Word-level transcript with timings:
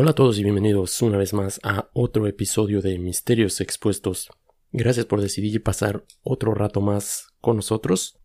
Hola 0.00 0.12
a 0.12 0.14
todos 0.14 0.38
y 0.38 0.44
bienvenidos 0.44 1.02
una 1.02 1.18
vez 1.18 1.34
más 1.34 1.58
a 1.64 1.90
otro 1.92 2.28
episodio 2.28 2.80
de 2.80 3.00
Misterios 3.00 3.60
Expuestos. 3.60 4.30
Gracias 4.70 5.06
por 5.06 5.20
decidir 5.20 5.60
pasar 5.60 6.04
otro 6.22 6.54
rato 6.54 6.80
más 6.80 7.34
con 7.40 7.56
nosotros. 7.56 8.16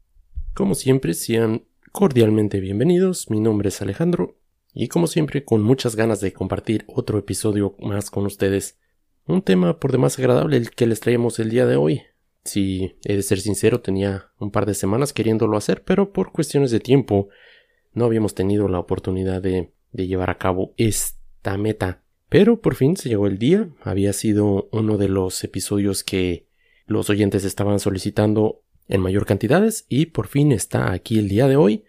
Como 0.54 0.75
siempre, 0.75 1.15
sean 1.15 1.65
cordialmente 1.91 2.59
bienvenidos. 2.59 3.31
Mi 3.31 3.39
nombre 3.39 3.69
es 3.69 3.81
Alejandro 3.81 4.37
y 4.71 4.87
como 4.87 5.07
siempre 5.07 5.45
con 5.45 5.64
muchas 5.64 5.95
ganas 5.95 6.21
de 6.21 6.31
compartir 6.31 6.86
otro 6.87 7.17
episodio 7.17 7.75
más 7.79 8.11
con 8.11 8.28
ustedes. 8.28 8.78
Un 9.25 9.42
tema 9.42 9.79
por 9.79 9.92
demás 9.92 10.19
agradable 10.19 10.57
el 10.57 10.69
que 10.69 10.86
les 10.86 11.00
traemos 11.00 11.39
el 11.39 11.50
día 11.50 11.65
de 11.65 11.75
hoy. 11.75 12.03
Si 12.43 12.97
he 13.03 13.15
de 13.15 13.23
ser 13.23 13.39
sincero, 13.39 13.81
tenía 13.81 14.29
un 14.37 14.51
par 14.51 14.67
de 14.67 14.75
semanas 14.75 15.11
queriéndolo 15.11 15.57
hacer, 15.57 15.83
pero 15.83 16.14
por 16.14 16.33
cuestiones 16.33 16.69
de 16.69 16.81
tiempo 16.81 17.29
no 17.93 18.05
habíamos 18.05 18.36
tenido 18.36 18.67
la 18.67 18.78
oportunidad 18.78 19.42
de, 19.42 19.73
de 19.92 20.05
llevar 20.05 20.29
a 20.29 20.37
cabo 20.37 20.75
esta 21.43 21.57
meta. 21.57 22.02
Pero 22.29 22.61
por 22.61 22.75
fin 22.75 22.96
se 22.96 23.10
llegó 23.10 23.28
el 23.28 23.38
día. 23.38 23.68
Había 23.84 24.14
sido 24.14 24.70
uno 24.71 24.97
de 24.97 25.10
los 25.10 25.43
episodios 25.43 26.04
que 26.06 26.47
los 26.86 27.10
oyentes 27.10 27.43
estaban 27.43 27.79
solicitando 27.79 28.61
en 28.88 29.01
mayor 29.01 29.25
cantidades 29.25 29.86
y 29.89 30.06
por 30.07 30.28
fin 30.28 30.54
está 30.54 30.93
aquí 30.93 31.20
el 31.20 31.28
día 31.28 31.50
de 31.50 31.57
hoy. 31.57 31.84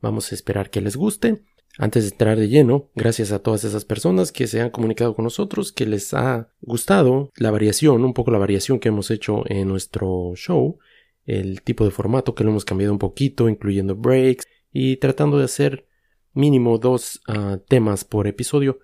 Vamos 0.00 0.32
a 0.32 0.34
esperar 0.34 0.70
que 0.70 0.80
les 0.80 0.96
guste. 0.96 1.42
Antes 1.78 2.04
de 2.04 2.10
entrar 2.10 2.38
de 2.38 2.48
lleno, 2.48 2.88
gracias 2.94 3.32
a 3.32 3.40
todas 3.40 3.64
esas 3.64 3.84
personas 3.84 4.32
que 4.32 4.46
se 4.46 4.62
han 4.62 4.70
comunicado 4.70 5.14
con 5.14 5.24
nosotros, 5.24 5.72
que 5.72 5.84
les 5.84 6.14
ha 6.14 6.48
gustado 6.62 7.30
la 7.36 7.50
variación, 7.50 8.02
un 8.02 8.14
poco 8.14 8.30
la 8.30 8.38
variación 8.38 8.80
que 8.80 8.88
hemos 8.88 9.10
hecho 9.10 9.42
en 9.44 9.68
nuestro 9.68 10.32
show, 10.36 10.78
el 11.26 11.60
tipo 11.60 11.84
de 11.84 11.90
formato 11.90 12.34
que 12.34 12.44
lo 12.44 12.50
hemos 12.50 12.64
cambiado 12.64 12.94
un 12.94 12.98
poquito, 12.98 13.50
incluyendo 13.50 13.94
breaks 13.94 14.46
y 14.72 14.96
tratando 14.96 15.36
de 15.36 15.44
hacer 15.44 15.86
mínimo 16.32 16.78
dos 16.78 17.20
ah, 17.28 17.58
temas 17.68 18.06
por 18.06 18.26
episodio. 18.26 18.78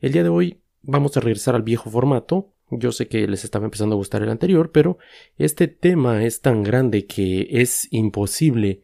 El 0.00 0.12
día 0.12 0.22
de 0.22 0.30
hoy 0.30 0.62
vamos 0.80 1.14
a 1.16 1.20
regresar 1.20 1.54
al 1.54 1.62
viejo 1.62 1.90
formato. 1.90 2.54
Yo 2.70 2.90
sé 2.90 3.06
que 3.06 3.28
les 3.28 3.44
estaba 3.44 3.66
empezando 3.66 3.94
a 3.94 3.98
gustar 3.98 4.22
el 4.22 4.30
anterior, 4.30 4.72
pero 4.72 4.96
este 5.36 5.68
tema 5.68 6.24
es 6.24 6.40
tan 6.40 6.62
grande 6.62 7.04
que 7.04 7.48
es 7.50 7.86
imposible 7.90 8.82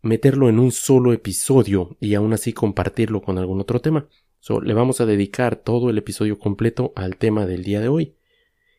meterlo 0.00 0.48
en 0.48 0.60
un 0.60 0.70
solo 0.70 1.12
episodio 1.12 1.96
y 1.98 2.14
aún 2.14 2.32
así 2.34 2.52
compartirlo 2.52 3.20
con 3.20 3.36
algún 3.38 3.60
otro 3.60 3.80
tema. 3.80 4.08
le 4.62 4.74
vamos 4.74 5.00
a 5.00 5.06
dedicar 5.06 5.56
todo 5.56 5.90
el 5.90 5.98
episodio 5.98 6.38
completo 6.38 6.92
al 6.94 7.16
tema 7.16 7.46
del 7.46 7.64
día 7.64 7.80
de 7.80 7.88
hoy. 7.88 8.14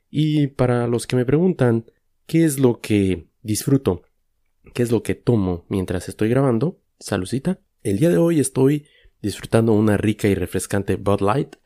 Y 0.10 0.48
para 0.48 0.88
los 0.88 1.08
que 1.08 1.18
me 1.18 1.26
preguntan 1.26 1.92
qué 2.26 2.46
es 2.46 2.58
lo 2.58 2.80
que 2.80 3.28
disfruto, 3.42 4.04
qué 4.74 4.82
es 4.82 4.92
lo 4.92 5.04
que 5.04 5.16
tomo 5.16 5.66
mientras 5.68 6.08
estoy 6.08 6.30
grabando, 6.30 6.80
salucita. 7.00 7.60
El 7.84 8.00
día 8.00 8.10
de 8.10 8.18
hoy 8.18 8.40
estoy 8.40 8.86
disfrutando 9.22 9.74
una 9.74 9.98
rica 9.98 10.30
y 10.30 10.36
refrescante 10.36 10.96
Bud 10.96 11.20
Light. 11.20 11.58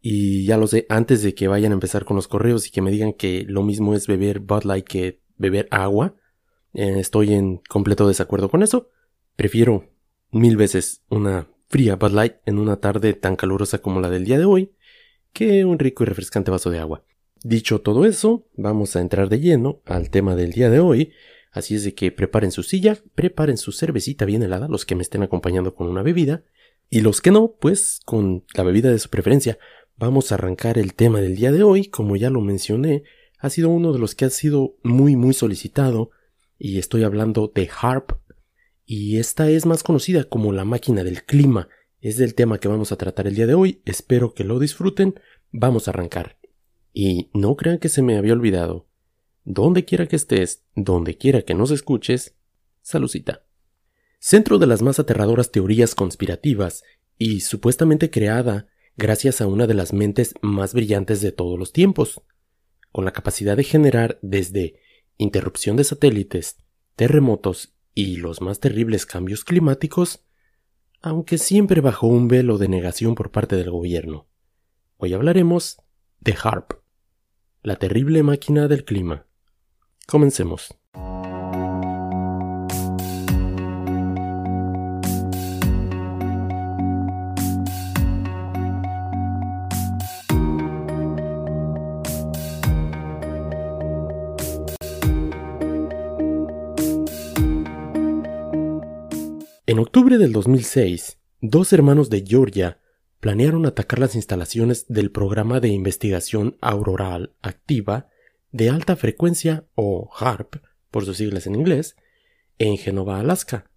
Y 0.00 0.46
ya 0.46 0.56
lo 0.56 0.66
sé, 0.66 0.86
antes 0.88 1.22
de 1.22 1.34
que 1.34 1.48
vayan 1.48 1.72
a 1.72 1.74
empezar 1.74 2.04
con 2.04 2.16
los 2.16 2.28
correos 2.28 2.66
y 2.66 2.70
que 2.70 2.82
me 2.82 2.90
digan 2.90 3.12
que 3.12 3.44
lo 3.48 3.62
mismo 3.62 3.94
es 3.94 4.06
beber 4.06 4.40
Bud 4.40 4.64
Light 4.64 4.86
que 4.86 5.20
beber 5.36 5.68
agua, 5.70 6.14
eh, 6.74 6.98
estoy 6.98 7.34
en 7.34 7.60
completo 7.68 8.06
desacuerdo 8.06 8.48
con 8.48 8.62
eso. 8.62 8.90
Prefiero 9.36 9.90
mil 10.30 10.56
veces 10.56 11.02
una 11.08 11.48
fría 11.68 11.96
Bud 11.96 12.12
Light 12.12 12.36
en 12.46 12.58
una 12.58 12.76
tarde 12.76 13.14
tan 13.14 13.36
calurosa 13.36 13.78
como 13.78 14.00
la 14.00 14.10
del 14.10 14.24
día 14.24 14.38
de 14.38 14.44
hoy 14.44 14.72
que 15.32 15.64
un 15.64 15.78
rico 15.78 16.02
y 16.02 16.06
refrescante 16.06 16.50
vaso 16.50 16.70
de 16.70 16.78
agua. 16.78 17.04
Dicho 17.42 17.80
todo 17.80 18.04
eso, 18.04 18.48
vamos 18.56 18.96
a 18.96 19.00
entrar 19.00 19.28
de 19.28 19.40
lleno 19.40 19.80
al 19.84 20.10
tema 20.10 20.34
del 20.34 20.52
día 20.52 20.70
de 20.70 20.80
hoy, 20.80 21.12
así 21.52 21.76
es 21.76 21.84
de 21.84 21.94
que 21.94 22.10
preparen 22.10 22.50
su 22.50 22.62
silla, 22.62 22.98
preparen 23.14 23.56
su 23.56 23.70
cervecita 23.70 24.24
bien 24.24 24.42
helada, 24.42 24.68
los 24.68 24.84
que 24.84 24.96
me 24.96 25.02
estén 25.02 25.22
acompañando 25.22 25.74
con 25.74 25.86
una 25.88 26.02
bebida, 26.02 26.42
y 26.90 27.02
los 27.02 27.20
que 27.20 27.30
no, 27.30 27.54
pues 27.60 28.00
con 28.04 28.44
la 28.54 28.64
bebida 28.64 28.90
de 28.90 28.98
su 28.98 29.10
preferencia. 29.10 29.58
Vamos 29.98 30.30
a 30.30 30.36
arrancar 30.36 30.78
el 30.78 30.94
tema 30.94 31.20
del 31.20 31.34
día 31.34 31.50
de 31.50 31.64
hoy, 31.64 31.88
como 31.88 32.14
ya 32.14 32.30
lo 32.30 32.40
mencioné, 32.40 33.02
ha 33.40 33.50
sido 33.50 33.68
uno 33.68 33.92
de 33.92 33.98
los 33.98 34.14
que 34.14 34.26
ha 34.26 34.30
sido 34.30 34.76
muy 34.84 35.16
muy 35.16 35.34
solicitado, 35.34 36.12
y 36.56 36.78
estoy 36.78 37.02
hablando 37.02 37.50
de 37.52 37.68
Harp 37.80 38.12
y 38.86 39.18
esta 39.18 39.50
es 39.50 39.66
más 39.66 39.82
conocida 39.82 40.24
como 40.24 40.52
la 40.52 40.64
máquina 40.64 41.02
del 41.02 41.24
clima. 41.24 41.68
Es 42.00 42.16
del 42.16 42.34
tema 42.34 42.58
que 42.58 42.68
vamos 42.68 42.92
a 42.92 42.96
tratar 42.96 43.26
el 43.26 43.34
día 43.34 43.46
de 43.46 43.54
hoy. 43.54 43.82
Espero 43.84 44.32
que 44.32 44.44
lo 44.44 44.58
disfruten. 44.58 45.20
Vamos 45.52 45.86
a 45.86 45.90
arrancar. 45.90 46.38
Y 46.94 47.28
no 47.34 47.54
crean 47.54 47.78
que 47.78 47.90
se 47.90 48.00
me 48.00 48.16
había 48.16 48.32
olvidado. 48.32 48.88
Donde 49.44 49.84
quiera 49.84 50.06
que 50.06 50.16
estés, 50.16 50.64
donde 50.74 51.18
quiera 51.18 51.42
que 51.42 51.54
nos 51.54 51.70
escuches, 51.70 52.34
salucita. 52.80 53.44
Centro 54.20 54.58
de 54.58 54.66
las 54.66 54.80
más 54.80 54.98
aterradoras 54.98 55.52
teorías 55.52 55.94
conspirativas 55.94 56.82
y 57.18 57.40
supuestamente 57.40 58.10
creada 58.10 58.68
gracias 58.98 59.40
a 59.40 59.46
una 59.46 59.68
de 59.68 59.74
las 59.74 59.92
mentes 59.92 60.34
más 60.42 60.74
brillantes 60.74 61.20
de 61.20 61.30
todos 61.30 61.56
los 61.56 61.72
tiempos, 61.72 62.20
con 62.90 63.04
la 63.04 63.12
capacidad 63.12 63.56
de 63.56 63.62
generar 63.62 64.18
desde 64.22 64.80
interrupción 65.16 65.76
de 65.76 65.84
satélites, 65.84 66.56
terremotos 66.96 67.74
y 67.94 68.16
los 68.16 68.40
más 68.40 68.58
terribles 68.58 69.06
cambios 69.06 69.44
climáticos, 69.44 70.24
aunque 71.00 71.38
siempre 71.38 71.80
bajo 71.80 72.08
un 72.08 72.26
velo 72.26 72.58
de 72.58 72.68
negación 72.68 73.14
por 73.14 73.30
parte 73.30 73.54
del 73.54 73.70
gobierno. 73.70 74.26
Hoy 74.96 75.14
hablaremos 75.14 75.80
de 76.18 76.36
HARP, 76.42 76.72
la 77.62 77.76
terrible 77.76 78.24
máquina 78.24 78.66
del 78.66 78.84
clima. 78.84 79.26
Comencemos. 80.06 80.77
Octubre 99.88 100.18
del 100.18 100.34
2006, 100.34 101.18
dos 101.40 101.72
hermanos 101.72 102.10
de 102.10 102.22
Georgia 102.22 102.78
planearon 103.20 103.64
atacar 103.64 103.98
las 103.98 104.16
instalaciones 104.16 104.84
del 104.88 105.10
programa 105.10 105.60
de 105.60 105.68
investigación 105.68 106.58
auroral 106.60 107.34
activa 107.40 108.10
de 108.52 108.68
alta 108.68 108.96
frecuencia 108.96 109.66
o 109.74 110.10
HARP, 110.14 110.56
por 110.90 111.06
sus 111.06 111.16
siglas 111.16 111.46
en 111.46 111.54
inglés, 111.54 111.96
en 112.58 112.76
Genova, 112.76 113.18
Alaska. 113.18 113.70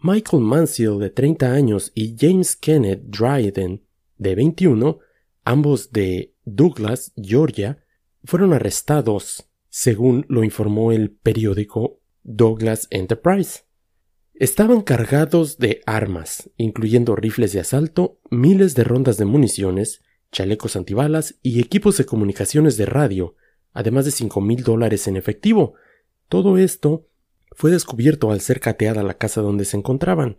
Michael 0.00 0.42
Mansell, 0.42 0.98
de 0.98 1.10
30 1.10 1.52
años, 1.52 1.92
y 1.94 2.16
James 2.18 2.56
Kenneth 2.56 3.02
Dryden, 3.02 3.84
de 4.16 4.34
21, 4.36 5.00
ambos 5.44 5.92
de 5.92 6.34
Douglas, 6.46 7.12
Georgia, 7.14 7.84
fueron 8.24 8.54
arrestados, 8.54 9.50
según 9.68 10.24
lo 10.30 10.42
informó 10.44 10.92
el 10.92 11.10
periódico 11.10 12.00
Douglas 12.22 12.88
Enterprise. 12.88 13.65
Estaban 14.38 14.82
cargados 14.82 15.56
de 15.56 15.80
armas, 15.86 16.50
incluyendo 16.58 17.16
rifles 17.16 17.54
de 17.54 17.60
asalto, 17.60 18.20
miles 18.28 18.74
de 18.74 18.84
rondas 18.84 19.16
de 19.16 19.24
municiones, 19.24 20.02
chalecos 20.30 20.76
antibalas 20.76 21.36
y 21.42 21.58
equipos 21.58 21.96
de 21.96 22.04
comunicaciones 22.04 22.76
de 22.76 22.84
radio, 22.84 23.34
además 23.72 24.04
de 24.04 24.10
cinco 24.10 24.42
mil 24.42 24.62
dólares 24.62 25.08
en 25.08 25.16
efectivo. 25.16 25.72
Todo 26.28 26.58
esto 26.58 27.08
fue 27.52 27.70
descubierto 27.70 28.30
al 28.30 28.42
ser 28.42 28.60
cateada 28.60 29.02
la 29.02 29.16
casa 29.16 29.40
donde 29.40 29.64
se 29.64 29.78
encontraban. 29.78 30.36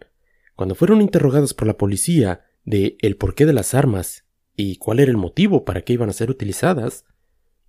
Cuando 0.56 0.76
fueron 0.76 1.02
interrogados 1.02 1.56
por 1.56 1.66
la 1.66 1.78
policía 1.78 2.46
de 2.66 2.98
el 3.02 3.18
porqué 3.18 3.48
de 3.48 3.54
las 3.54 3.74
armas 3.74 4.26
y 4.56 4.76
cuál 4.76 5.00
era 5.00 5.10
el 5.10 5.18
motivo 5.18 5.66
para 5.66 5.82
que 5.82 5.94
iban 5.94 6.10
a 6.10 6.14
ser 6.14 6.30
utilizadas, 6.30 7.06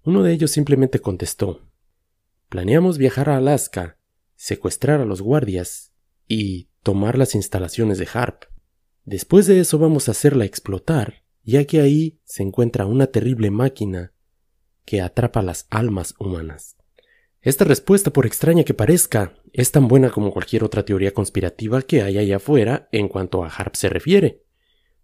uno 0.05 0.23
de 0.23 0.35
ellos 0.35 0.51
simplemente 0.51 0.99
contestó 0.99 1.63
Planeamos 2.51 2.99
viajar 2.99 3.31
a 3.31 3.39
Alaska, 3.39 3.97
secuestrar 4.37 5.01
a 5.01 5.07
los 5.07 5.23
guardias 5.23 5.95
y 6.29 6.69
tomar 6.83 7.19
las 7.19 7.35
instalaciones 7.35 7.99
de 7.99 8.09
Harp. 8.13 8.45
Después 9.05 9.47
de 9.47 9.59
eso 9.59 9.79
vamos 9.79 10.09
a 10.09 10.13
hacerla 10.13 10.45
explotar, 10.45 11.25
ya 11.43 11.65
que 11.65 11.81
ahí 11.81 12.21
se 12.25 12.43
encuentra 12.43 12.87
una 12.87 13.09
terrible 13.09 13.51
máquina 13.51 14.13
que 14.85 15.01
atrapa 15.01 15.43
las 15.43 15.67
almas 15.71 16.15
humanas. 16.19 16.77
Esta 17.41 17.65
respuesta, 17.65 18.13
por 18.13 18.27
extraña 18.27 18.65
que 18.65 18.75
parezca, 18.75 19.35
es 19.53 19.71
tan 19.71 19.89
buena 19.89 20.11
como 20.11 20.33
cualquier 20.33 20.65
otra 20.65 20.85
teoría 20.85 21.15
conspirativa 21.15 21.83
que 21.83 22.03
hay 22.03 22.19
allá 22.19 22.37
afuera 22.37 22.89
en 22.93 23.09
cuanto 23.09 23.45
a 23.45 23.49
Harp 23.49 23.75
se 23.75 23.89
refiere. 23.89 24.43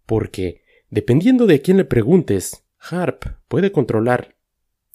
Porque, 0.05 0.61
dependiendo 0.89 1.47
de 1.47 1.61
quién 1.61 1.77
le 1.77 1.85
preguntes, 1.85 2.65
Harp 2.77 3.25
puede 3.47 3.71
controlar 3.71 4.37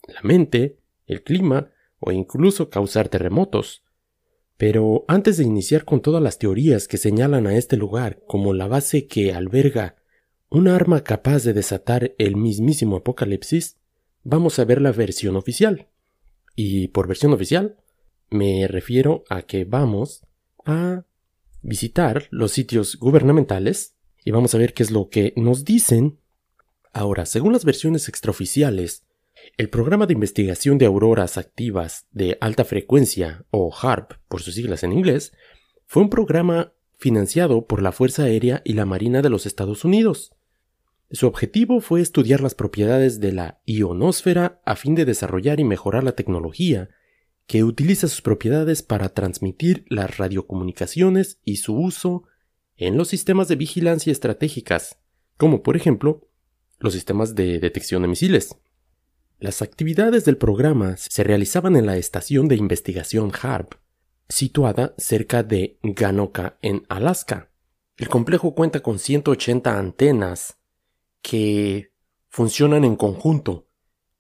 la 0.06 0.20
mente, 0.22 0.78
el 1.06 1.22
clima 1.22 1.70
o 1.98 2.12
incluso 2.12 2.70
causar 2.70 3.08
terremotos. 3.08 3.84
Pero 4.60 5.06
antes 5.08 5.38
de 5.38 5.44
iniciar 5.44 5.86
con 5.86 6.02
todas 6.02 6.22
las 6.22 6.38
teorías 6.38 6.86
que 6.86 6.98
señalan 6.98 7.46
a 7.46 7.56
este 7.56 7.78
lugar 7.78 8.20
como 8.26 8.52
la 8.52 8.68
base 8.68 9.06
que 9.06 9.32
alberga 9.32 9.96
un 10.50 10.68
arma 10.68 11.02
capaz 11.02 11.44
de 11.44 11.54
desatar 11.54 12.14
el 12.18 12.36
mismísimo 12.36 12.96
apocalipsis, 12.96 13.78
vamos 14.22 14.58
a 14.58 14.66
ver 14.66 14.82
la 14.82 14.92
versión 14.92 15.36
oficial. 15.36 15.88
Y 16.56 16.88
por 16.88 17.08
versión 17.08 17.32
oficial 17.32 17.78
me 18.28 18.68
refiero 18.68 19.24
a 19.30 19.40
que 19.40 19.64
vamos 19.64 20.26
a 20.66 21.06
visitar 21.62 22.28
los 22.30 22.52
sitios 22.52 22.96
gubernamentales 22.96 23.94
y 24.26 24.30
vamos 24.30 24.54
a 24.54 24.58
ver 24.58 24.74
qué 24.74 24.82
es 24.82 24.90
lo 24.90 25.08
que 25.08 25.32
nos 25.36 25.64
dicen 25.64 26.18
Ahora, 26.92 27.24
según 27.24 27.52
las 27.52 27.64
versiones 27.64 28.08
extraoficiales, 28.08 29.04
el 29.60 29.68
programa 29.68 30.06
de 30.06 30.14
investigación 30.14 30.78
de 30.78 30.86
auroras 30.86 31.36
activas 31.36 32.06
de 32.12 32.38
alta 32.40 32.64
frecuencia, 32.64 33.44
o 33.50 33.70
HARP 33.70 34.12
por 34.26 34.40
sus 34.40 34.54
siglas 34.54 34.84
en 34.84 34.94
inglés, 34.94 35.34
fue 35.84 36.02
un 36.02 36.08
programa 36.08 36.72
financiado 36.96 37.66
por 37.66 37.82
la 37.82 37.92
Fuerza 37.92 38.22
Aérea 38.22 38.62
y 38.64 38.72
la 38.72 38.86
Marina 38.86 39.20
de 39.20 39.28
los 39.28 39.44
Estados 39.44 39.84
Unidos. 39.84 40.32
Su 41.10 41.26
objetivo 41.26 41.82
fue 41.82 42.00
estudiar 42.00 42.40
las 42.40 42.54
propiedades 42.54 43.20
de 43.20 43.32
la 43.32 43.60
ionosfera 43.66 44.62
a 44.64 44.76
fin 44.76 44.94
de 44.94 45.04
desarrollar 45.04 45.60
y 45.60 45.64
mejorar 45.64 46.04
la 46.04 46.12
tecnología 46.12 46.88
que 47.46 47.62
utiliza 47.62 48.08
sus 48.08 48.22
propiedades 48.22 48.82
para 48.82 49.10
transmitir 49.10 49.84
las 49.90 50.16
radiocomunicaciones 50.16 51.38
y 51.44 51.56
su 51.56 51.76
uso 51.76 52.22
en 52.78 52.96
los 52.96 53.08
sistemas 53.08 53.46
de 53.48 53.56
vigilancia 53.56 54.10
estratégicas, 54.10 54.96
como 55.36 55.62
por 55.62 55.76
ejemplo 55.76 56.26
los 56.78 56.94
sistemas 56.94 57.34
de 57.34 57.58
detección 57.58 58.00
de 58.00 58.08
misiles. 58.08 58.56
Las 59.40 59.62
actividades 59.62 60.26
del 60.26 60.36
programa 60.36 60.98
se 60.98 61.24
realizaban 61.24 61.74
en 61.74 61.86
la 61.86 61.96
estación 61.96 62.46
de 62.46 62.56
investigación 62.56 63.32
HARP, 63.32 63.72
situada 64.28 64.92
cerca 64.98 65.42
de 65.42 65.78
Ganoka, 65.82 66.58
en 66.60 66.84
Alaska. 66.90 67.50
El 67.96 68.08
complejo 68.08 68.54
cuenta 68.54 68.80
con 68.80 68.98
180 68.98 69.78
antenas 69.78 70.58
que 71.22 71.90
funcionan 72.28 72.84
en 72.84 72.96
conjunto 72.96 73.66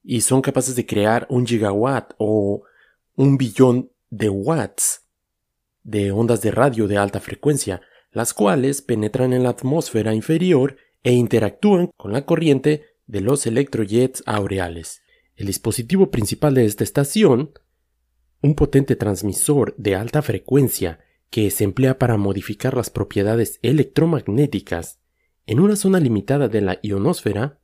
y 0.02 0.22
son 0.22 0.40
capaces 0.40 0.74
de 0.74 0.86
crear 0.86 1.26
un 1.28 1.46
gigawatt 1.46 2.14
o 2.16 2.62
un 3.14 3.36
billón 3.36 3.92
de 4.08 4.30
watts 4.30 5.02
de 5.82 6.12
ondas 6.12 6.40
de 6.40 6.50
radio 6.50 6.88
de 6.88 6.96
alta 6.96 7.20
frecuencia, 7.20 7.82
las 8.10 8.32
cuales 8.32 8.80
penetran 8.80 9.34
en 9.34 9.42
la 9.42 9.50
atmósfera 9.50 10.14
inferior 10.14 10.78
e 11.02 11.12
interactúan 11.12 11.90
con 11.98 12.14
la 12.14 12.24
corriente 12.24 12.86
de 13.06 13.20
los 13.20 13.46
electrojets 13.46 14.22
aureales. 14.24 14.99
El 15.40 15.46
dispositivo 15.46 16.10
principal 16.10 16.52
de 16.52 16.66
esta 16.66 16.84
estación, 16.84 17.52
un 18.42 18.54
potente 18.54 18.94
transmisor 18.94 19.74
de 19.78 19.96
alta 19.96 20.20
frecuencia 20.20 21.00
que 21.30 21.50
se 21.50 21.64
emplea 21.64 21.98
para 21.98 22.18
modificar 22.18 22.76
las 22.76 22.90
propiedades 22.90 23.58
electromagnéticas 23.62 25.00
en 25.46 25.60
una 25.60 25.76
zona 25.76 25.98
limitada 25.98 26.48
de 26.48 26.60
la 26.60 26.78
ionosfera, 26.82 27.58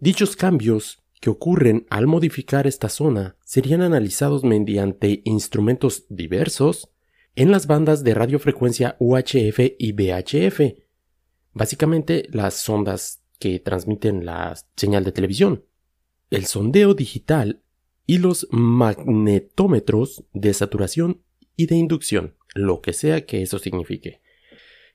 dichos 0.00 0.34
cambios 0.34 1.04
que 1.20 1.30
ocurren 1.30 1.86
al 1.88 2.08
modificar 2.08 2.66
esta 2.66 2.88
zona 2.88 3.36
serían 3.44 3.82
analizados 3.82 4.42
mediante 4.42 5.22
instrumentos 5.24 6.04
diversos 6.08 6.90
en 7.36 7.52
las 7.52 7.68
bandas 7.68 8.02
de 8.02 8.14
radiofrecuencia 8.14 8.96
UHF 8.98 9.60
y 9.78 9.92
VHF, 9.92 10.60
básicamente 11.52 12.26
las 12.32 12.68
ondas 12.68 13.22
que 13.38 13.60
transmiten 13.60 14.26
la 14.26 14.58
señal 14.74 15.04
de 15.04 15.12
televisión, 15.12 15.67
el 16.30 16.46
sondeo 16.46 16.94
digital 16.94 17.62
y 18.06 18.18
los 18.18 18.48
magnetómetros 18.50 20.24
de 20.32 20.54
saturación 20.54 21.22
y 21.56 21.66
de 21.66 21.76
inducción, 21.76 22.34
lo 22.54 22.80
que 22.80 22.92
sea 22.92 23.26
que 23.26 23.42
eso 23.42 23.58
signifique. 23.58 24.20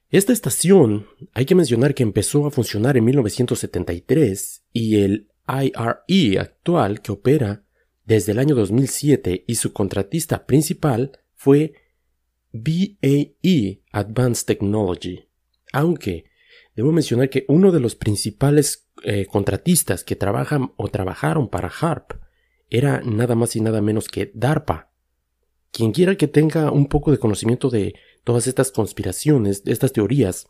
Esta 0.09 0.33
estación 0.33 1.07
hay 1.33 1.45
que 1.45 1.55
mencionar 1.55 1.95
que 1.95 2.03
empezó 2.03 2.45
a 2.45 2.51
funcionar 2.51 2.97
en 2.97 3.05
1973 3.05 4.63
y 4.71 4.97
el 4.97 5.27
IRE 5.47 6.39
actual 6.39 7.01
que 7.01 7.11
opera 7.11 7.63
desde 8.05 8.31
el 8.31 8.39
año 8.39 8.55
2007 8.55 9.43
y 9.47 9.55
su 9.55 9.73
contratista 9.73 10.45
principal 10.45 11.19
fue 11.35 11.73
BAE 12.51 13.81
Advanced 13.91 14.45
Technology, 14.45 15.27
aunque 15.71 16.25
debo 16.75 16.91
mencionar 16.91 17.29
que 17.29 17.45
uno 17.47 17.71
de 17.71 17.79
los 17.79 17.95
principales 17.95 18.82
eh, 19.03 19.25
contratistas 19.25 20.03
que 20.03 20.15
trabajan 20.15 20.73
o 20.77 20.87
trabajaron 20.87 21.49
para 21.49 21.69
HARP 21.69 22.13
era 22.69 23.01
nada 23.01 23.35
más 23.35 23.55
y 23.55 23.61
nada 23.61 23.81
menos 23.81 24.07
que 24.07 24.31
DARPA. 24.33 24.91
Quien 25.71 25.91
quiera 25.91 26.15
que 26.15 26.27
tenga 26.27 26.71
un 26.71 26.87
poco 26.87 27.11
de 27.11 27.17
conocimiento 27.17 27.69
de 27.69 27.95
todas 28.23 28.47
estas 28.47 28.71
conspiraciones, 28.71 29.61
estas 29.65 29.93
teorías, 29.93 30.47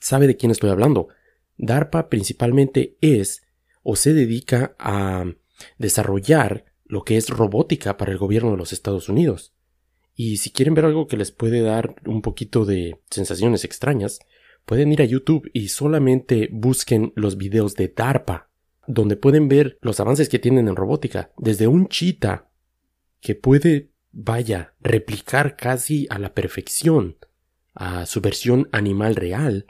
sabe 0.00 0.26
de 0.26 0.36
quién 0.36 0.50
estoy 0.50 0.70
hablando. 0.70 1.08
DARPA 1.56 2.08
principalmente 2.08 2.96
es 3.00 3.42
o 3.82 3.96
se 3.96 4.12
dedica 4.12 4.74
a 4.78 5.24
desarrollar 5.78 6.64
lo 6.84 7.04
que 7.04 7.16
es 7.16 7.28
robótica 7.28 7.96
para 7.96 8.12
el 8.12 8.18
gobierno 8.18 8.50
de 8.50 8.56
los 8.56 8.72
Estados 8.72 9.08
Unidos. 9.08 9.54
Y 10.14 10.38
si 10.38 10.50
quieren 10.50 10.74
ver 10.74 10.84
algo 10.84 11.06
que 11.06 11.16
les 11.16 11.30
puede 11.30 11.60
dar 11.60 11.94
un 12.04 12.22
poquito 12.22 12.64
de 12.64 13.00
sensaciones 13.10 13.64
extrañas, 13.64 14.18
pueden 14.68 14.92
ir 14.92 15.00
a 15.00 15.06
YouTube 15.06 15.50
y 15.54 15.68
solamente 15.68 16.50
busquen 16.52 17.14
los 17.16 17.38
videos 17.38 17.74
de 17.74 17.88
DARPA, 17.88 18.50
donde 18.86 19.16
pueden 19.16 19.48
ver 19.48 19.78
los 19.80 19.98
avances 19.98 20.28
que 20.28 20.38
tienen 20.38 20.68
en 20.68 20.76
robótica, 20.76 21.32
desde 21.38 21.66
un 21.66 21.88
chita 21.88 22.50
que 23.20 23.34
puede 23.34 23.92
vaya, 24.12 24.74
replicar 24.80 25.56
casi 25.56 26.06
a 26.10 26.18
la 26.18 26.34
perfección 26.34 27.16
a 27.74 28.04
su 28.04 28.20
versión 28.20 28.68
animal 28.72 29.16
real, 29.16 29.66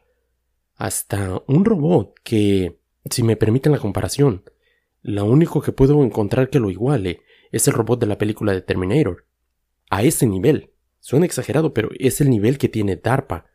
hasta 0.75 1.43
un 1.47 1.65
robot 1.65 2.15
que, 2.25 2.81
si 3.09 3.23
me 3.23 3.37
permiten 3.37 3.71
la 3.71 3.79
comparación, 3.79 4.43
lo 5.03 5.27
único 5.27 5.61
que 5.61 5.73
puedo 5.73 6.03
encontrar 6.03 6.51
que 6.51 6.59
lo 6.59 6.71
iguale 6.71 7.21
es 7.53 7.69
el 7.69 7.75
robot 7.75 8.01
de 8.01 8.07
la 8.07 8.19
película 8.19 8.53
de 8.53 8.63
Terminator. 8.63 9.27
A 9.91 10.03
ese 10.03 10.27
nivel. 10.27 10.73
Suena 10.99 11.27
exagerado, 11.27 11.73
pero 11.73 11.91
es 11.99 12.21
el 12.21 12.31
nivel 12.31 12.59
que 12.59 12.69
tiene 12.69 12.97
DARPA. 12.97 13.47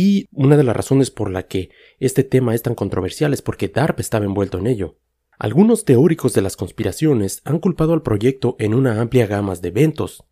Y 0.00 0.28
una 0.30 0.56
de 0.56 0.62
las 0.62 0.76
razones 0.76 1.10
por 1.10 1.28
la 1.28 1.48
que 1.48 1.70
este 1.98 2.22
tema 2.22 2.54
es 2.54 2.62
tan 2.62 2.76
controversial 2.76 3.34
es 3.34 3.42
porque 3.42 3.66
DARPA 3.66 4.00
estaba 4.00 4.26
envuelto 4.26 4.56
en 4.58 4.68
ello. 4.68 4.96
Algunos 5.40 5.84
teóricos 5.84 6.34
de 6.34 6.40
las 6.40 6.56
conspiraciones 6.56 7.42
han 7.44 7.58
culpado 7.58 7.94
al 7.94 8.02
proyecto 8.02 8.54
en 8.60 8.74
una 8.74 9.00
amplia 9.00 9.26
gama 9.26 9.56
de 9.56 9.66
eventos, 9.66 10.22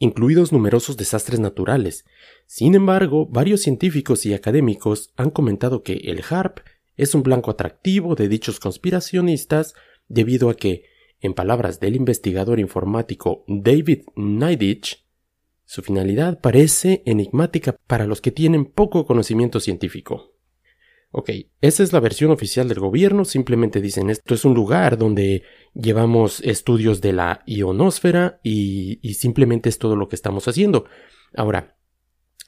incluidos 0.00 0.50
numerosos 0.50 0.96
desastres 0.96 1.38
naturales. 1.38 2.04
Sin 2.48 2.74
embargo, 2.74 3.28
varios 3.28 3.60
científicos 3.60 4.26
y 4.26 4.34
académicos 4.34 5.12
han 5.16 5.30
comentado 5.30 5.84
que 5.84 6.00
el 6.02 6.24
HARP 6.28 6.58
es 6.96 7.14
un 7.14 7.22
blanco 7.22 7.52
atractivo 7.52 8.16
de 8.16 8.28
dichos 8.28 8.58
conspiracionistas 8.58 9.74
debido 10.08 10.50
a 10.50 10.56
que, 10.56 10.82
en 11.20 11.32
palabras 11.32 11.78
del 11.78 11.94
investigador 11.94 12.58
informático 12.58 13.44
David 13.46 14.02
Neidich, 14.16 15.01
su 15.72 15.80
finalidad 15.80 16.38
parece 16.38 17.02
enigmática 17.06 17.78
para 17.86 18.06
los 18.06 18.20
que 18.20 18.30
tienen 18.30 18.66
poco 18.66 19.06
conocimiento 19.06 19.58
científico. 19.58 20.34
Ok, 21.12 21.30
esa 21.62 21.82
es 21.82 21.94
la 21.94 22.00
versión 22.00 22.30
oficial 22.30 22.68
del 22.68 22.78
gobierno, 22.78 23.24
simplemente 23.24 23.80
dicen 23.80 24.10
esto 24.10 24.34
es 24.34 24.44
un 24.44 24.52
lugar 24.52 24.98
donde 24.98 25.44
llevamos 25.72 26.40
estudios 26.40 27.00
de 27.00 27.14
la 27.14 27.42
ionosfera 27.46 28.38
y, 28.42 28.98
y 29.00 29.14
simplemente 29.14 29.70
es 29.70 29.78
todo 29.78 29.96
lo 29.96 30.08
que 30.10 30.16
estamos 30.16 30.46
haciendo. 30.46 30.84
Ahora, 31.34 31.78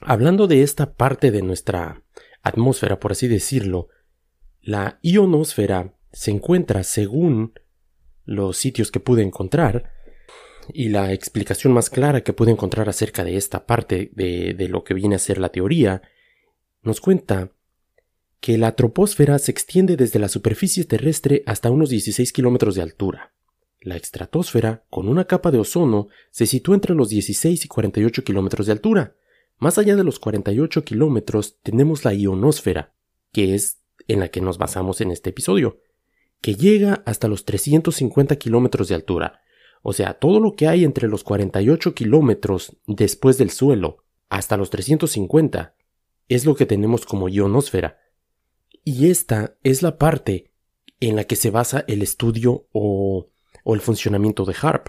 hablando 0.00 0.46
de 0.46 0.62
esta 0.62 0.92
parte 0.92 1.30
de 1.30 1.40
nuestra 1.40 2.02
atmósfera, 2.42 3.00
por 3.00 3.12
así 3.12 3.26
decirlo, 3.26 3.88
la 4.60 4.98
ionosfera 5.00 5.94
se 6.12 6.30
encuentra 6.30 6.82
según 6.82 7.54
los 8.26 8.58
sitios 8.58 8.90
que 8.90 9.00
pude 9.00 9.22
encontrar 9.22 9.94
y 10.72 10.88
la 10.88 11.12
explicación 11.12 11.72
más 11.72 11.90
clara 11.90 12.22
que 12.22 12.32
pude 12.32 12.50
encontrar 12.50 12.88
acerca 12.88 13.24
de 13.24 13.36
esta 13.36 13.66
parte 13.66 14.10
de, 14.14 14.54
de 14.54 14.68
lo 14.68 14.84
que 14.84 14.94
viene 14.94 15.16
a 15.16 15.18
ser 15.18 15.38
la 15.38 15.50
teoría 15.50 16.02
nos 16.82 17.00
cuenta 17.00 17.50
que 18.40 18.58
la 18.58 18.76
troposfera 18.76 19.38
se 19.38 19.50
extiende 19.50 19.96
desde 19.96 20.18
la 20.18 20.28
superficie 20.28 20.84
terrestre 20.84 21.42
hasta 21.46 21.70
unos 21.70 21.88
16 21.88 22.30
kilómetros 22.32 22.74
de 22.74 22.82
altura. 22.82 23.32
La 23.80 23.96
estratosfera, 23.96 24.84
con 24.90 25.08
una 25.08 25.24
capa 25.24 25.50
de 25.50 25.58
ozono, 25.58 26.08
se 26.30 26.46
sitúa 26.46 26.74
entre 26.74 26.94
los 26.94 27.08
16 27.08 27.64
y 27.64 27.68
48 27.68 28.22
kilómetros 28.24 28.66
de 28.66 28.72
altura. 28.72 29.16
Más 29.58 29.78
allá 29.78 29.96
de 29.96 30.04
los 30.04 30.18
48 30.18 30.84
kilómetros 30.84 31.58
tenemos 31.62 32.04
la 32.04 32.12
ionosfera, 32.12 32.94
que 33.32 33.54
es 33.54 33.78
en 34.08 34.20
la 34.20 34.28
que 34.28 34.40
nos 34.40 34.58
basamos 34.58 35.00
en 35.00 35.10
este 35.10 35.30
episodio, 35.30 35.80
que 36.40 36.54
llega 36.54 37.02
hasta 37.06 37.28
los 37.28 37.46
350 37.46 38.36
kilómetros 38.36 38.88
de 38.88 38.94
altura. 38.94 39.40
O 39.86 39.92
sea, 39.92 40.14
todo 40.14 40.40
lo 40.40 40.56
que 40.56 40.66
hay 40.66 40.82
entre 40.82 41.08
los 41.08 41.24
48 41.24 41.94
kilómetros 41.94 42.74
después 42.86 43.36
del 43.36 43.50
suelo 43.50 43.98
hasta 44.30 44.56
los 44.56 44.70
350 44.70 45.76
es 46.26 46.46
lo 46.46 46.56
que 46.56 46.64
tenemos 46.64 47.04
como 47.04 47.28
ionosfera. 47.28 47.98
Y 48.82 49.10
esta 49.10 49.58
es 49.62 49.82
la 49.82 49.98
parte 49.98 50.52
en 51.00 51.16
la 51.16 51.24
que 51.24 51.36
se 51.36 51.50
basa 51.50 51.84
el 51.86 52.00
estudio 52.00 52.66
o, 52.72 53.28
el 53.66 53.80
funcionamiento 53.82 54.46
de 54.46 54.54
HARP. 54.58 54.88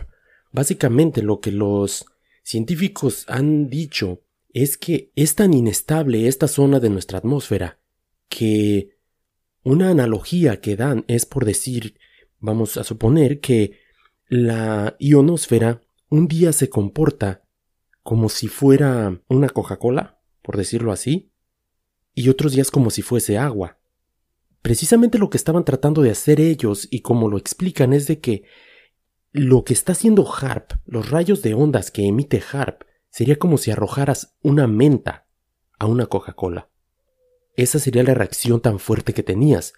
Básicamente 0.53 1.21
lo 1.21 1.41
que 1.41 1.51
los 1.51 2.05
científicos 2.41 3.25
han 3.27 3.69
dicho 3.69 4.21
es 4.53 4.77
que 4.77 5.11
es 5.17 5.35
tan 5.35 5.53
inestable 5.53 6.29
esta 6.29 6.47
zona 6.47 6.79
de 6.79 6.89
nuestra 6.89 7.17
atmósfera 7.17 7.79
que 8.29 8.95
una 9.61 9.89
analogía 9.89 10.61
que 10.61 10.77
dan 10.77 11.03
es 11.09 11.25
por 11.25 11.43
decir, 11.43 11.97
vamos 12.39 12.77
a 12.77 12.85
suponer 12.85 13.41
que 13.41 13.83
la 14.27 14.95
ionosfera 14.99 15.81
un 16.09 16.27
día 16.27 16.53
se 16.53 16.69
comporta 16.69 17.43
como 18.03 18.29
si 18.29 18.47
fuera 18.47 19.21
una 19.27 19.49
Coca-Cola, 19.49 20.19
por 20.41 20.57
decirlo 20.57 20.91
así, 20.91 21.31
y 22.13 22.29
otros 22.29 22.53
días 22.53 22.71
como 22.71 22.89
si 22.89 23.01
fuese 23.01 23.37
agua 23.37 23.79
precisamente 24.65 25.19
lo 25.19 25.29
que 25.29 25.37
estaban 25.37 25.63
tratando 25.63 26.01
de 26.01 26.09
hacer 26.09 26.41
ellos 26.41 26.87
y 26.89 27.01
como 27.01 27.29
lo 27.29 27.37
explican 27.37 27.93
es 27.93 28.07
de 28.07 28.19
que 28.19 28.45
lo 29.31 29.63
que 29.63 29.73
está 29.73 29.91
haciendo 29.91 30.27
HARP, 30.27 30.71
los 30.87 31.11
rayos 31.11 31.43
de 31.43 31.53
ondas 31.53 31.91
que 31.91 32.07
emite 32.07 32.41
HARP, 32.41 32.81
sería 33.11 33.35
como 33.35 33.59
si 33.59 33.69
arrojaras 33.69 34.35
una 34.41 34.65
menta 34.65 35.27
a 35.77 35.85
una 35.85 36.07
Coca-Cola. 36.07 36.71
Esa 37.55 37.77
sería 37.77 38.01
la 38.01 38.15
reacción 38.15 38.59
tan 38.59 38.79
fuerte 38.79 39.13
que 39.13 39.21
tenías. 39.21 39.73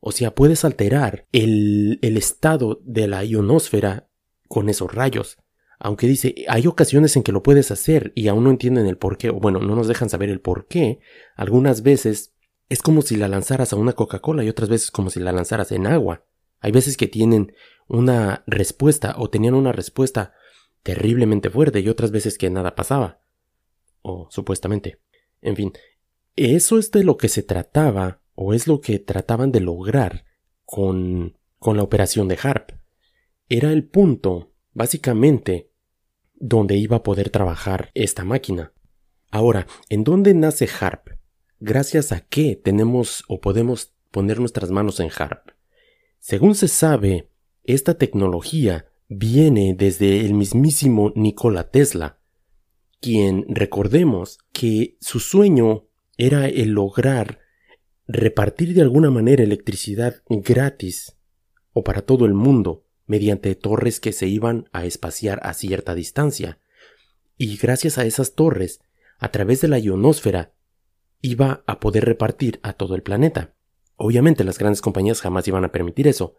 O 0.00 0.12
sea, 0.12 0.34
puedes 0.34 0.64
alterar 0.64 1.26
el, 1.32 1.98
el 2.02 2.16
estado 2.16 2.80
de 2.84 3.08
la 3.08 3.24
ionosfera 3.24 4.08
con 4.46 4.68
esos 4.68 4.92
rayos. 4.92 5.38
Aunque 5.80 6.06
dice, 6.06 6.34
hay 6.48 6.66
ocasiones 6.66 7.16
en 7.16 7.22
que 7.22 7.32
lo 7.32 7.42
puedes 7.42 7.70
hacer 7.70 8.12
y 8.14 8.28
aún 8.28 8.44
no 8.44 8.50
entienden 8.50 8.86
el 8.86 8.96
por 8.96 9.16
qué, 9.16 9.30
o 9.30 9.34
bueno, 9.34 9.60
no 9.60 9.76
nos 9.76 9.86
dejan 9.86 10.10
saber 10.10 10.28
el 10.28 10.40
por 10.40 10.66
qué. 10.66 11.00
Algunas 11.36 11.82
veces 11.82 12.34
es 12.68 12.82
como 12.82 13.02
si 13.02 13.16
la 13.16 13.28
lanzaras 13.28 13.72
a 13.72 13.76
una 13.76 13.92
Coca-Cola 13.92 14.44
y 14.44 14.48
otras 14.48 14.68
veces 14.68 14.90
como 14.90 15.10
si 15.10 15.20
la 15.20 15.32
lanzaras 15.32 15.72
en 15.72 15.86
agua. 15.86 16.24
Hay 16.60 16.72
veces 16.72 16.96
que 16.96 17.06
tienen 17.06 17.54
una 17.86 18.42
respuesta 18.46 19.14
o 19.18 19.30
tenían 19.30 19.54
una 19.54 19.72
respuesta 19.72 20.34
terriblemente 20.82 21.50
fuerte 21.50 21.80
y 21.80 21.88
otras 21.88 22.10
veces 22.10 22.38
que 22.38 22.50
nada 22.50 22.74
pasaba. 22.74 23.20
O 24.02 24.28
supuestamente. 24.30 25.00
En 25.40 25.56
fin, 25.56 25.72
eso 26.34 26.78
es 26.78 26.90
de 26.90 27.04
lo 27.04 27.16
que 27.16 27.28
se 27.28 27.42
trataba 27.42 28.20
o 28.40 28.54
es 28.54 28.66
lo 28.66 28.80
que 28.80 28.98
trataban 28.98 29.50
de 29.50 29.60
lograr 29.60 30.24
con, 30.64 31.36
con 31.58 31.76
la 31.76 31.82
operación 31.82 32.28
de 32.28 32.38
HARP. 32.40 32.70
Era 33.48 33.72
el 33.72 33.84
punto, 33.84 34.52
básicamente, 34.72 35.70
donde 36.34 36.76
iba 36.76 36.98
a 36.98 37.02
poder 37.02 37.30
trabajar 37.30 37.90
esta 37.94 38.24
máquina. 38.24 38.72
Ahora, 39.30 39.66
¿en 39.88 40.04
dónde 40.04 40.34
nace 40.34 40.68
HARP? 40.68 41.18
gracias 41.60 42.12
a 42.12 42.20
qué 42.20 42.56
tenemos 42.56 43.24
o 43.28 43.40
podemos 43.40 43.92
poner 44.10 44.40
nuestras 44.40 44.70
manos 44.70 45.00
en 45.00 45.10
HARP. 45.16 45.50
Según 46.18 46.54
se 46.54 46.68
sabe, 46.68 47.30
esta 47.64 47.94
tecnología 47.94 48.86
viene 49.08 49.74
desde 49.76 50.20
el 50.20 50.34
mismísimo 50.34 51.12
Nikola 51.14 51.70
Tesla, 51.70 52.20
quien 53.00 53.44
recordemos 53.48 54.38
que 54.52 54.96
su 55.00 55.20
sueño 55.20 55.88
era 56.16 56.48
el 56.48 56.70
lograr 56.70 57.40
repartir 58.08 58.74
de 58.74 58.80
alguna 58.80 59.10
manera 59.10 59.44
electricidad 59.44 60.22
gratis 60.28 61.16
o 61.74 61.84
para 61.84 62.02
todo 62.02 62.24
el 62.24 62.32
mundo 62.32 62.84
mediante 63.06 63.54
torres 63.54 64.00
que 64.00 64.12
se 64.12 64.26
iban 64.26 64.68
a 64.72 64.86
espaciar 64.86 65.40
a 65.42 65.52
cierta 65.52 65.94
distancia. 65.94 66.58
Y 67.36 67.56
gracias 67.58 67.98
a 67.98 68.06
esas 68.06 68.34
torres, 68.34 68.80
a 69.18 69.30
través 69.30 69.60
de 69.60 69.68
la 69.68 69.78
ionosfera 69.78 70.52
iba 71.20 71.62
a 71.66 71.80
poder 71.80 72.04
repartir 72.04 72.60
a 72.62 72.72
todo 72.72 72.94
el 72.94 73.02
planeta. 73.02 73.54
Obviamente 73.96 74.44
las 74.44 74.58
grandes 74.58 74.80
compañías 74.80 75.20
jamás 75.20 75.46
iban 75.46 75.64
a 75.64 75.72
permitir 75.72 76.08
eso. 76.08 76.34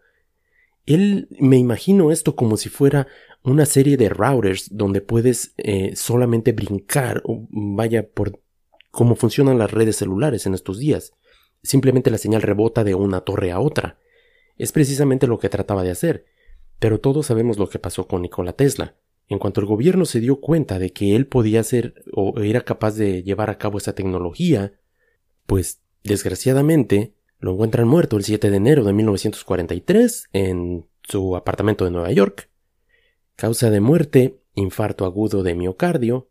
Él 0.86 1.28
me 1.38 1.56
imagino 1.56 2.10
esto 2.10 2.34
como 2.34 2.56
si 2.56 2.68
fuera 2.68 3.06
una 3.42 3.66
serie 3.66 3.96
de 3.96 4.08
routers 4.08 4.68
donde 4.72 5.00
puedes 5.00 5.54
eh, 5.56 5.94
solamente 5.94 6.52
brincar, 6.52 7.22
vaya 7.50 8.08
por 8.08 8.40
cómo 8.90 9.14
funcionan 9.14 9.58
las 9.58 9.70
redes 9.70 9.96
celulares 9.96 10.46
en 10.46 10.54
estos 10.54 10.78
días. 10.78 11.12
Simplemente 11.62 12.10
la 12.10 12.18
señal 12.18 12.42
rebota 12.42 12.84
de 12.84 12.94
una 12.94 13.20
torre 13.20 13.52
a 13.52 13.60
otra. 13.60 13.98
Es 14.56 14.72
precisamente 14.72 15.26
lo 15.26 15.38
que 15.38 15.48
trataba 15.48 15.82
de 15.82 15.90
hacer. 15.90 16.26
Pero 16.78 17.00
todos 17.00 17.26
sabemos 17.26 17.58
lo 17.58 17.68
que 17.68 17.78
pasó 17.78 18.06
con 18.06 18.22
Nikola 18.22 18.54
Tesla. 18.54 18.96
En 19.28 19.38
cuanto 19.38 19.60
el 19.60 19.66
gobierno 19.66 20.06
se 20.06 20.20
dio 20.20 20.40
cuenta 20.40 20.78
de 20.78 20.92
que 20.92 21.14
él 21.14 21.26
podía 21.26 21.60
hacer 21.60 22.02
o 22.12 22.40
era 22.40 22.62
capaz 22.62 22.96
de 22.96 23.22
llevar 23.22 23.50
a 23.50 23.58
cabo 23.58 23.78
esa 23.78 23.94
tecnología, 23.94 24.72
pues 25.46 25.82
desgraciadamente 26.02 27.14
lo 27.38 27.52
encuentran 27.52 27.86
muerto 27.86 28.16
el 28.16 28.24
7 28.24 28.50
de 28.50 28.56
enero 28.56 28.84
de 28.84 28.92
1943 28.92 30.28
en 30.32 30.86
su 31.02 31.36
apartamento 31.36 31.84
de 31.84 31.90
Nueva 31.90 32.10
York. 32.12 32.50
Causa 33.36 33.70
de 33.70 33.80
muerte, 33.80 34.40
infarto 34.54 35.04
agudo 35.04 35.42
de 35.42 35.54
miocardio. 35.54 36.28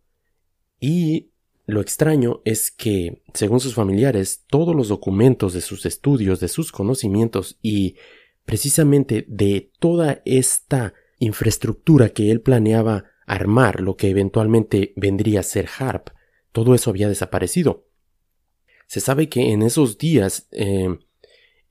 Y 0.79 1.31
lo 1.69 1.81
extraño 1.81 2.41
es 2.45 2.71
que, 2.71 3.21
según 3.33 3.59
sus 3.59 3.75
familiares, 3.75 4.43
todos 4.49 4.75
los 4.75 4.87
documentos 4.87 5.53
de 5.53 5.61
sus 5.61 5.85
estudios, 5.85 6.39
de 6.39 6.47
sus 6.47 6.71
conocimientos 6.71 7.59
y 7.61 7.95
precisamente 8.45 9.25
de 9.27 9.71
toda 9.79 10.21
esta 10.25 10.93
infraestructura 11.19 12.09
que 12.09 12.31
él 12.31 12.41
planeaba 12.41 13.05
armar, 13.27 13.81
lo 13.81 13.95
que 13.95 14.09
eventualmente 14.09 14.93
vendría 14.95 15.41
a 15.41 15.43
ser 15.43 15.67
HARP, 15.77 16.09
todo 16.51 16.73
eso 16.73 16.89
había 16.89 17.07
desaparecido. 17.07 17.85
Se 18.87 18.99
sabe 18.99 19.29
que 19.29 19.51
en 19.51 19.61
esos 19.61 19.99
días 19.99 20.47
eh, 20.51 20.97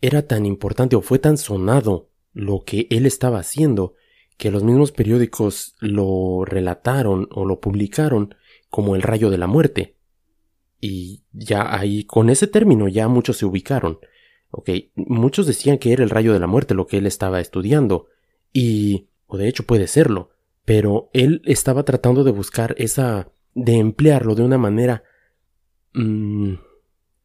era 0.01 0.27
tan 0.27 0.47
importante 0.47 0.95
o 0.95 1.03
fue 1.03 1.19
tan 1.19 1.37
sonado 1.37 2.11
lo 2.33 2.63
que 2.65 2.87
él 2.91 3.07
estaba 3.07 3.41
haciendo 3.41 3.95
que 4.37 4.53
los 4.53 4.63
mismos 4.63 4.93
periódicos 4.93 5.75
lo 5.81 6.45
relataron 6.45 7.29
o 7.33 7.45
lo 7.45 7.61
publicaron 7.61 8.37
como 8.71 8.97
el 8.97 9.03
rayo 9.03 9.31
de 9.31 9.39
la 9.39 9.47
muerte. 9.47 9.97
Y 10.81 11.25
ya 11.33 11.75
ahí, 11.77 12.05
con 12.05 12.31
ese 12.31 12.47
término, 12.47 12.89
ya 12.89 13.09
muchos 13.09 13.39
se 13.39 13.47
ubicaron. 13.47 13.99
Ok, 14.51 14.71
muchos 14.95 15.47
decían 15.47 15.79
que 15.79 15.93
era 15.93 16.03
el 16.03 16.11
rayo 16.11 16.33
de 16.33 16.41
la 16.41 16.47
muerte 16.47 16.75
lo 16.75 16.87
que 16.87 16.99
él 16.99 17.07
estaba 17.07 17.41
estudiando. 17.41 18.07
Y 18.53 19.09
o 19.29 19.37
de 19.37 19.49
hecho 19.49 19.65
puede 19.65 19.87
serlo, 19.87 20.31
pero 20.65 21.11
él 21.13 21.43
estaba 21.45 21.85
tratando 21.85 22.25
de 22.25 22.33
buscar 22.33 22.75
esa, 22.79 23.31
de 23.55 23.77
emplearlo 23.77 24.35
de 24.35 24.43
una 24.43 24.59
manera 24.59 25.05
mmm, 25.93 26.55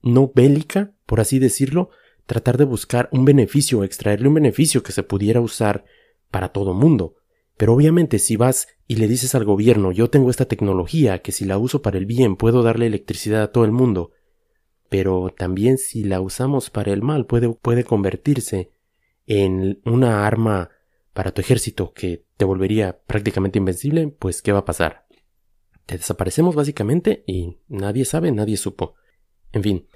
no 0.01 0.31
bélica, 0.33 0.91
por 1.05 1.21
así 1.21 1.39
decirlo, 1.39 1.89
tratar 2.25 2.57
de 2.57 2.65
buscar 2.65 3.09
un 3.12 3.25
beneficio, 3.25 3.83
extraerle 3.83 4.27
un 4.27 4.35
beneficio 4.35 4.83
que 4.83 4.91
se 4.91 5.03
pudiera 5.03 5.39
usar 5.39 5.85
para 6.29 6.50
todo 6.50 6.73
mundo. 6.73 7.15
Pero 7.57 7.74
obviamente 7.74 8.19
si 8.19 8.36
vas 8.36 8.67
y 8.88 8.95
le 8.95 9.07
dices 9.07 9.36
al 9.36 9.45
gobierno 9.45 9.91
yo 9.91 10.10
tengo 10.10 10.29
esta 10.29 10.45
tecnología 10.45 11.19
que 11.19 11.31
si 11.31 11.45
la 11.45 11.57
uso 11.57 11.81
para 11.81 11.98
el 11.98 12.05
bien 12.05 12.36
puedo 12.36 12.63
darle 12.63 12.88
electricidad 12.88 13.43
a 13.43 13.51
todo 13.51 13.65
el 13.65 13.72
mundo, 13.72 14.12
pero 14.89 15.33
también 15.36 15.77
si 15.77 16.03
la 16.03 16.22
usamos 16.22 16.69
para 16.69 16.93
el 16.93 17.01
mal 17.01 17.25
puede, 17.25 17.50
puede 17.50 17.83
convertirse 17.83 18.72
en 19.25 19.81
una 19.86 20.27
arma 20.27 20.69
para 21.13 21.31
tu 21.31 21.41
ejército 21.41 21.93
que 21.93 22.25
te 22.38 22.45
volvería 22.45 23.00
prácticamente 23.05 23.60
invencible, 23.60 24.07
pues 24.07 24.41
¿qué 24.41 24.51
va 24.51 24.60
a 24.60 24.65
pasar? 24.65 25.05
Te 25.86 25.98
desaparecemos 25.98 26.55
básicamente 26.55 27.24
y 27.27 27.57
nadie 27.67 28.05
sabe, 28.05 28.31
nadie 28.31 28.57
supo. 28.57 28.95
En 29.51 29.63
fin, 29.63 29.88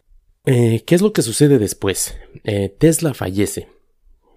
eh, 0.46 0.84
¿qué 0.86 0.96
es 0.96 1.02
lo 1.02 1.14
que 1.14 1.22
sucede 1.22 1.60
después? 1.60 2.16
Eh, 2.44 2.70
Tesla 2.70 3.14
fallece, 3.14 3.68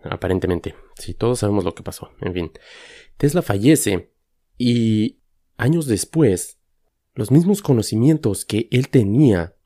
aparentemente. 0.04 0.74
Sí, 0.96 1.14
todos 1.14 1.40
sabemos 1.40 1.64
lo 1.64 1.74
que 1.74 1.82
pasó. 1.82 2.10
En 2.20 2.32
fin, 2.32 2.52
Tesla 3.16 3.42
fallece 3.42 4.12
y 4.56 5.20
años 5.56 5.86
después, 5.86 6.58
los 7.14 7.30
mismos 7.30 7.62
conocimientos 7.62 8.44
que 8.44 8.68
él 8.70 8.88
tenía 8.88 9.56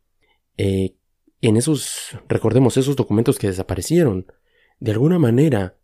eh, 0.56 0.96
en 1.40 1.56
esos, 1.56 2.16
recordemos, 2.28 2.76
esos 2.76 2.96
documentos 2.96 3.38
que 3.38 3.48
desaparecieron, 3.48 4.26
de 4.80 4.92
alguna 4.92 5.18
manera, 5.18 5.78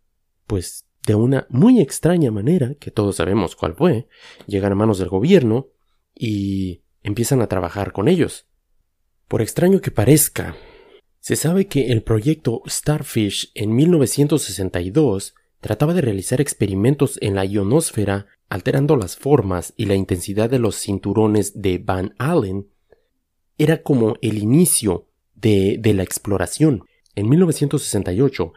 pues 0.47 0.87
de 1.05 1.15
una 1.15 1.47
muy 1.49 1.79
extraña 1.79 2.31
manera, 2.31 2.75
que 2.75 2.91
todos 2.91 3.17
sabemos 3.17 3.55
cuál 3.55 3.75
fue, 3.75 4.07
llegan 4.47 4.71
a 4.71 4.75
manos 4.75 4.97
del 4.99 5.09
gobierno 5.09 5.69
y 6.15 6.83
empiezan 7.03 7.41
a 7.41 7.47
trabajar 7.47 7.91
con 7.91 8.07
ellos. 8.07 8.47
Por 9.27 9.41
extraño 9.41 9.81
que 9.81 9.91
parezca, 9.91 10.55
se 11.21 11.35
sabe 11.35 11.67
que 11.67 11.91
el 11.91 12.01
proyecto 12.01 12.63
Starfish 12.67 13.51
en 13.53 13.75
1962 13.75 15.35
trataba 15.59 15.93
de 15.93 16.01
realizar 16.01 16.41
experimentos 16.41 17.19
en 17.21 17.35
la 17.35 17.45
ionosfera 17.45 18.25
alterando 18.49 18.97
las 18.97 19.15
formas 19.15 19.73
y 19.77 19.85
la 19.85 19.93
intensidad 19.93 20.49
de 20.49 20.57
los 20.57 20.75
cinturones 20.75 21.61
de 21.61 21.77
Van 21.77 22.15
Allen. 22.17 22.67
Era 23.59 23.83
como 23.83 24.15
el 24.21 24.39
inicio 24.39 25.09
de, 25.35 25.77
de 25.79 25.93
la 25.93 26.01
exploración. 26.01 26.85
En 27.13 27.29
1968, 27.29 28.53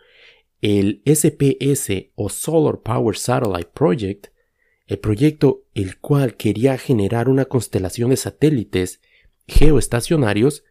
el 0.62 1.02
SPS 1.04 2.12
o 2.14 2.30
Solar 2.30 2.80
Power 2.80 3.18
Satellite 3.18 3.70
Project, 3.74 4.28
el 4.86 4.98
proyecto 5.00 5.64
el 5.74 5.98
cual 5.98 6.38
quería 6.38 6.78
generar 6.78 7.28
una 7.28 7.44
constelación 7.44 8.08
de 8.08 8.16
satélites 8.16 9.02
geoestacionarios 9.46 10.64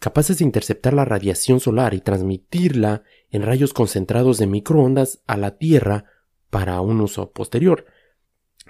capaces 0.00 0.38
de 0.38 0.44
interceptar 0.44 0.92
la 0.92 1.04
radiación 1.04 1.60
solar 1.60 1.94
y 1.94 2.00
transmitirla 2.00 3.04
en 3.30 3.42
rayos 3.42 3.72
concentrados 3.72 4.38
de 4.38 4.48
microondas 4.48 5.22
a 5.28 5.36
la 5.36 5.56
Tierra 5.58 6.06
para 6.50 6.80
un 6.80 7.00
uso 7.00 7.30
posterior. 7.30 7.86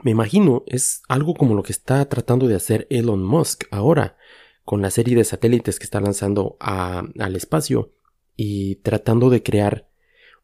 Me 0.03 0.11
imagino 0.11 0.65
es 0.67 1.03
algo 1.09 1.35
como 1.35 1.55
lo 1.55 1.63
que 1.63 1.73
está 1.73 2.07
tratando 2.09 2.47
de 2.47 2.57
hacer 2.57 2.87
Elon 2.91 3.23
Musk 3.23 3.65
ahora 3.71 4.17
con 4.65 4.83
la 4.83 4.91
serie 4.91 5.17
de 5.17 5.25
satélites 5.25 5.79
que 5.79 5.85
está 5.85 6.01
lanzando 6.01 6.57
al 6.61 7.37
espacio 7.37 7.93
y 8.37 8.77
tratando 8.77 9.31
de 9.31 9.43
crear 9.43 9.89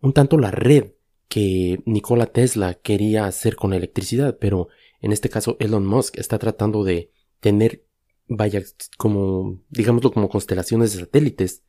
un 0.01 0.13
tanto 0.13 0.39
la 0.39 0.51
red 0.51 0.93
que 1.29 1.81
Nikola 1.85 2.27
Tesla 2.27 2.75
quería 2.75 3.27
hacer 3.27 3.57
con 3.57 3.73
electricidad, 3.73 4.39
pero 4.41 4.69
en 5.01 5.13
este 5.13 5.29
caso 5.29 5.57
Elon 5.59 5.87
Musk 5.87 6.19
está 6.19 6.39
tratando 6.39 6.85
de 6.85 7.11
tener, 7.41 7.86
vaya, 8.29 8.63
como, 8.97 9.61
digámoslo, 9.71 10.13
como 10.13 10.29
constelaciones 10.29 10.93
de 10.93 11.01
satélites 11.01 11.63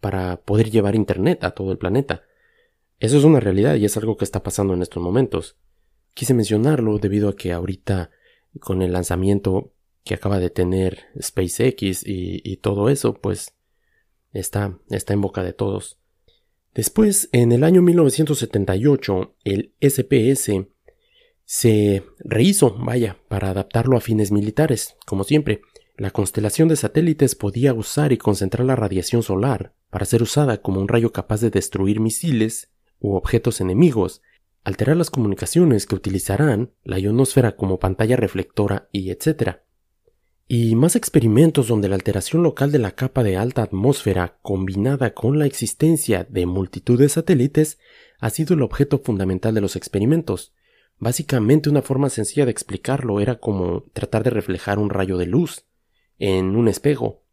para 0.00 0.42
poder 0.42 0.70
llevar 0.70 0.94
Internet 0.94 1.44
a 1.44 1.52
todo 1.52 1.72
el 1.72 1.78
planeta. 1.78 2.22
Eso 2.98 3.18
es 3.18 3.24
una 3.24 3.40
realidad 3.40 3.76
y 3.76 3.84
es 3.84 3.96
algo 3.96 4.16
que 4.16 4.24
está 4.24 4.42
pasando 4.42 4.74
en 4.74 4.82
estos 4.82 5.02
momentos. 5.02 5.56
Quise 6.14 6.34
mencionarlo 6.34 6.98
debido 6.98 7.28
a 7.30 7.36
que 7.36 7.52
ahorita 7.52 8.10
con 8.58 8.82
el 8.82 8.92
lanzamiento 8.92 9.72
que 10.04 10.14
acaba 10.14 10.38
de 10.38 10.50
tener 10.50 11.06
SpaceX 11.20 12.02
y, 12.04 12.56
todo 12.58 12.88
eso, 12.88 13.14
pues 13.14 13.54
está, 14.32 14.78
está 14.90 15.12
en 15.12 15.20
boca 15.20 15.42
de 15.42 15.52
todos. 15.52 15.98
Después, 16.74 17.28
en 17.32 17.52
el 17.52 17.64
año 17.64 17.82
1978, 17.82 19.34
el 19.44 19.74
SPS 19.80 20.66
se 21.44 22.04
rehizo, 22.20 22.76
vaya, 22.78 23.18
para 23.28 23.50
adaptarlo 23.50 23.96
a 23.96 24.00
fines 24.00 24.30
militares, 24.30 24.96
como 25.06 25.24
siempre. 25.24 25.62
La 26.00 26.12
constelación 26.12 26.68
de 26.68 26.76
satélites 26.76 27.34
podía 27.34 27.74
usar 27.74 28.10
y 28.10 28.16
concentrar 28.16 28.66
la 28.66 28.74
radiación 28.74 29.22
solar 29.22 29.74
para 29.90 30.06
ser 30.06 30.22
usada 30.22 30.62
como 30.62 30.80
un 30.80 30.88
rayo 30.88 31.12
capaz 31.12 31.42
de 31.42 31.50
destruir 31.50 32.00
misiles 32.00 32.70
u 33.00 33.16
objetos 33.16 33.60
enemigos, 33.60 34.22
alterar 34.64 34.96
las 34.96 35.10
comunicaciones 35.10 35.84
que 35.84 35.96
utilizarán 35.96 36.72
la 36.84 36.98
ionosfera 36.98 37.54
como 37.54 37.78
pantalla 37.78 38.16
reflectora 38.16 38.88
y 38.92 39.10
etc. 39.10 39.58
Y 40.48 40.74
más 40.74 40.96
experimentos 40.96 41.68
donde 41.68 41.90
la 41.90 41.96
alteración 41.96 42.42
local 42.42 42.72
de 42.72 42.78
la 42.78 42.92
capa 42.92 43.22
de 43.22 43.36
alta 43.36 43.62
atmósfera 43.62 44.38
combinada 44.40 45.12
con 45.12 45.38
la 45.38 45.44
existencia 45.44 46.26
de 46.30 46.46
multitud 46.46 46.98
de 46.98 47.10
satélites 47.10 47.78
ha 48.20 48.30
sido 48.30 48.54
el 48.54 48.62
objeto 48.62 49.00
fundamental 49.00 49.52
de 49.52 49.60
los 49.60 49.76
experimentos. 49.76 50.54
Básicamente 50.96 51.68
una 51.68 51.82
forma 51.82 52.08
sencilla 52.08 52.46
de 52.46 52.52
explicarlo 52.52 53.20
era 53.20 53.38
como 53.38 53.82
tratar 53.92 54.24
de 54.24 54.30
reflejar 54.30 54.78
un 54.78 54.88
rayo 54.88 55.18
de 55.18 55.26
luz 55.26 55.66
en 56.20 56.54
un 56.54 56.68
espejo. 56.68 57.24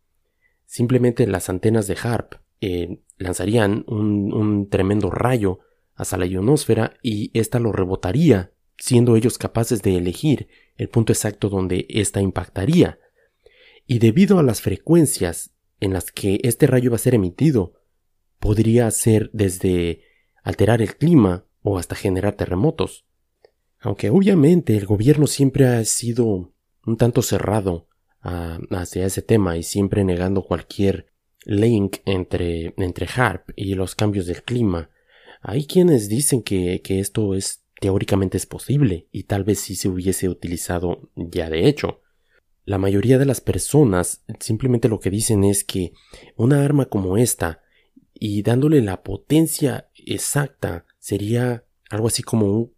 Simplemente 0.65 1.27
las 1.27 1.50
antenas 1.50 1.86
de 1.86 1.98
HARP 2.01 2.36
eh, 2.62 3.00
lanzarían 3.17 3.84
un, 3.88 4.67
tremendo 4.70 5.12
rayo 5.12 5.60
hacia 5.96 6.17
la 6.17 6.25
ionosfera 6.25 6.94
y 7.03 7.29
ésta 7.38 7.60
lo 7.60 7.72
rebotaría, 7.72 8.51
siendo 8.77 9.15
ellos 9.15 9.38
capaces 9.38 9.84
de 9.84 9.98
elegir 9.98 10.48
el 10.77 10.89
punto 10.89 11.13
exacto 11.13 11.50
donde 11.50 11.86
ésta 11.89 12.22
impactaría. 12.22 13.00
Y 13.86 14.00
debido 14.00 14.39
a 14.39 14.44
las 14.44 14.62
frecuencias 14.62 15.51
en 15.79 15.94
las 15.94 16.12
que 16.12 16.39
este 16.44 16.65
rayo 16.65 16.89
va 16.89 16.96
a 16.96 17.00
ser 17.00 17.13
emitido, 17.13 17.74
podría 18.39 18.89
ser 18.91 19.29
desde 19.34 20.01
alterar 20.44 20.82
el 20.82 20.96
clima 20.96 21.46
o 21.62 21.77
hasta 21.77 21.96
generar 21.96 22.34
terremotos. 22.34 23.06
Aunque 23.79 24.10
obviamente 24.10 24.77
el 24.77 24.86
gobierno 24.86 25.27
siempre 25.27 25.67
ha 25.67 25.84
sido 25.86 26.53
un 26.86 26.98
tanto 26.98 27.22
cerrado 27.22 27.88
hacia 28.27 29.05
ese 29.05 29.22
tema 29.22 29.57
y 29.57 29.63
siempre 29.63 30.03
negando 30.03 30.43
cualquier 30.43 31.07
link 31.46 31.98
entre, 32.05 32.74
entre 32.77 33.07
HARP 33.07 33.51
y 33.55 33.75
los 33.75 33.96
cambios 33.96 34.25
del 34.25 34.43
clima. 34.43 34.89
Hay 35.41 35.65
quienes 35.65 36.10
dicen 36.10 36.43
que, 36.43 36.81
que 36.81 37.00
esto 37.00 37.36
es 37.36 37.63
teóricamente 37.79 38.38
es 38.38 38.46
posible 38.46 39.07
y 39.12 39.24
tal 39.24 39.43
vez 39.43 39.60
si 39.60 39.75
se 39.75 39.88
hubiese 39.88 40.29
utilizado 40.29 41.10
ya 41.15 41.50
de 41.50 41.67
hecho. 41.67 42.01
La 42.65 42.77
mayoría 42.77 43.17
de 43.17 43.25
las 43.25 43.39
personas 43.39 44.25
simplemente 44.39 44.89
lo 44.89 45.00
que 45.00 45.10
dicen 45.10 45.46
es 45.46 45.63
que 45.63 45.93
una 46.36 46.65
arma 46.65 46.88
como 46.88 47.17
esta 47.17 47.62
y 48.13 48.41
dándole 48.41 48.81
la 48.81 49.03
potencia 49.03 49.89
exacta 49.96 50.86
sería 50.99 51.63
algo 51.89 52.08
así 52.08 52.23
como 52.23 52.47
un 52.47 52.73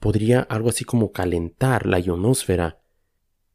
podría 0.00 0.40
algo 0.40 0.70
así 0.70 0.84
como 0.84 1.12
calentar 1.12 1.86
la 1.86 2.00
ionosfera 2.00 2.81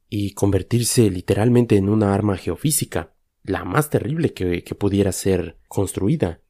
y 0.09 0.33
convertirse 0.33 1.09
literalmente 1.09 1.75
en 1.75 1.89
una 1.89 2.13
arma 2.13 2.37
geofísica, 2.37 3.13
la 3.43 3.63
más 3.63 3.89
terrible 3.89 4.33
que, 4.33 4.61
pudiera 4.75 5.11
ser 5.11 5.57
construida. 5.67 6.41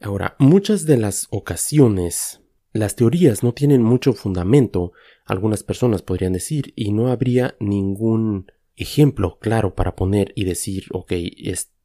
Ahora, 0.00 0.36
muchas 0.38 0.86
de 0.86 0.96
las 0.96 1.26
ocasiones 1.30 2.40
las 2.72 2.94
teorías 2.94 3.42
no 3.42 3.52
tienen 3.52 3.82
mucho 3.82 4.12
fundamento, 4.12 4.92
algunas 5.24 5.62
personas 5.62 6.02
podrían 6.02 6.32
decir, 6.32 6.72
y 6.76 6.92
no 6.92 7.08
habría 7.08 7.56
ningún 7.58 8.50
ejemplo 8.76 9.38
claro 9.40 9.74
para 9.74 9.96
poner 9.96 10.32
y 10.36 10.44
decir, 10.44 10.84
ok, 10.92 11.12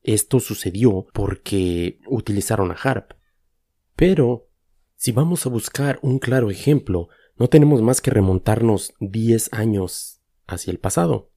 esto 0.03 0.39
sucedió 0.39 1.07
porque 1.11 1.99
utilizaron 2.07 2.71
a 2.71 2.75
HARP. 2.75 3.13
Pero, 3.95 4.49
si 4.95 5.11
vamos 5.11 5.45
a 5.45 5.49
buscar 5.49 5.99
un 6.03 6.19
claro 6.19 6.51
ejemplo, 6.51 7.09
no 7.37 7.49
tenemos 7.49 7.81
más 7.81 7.99
que 7.99 8.11
remontarnos 8.11 8.93
10 8.99 9.53
años 9.53 10.14
hacia 10.47 10.71
el 10.71 10.79
pasado. 10.79 11.31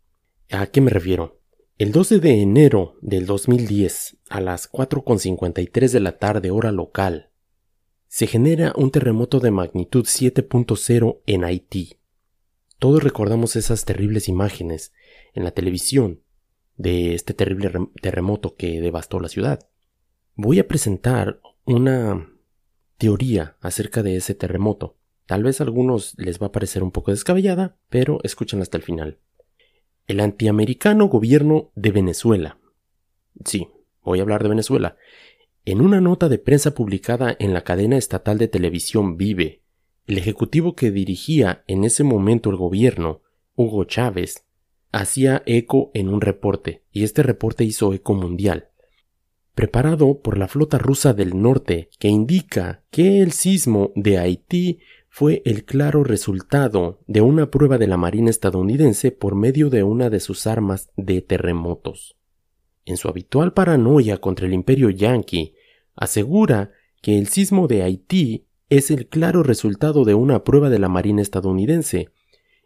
¿A 0.50 0.66
qué 0.66 0.80
me 0.80 0.90
refiero? 0.90 1.40
El 1.78 1.92
12 1.92 2.18
de 2.18 2.42
enero 2.42 2.96
del 3.02 3.26
2010, 3.26 4.18
a 4.28 4.40
las 4.40 4.70
4.53 4.70 5.90
de 5.90 6.00
la 6.00 6.18
tarde 6.18 6.50
hora 6.50 6.72
local, 6.72 7.30
se 8.08 8.26
genera 8.26 8.72
un 8.74 8.90
terremoto 8.90 9.38
de 9.38 9.50
magnitud 9.50 10.04
7.0 10.04 11.20
en 11.26 11.44
Haití. 11.44 12.00
Todos 12.78 13.02
recordamos 13.02 13.54
esas 13.54 13.84
terribles 13.84 14.28
imágenes 14.28 14.92
en 15.34 15.44
la 15.44 15.50
televisión 15.50 16.22
de 16.76 17.14
este 17.14 17.34
terrible 17.34 17.70
terremoto 18.00 18.54
que 18.54 18.80
devastó 18.80 19.20
la 19.20 19.28
ciudad. 19.28 19.68
Voy 20.34 20.58
a 20.58 20.68
presentar 20.68 21.40
una 21.64 22.32
teoría 22.96 23.56
acerca 23.60 24.02
de 24.02 24.16
ese 24.16 24.34
terremoto. 24.34 24.97
Tal 25.28 25.42
vez 25.42 25.60
a 25.60 25.64
algunos 25.64 26.14
les 26.16 26.40
va 26.40 26.46
a 26.46 26.52
parecer 26.52 26.82
un 26.82 26.90
poco 26.90 27.10
descabellada, 27.10 27.76
pero 27.90 28.18
escuchen 28.22 28.62
hasta 28.62 28.78
el 28.78 28.82
final. 28.82 29.18
El 30.06 30.20
antiamericano 30.20 31.08
gobierno 31.08 31.70
de 31.74 31.90
Venezuela. 31.90 32.56
Sí, 33.44 33.68
voy 34.02 34.20
a 34.20 34.22
hablar 34.22 34.42
de 34.42 34.48
Venezuela. 34.48 34.96
En 35.66 35.82
una 35.82 36.00
nota 36.00 36.30
de 36.30 36.38
prensa 36.38 36.72
publicada 36.72 37.36
en 37.38 37.52
la 37.52 37.62
cadena 37.62 37.98
estatal 37.98 38.38
de 38.38 38.48
televisión 38.48 39.18
Vive, 39.18 39.60
el 40.06 40.16
ejecutivo 40.16 40.74
que 40.74 40.90
dirigía 40.90 41.62
en 41.66 41.84
ese 41.84 42.04
momento 42.04 42.48
el 42.48 42.56
gobierno, 42.56 43.20
Hugo 43.54 43.84
Chávez, 43.84 44.46
hacía 44.92 45.42
eco 45.44 45.90
en 45.92 46.08
un 46.08 46.22
reporte, 46.22 46.84
y 46.90 47.04
este 47.04 47.22
reporte 47.22 47.64
hizo 47.64 47.92
eco 47.92 48.14
mundial, 48.14 48.70
preparado 49.54 50.22
por 50.22 50.38
la 50.38 50.48
flota 50.48 50.78
rusa 50.78 51.12
del 51.12 51.38
norte, 51.38 51.90
que 51.98 52.08
indica 52.08 52.82
que 52.90 53.20
el 53.20 53.32
sismo 53.32 53.92
de 53.94 54.16
Haití 54.16 54.78
fue 55.18 55.42
el 55.44 55.64
claro 55.64 56.04
resultado 56.04 57.00
de 57.08 57.22
una 57.22 57.50
prueba 57.50 57.76
de 57.76 57.88
la 57.88 57.96
Marina 57.96 58.30
estadounidense 58.30 59.10
por 59.10 59.34
medio 59.34 59.68
de 59.68 59.82
una 59.82 60.10
de 60.10 60.20
sus 60.20 60.46
armas 60.46 60.90
de 60.96 61.22
terremotos. 61.22 62.16
En 62.84 62.96
su 62.96 63.08
habitual 63.08 63.52
paranoia 63.52 64.18
contra 64.18 64.46
el 64.46 64.54
imperio 64.54 64.90
yanqui, 64.90 65.56
asegura 65.96 66.70
que 67.02 67.18
el 67.18 67.26
sismo 67.26 67.66
de 67.66 67.82
Haití 67.82 68.46
es 68.68 68.92
el 68.92 69.08
claro 69.08 69.42
resultado 69.42 70.04
de 70.04 70.14
una 70.14 70.44
prueba 70.44 70.70
de 70.70 70.78
la 70.78 70.88
Marina 70.88 71.20
estadounidense, 71.20 72.12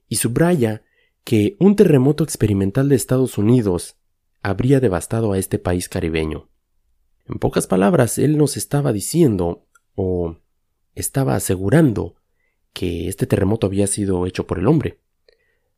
y 0.06 0.16
subraya 0.16 0.82
que 1.24 1.56
un 1.58 1.74
terremoto 1.74 2.22
experimental 2.22 2.90
de 2.90 2.96
Estados 2.96 3.38
Unidos 3.38 3.96
habría 4.42 4.78
devastado 4.78 5.32
a 5.32 5.38
este 5.38 5.58
país 5.58 5.88
caribeño. 5.88 6.50
En 7.24 7.38
pocas 7.38 7.66
palabras, 7.66 8.18
él 8.18 8.36
nos 8.36 8.58
estaba 8.58 8.92
diciendo, 8.92 9.64
o 9.94 10.36
estaba 10.94 11.34
asegurando, 11.34 12.16
que 12.72 13.08
este 13.08 13.26
terremoto 13.26 13.66
había 13.66 13.86
sido 13.86 14.26
hecho 14.26 14.46
por 14.46 14.58
el 14.58 14.66
hombre. 14.66 14.98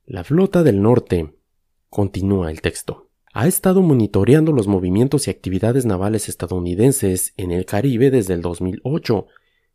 La 0.06 0.24
flota 0.24 0.62
del 0.62 0.82
norte, 0.82 1.34
continúa 1.88 2.50
el 2.50 2.60
texto, 2.60 3.08
ha 3.32 3.48
estado 3.48 3.82
monitoreando 3.82 4.52
los 4.52 4.68
movimientos 4.68 5.26
y 5.26 5.30
actividades 5.30 5.86
navales 5.86 6.28
estadounidenses 6.28 7.34
en 7.36 7.50
el 7.50 7.64
Caribe 7.64 8.10
desde 8.10 8.34
el 8.34 8.42
2008, 8.42 9.26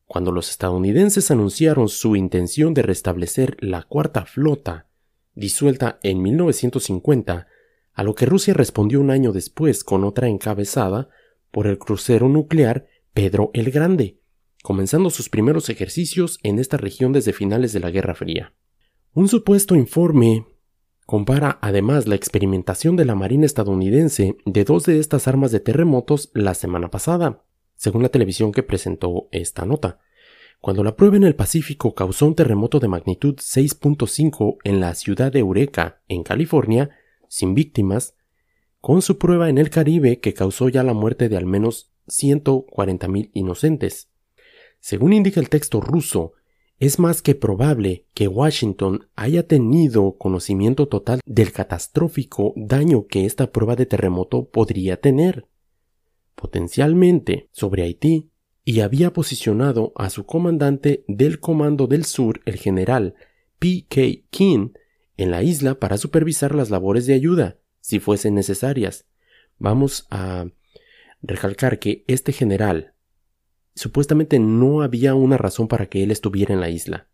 cuando 0.05 0.32
los 0.32 0.49
estadounidenses 0.49 1.29
anunciaron 1.29 1.89
su 1.89 2.15
intención 2.15 2.73
de 2.73 2.84
restablecer 2.84 3.58
la 3.60 3.84
cuarta 3.84 4.25
flota, 4.25 4.88
disuelta 5.36 5.99
en 6.03 6.21
1950, 6.21 7.47
a 7.93 8.03
lo 8.03 8.15
que 8.15 8.25
Rusia 8.25 8.53
respondió 8.53 9.01
un 9.01 9.12
año 9.12 9.34
después 9.34 9.84
con 9.84 10.05
otra 10.05 10.29
encabezada 10.29 11.10
por 11.51 11.67
el 11.67 11.77
crucero 11.77 12.29
nuclear 12.29 12.88
Pedro 13.13 13.51
el 13.53 13.71
Grande, 13.71 14.18
comenzando 14.63 15.10
sus 15.10 15.30
primeros 15.30 15.69
ejercicios 15.69 16.39
en 16.43 16.60
esta 16.60 16.78
región 16.78 17.13
desde 17.13 17.34
finales 17.34 17.74
de 17.74 17.80
la 17.80 17.91
Guerra 17.91 18.15
Fría. 18.15 18.54
Un 19.13 19.28
supuesto 19.28 19.76
informe 19.76 20.45
compara 21.06 21.58
además 21.62 22.08
la 22.08 22.15
experimentación 22.15 22.95
de 22.95 23.06
la 23.06 23.15
Marina 23.15 23.45
estadounidense 23.45 24.38
de 24.45 24.63
dos 24.63 24.86
de 24.86 25.00
estas 25.00 25.28
armas 25.28 25.52
de 25.52 25.60
terremotos 25.60 26.30
la 26.34 26.54
semana 26.54 26.91
pasada, 26.91 27.43
según 27.76 28.04
la 28.04 28.10
televisión 28.10 28.52
que 28.52 28.62
presentó 28.62 29.28
esta 29.32 29.65
nota. 29.65 30.00
Cuando 30.62 30.84
la 30.84 30.95
prueba 30.95 31.15
en 31.15 31.24
el 31.24 31.36
Pacífico 31.36 31.95
causó 31.95 32.28
un 32.28 32.36
terremoto 32.36 32.80
de 32.80 32.89
magnitud 32.89 33.36
6.5 33.38 34.58
en 34.63 34.80
la 34.82 34.93
ciudad 34.93 35.32
de 35.32 35.39
Eureka, 35.39 36.02
en 36.10 36.22
California, 36.24 36.91
sin 37.28 37.56
víctimas, 37.56 38.15
con 38.82 39.02
su 39.02 39.17
prueba 39.17 39.50
en 39.50 39.58
el 39.58 39.69
Caribe 39.69 40.19
que 40.19 40.34
causó 40.34 40.69
ya 40.69 40.84
la 40.84 40.93
muerte 40.93 41.30
de 41.30 41.38
al 41.38 41.45
menos 41.45 41.91
140.000 42.08 43.32
inocentes. 43.34 44.10
Según 44.79 45.13
indica 45.13 45.39
el 45.39 45.49
texto 45.49 45.81
ruso, 45.81 46.33
es 46.79 46.97
más 46.97 47.21
que 47.21 47.35
probable 47.35 48.05
que 48.13 48.29
Washington 48.29 49.09
haya 49.15 49.45
tenido 49.45 50.17
conocimiento 50.17 50.87
total 50.87 51.19
del 51.25 51.51
catastrófico 51.51 52.53
daño 52.55 53.05
que 53.07 53.25
esta 53.25 53.51
prueba 53.51 53.75
de 53.75 53.85
terremoto 53.85 54.49
podría 54.49 54.99
tener. 54.99 55.45
potencialmente 56.35 57.49
sobre 57.51 57.83
Haití 57.83 58.29
y 58.63 58.79
había 58.79 59.11
posicionado 59.11 59.91
a 59.95 60.09
su 60.09 60.25
comandante 60.25 61.03
del 61.09 61.41
Comando 61.41 61.85
del 61.85 62.05
Sur, 62.05 62.39
el 62.45 62.55
general 62.55 63.15
P.K. 63.59 64.25
King, 64.29 64.69
en 65.17 65.31
la 65.31 65.43
isla 65.43 65.75
para 65.75 65.97
supervisar 65.97 66.55
las 66.55 66.69
labores 66.69 67.05
de 67.05 67.13
ayuda, 67.13 67.57
si 67.81 67.99
fuesen 67.99 68.35
necesarias. 68.35 69.05
Vamos 69.57 70.07
a 70.11 70.45
recalcar 71.21 71.79
que 71.79 72.05
este 72.07 72.31
general 72.31 72.93
supuestamente 73.79 74.39
no 74.39 74.81
había 74.81 75.15
una 75.15 75.37
razón 75.37 75.69
para 75.69 75.85
que 75.85 76.03
él 76.03 76.11
estuviera 76.11 76.53
en 76.53 76.59
la 76.59 76.69
isla. 76.69 77.07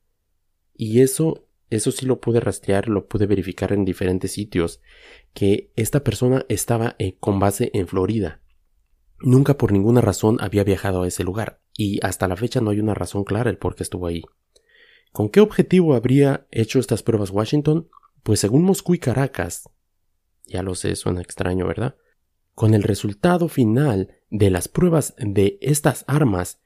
Y 0.73 1.01
eso, 1.01 1.47
eso 1.69 1.91
sí 1.91 2.07
lo 2.07 2.19
pude 2.19 2.39
rastrear, 2.39 2.89
lo 2.89 3.07
pude 3.07 3.27
verificar 3.27 3.71
en 3.71 3.85
diferentes 3.85 4.31
sitios, 4.31 4.81
que 5.35 5.71
esta 5.75 6.03
persona 6.03 6.43
estaba 6.49 6.95
eh, 6.97 7.17
con 7.19 7.39
base 7.39 7.69
en 7.75 7.87
Florida. 7.87 8.41
Nunca 9.19 9.59
por 9.59 9.71
ninguna 9.71 10.01
razón 10.01 10.37
había 10.41 10.63
viajado 10.63 11.03
a 11.03 11.07
ese 11.07 11.23
lugar, 11.23 11.61
y 11.71 12.03
hasta 12.03 12.27
la 12.27 12.35
fecha 12.35 12.61
no 12.61 12.71
hay 12.71 12.79
una 12.79 12.95
razón 12.95 13.25
clara 13.25 13.51
el 13.51 13.59
por 13.59 13.75
qué 13.75 13.83
estuvo 13.83 14.07
ahí. 14.07 14.23
¿Con 15.11 15.29
qué 15.29 15.41
objetivo 15.41 15.93
habría 15.93 16.47
hecho 16.49 16.79
estas 16.79 17.03
pruebas 17.03 17.29
Washington? 17.29 17.89
Pues 18.23 18.39
según 18.39 18.63
Moscú 18.63 18.95
y 18.95 18.99
Caracas, 18.99 19.69
ya 20.47 20.63
lo 20.63 20.73
sé, 20.73 20.95
suena 20.95 21.21
extraño, 21.21 21.67
¿verdad? 21.67 21.95
Con 22.55 22.73
el 22.73 22.83
resultado 22.83 23.49
final 23.49 24.15
de 24.29 24.49
las 24.49 24.69
pruebas 24.69 25.13
de 25.17 25.57
estas 25.61 26.05
armas 26.07 26.61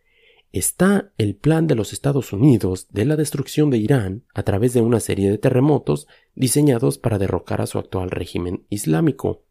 está 0.51 1.11
el 1.17 1.35
plan 1.35 1.65
de 1.65 1.73
los 1.73 1.93
Estados 1.93 2.31
Unidos 2.31 2.87
de 2.91 3.05
la 3.05 3.15
destrucción 3.15 3.71
de 3.71 3.79
Irán 3.79 4.23
a 4.35 4.43
través 4.43 4.73
de 4.73 4.81
una 4.81 4.99
serie 4.99 5.31
de 5.31 5.39
terremotos 5.39 6.07
diseñados 6.35 6.99
para 6.99 7.17
derrocar 7.17 7.61
a 7.61 7.65
su 7.65 7.79
actual 7.79 8.11
régimen 8.11 8.65
islámico. 8.69 9.45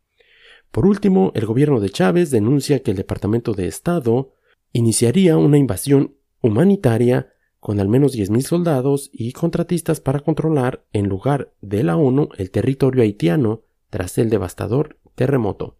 Por 0.70 0.87
último, 0.87 1.33
el 1.35 1.44
gobierno 1.44 1.81
de 1.81 1.90
Chávez 1.90 2.31
denuncia 2.31 2.85
que 2.85 2.92
el 2.92 2.96
Departamento 2.96 3.53
de 3.55 3.66
Estado 3.66 4.31
iniciaría 4.72 5.37
una 5.37 5.59
invasión 5.59 6.14
humanitaria 6.40 7.33
con 7.59 7.81
al 7.81 7.88
menos 7.88 8.16
10.000 8.16 8.42
soldados 8.42 9.11
y 9.12 9.33
contratistas 9.33 10.01
para 10.01 10.20
controlar, 10.20 10.85
en 10.92 11.09
lugar 11.09 11.53
de 11.62 11.83
la 11.83 11.96
ONU, 11.96 12.29
el 12.38 12.53
territorio 12.53 13.03
haitiano 13.03 13.62
tras 13.90 14.18
el 14.18 14.31
devastador 14.31 14.98
terremoto. 15.16 15.78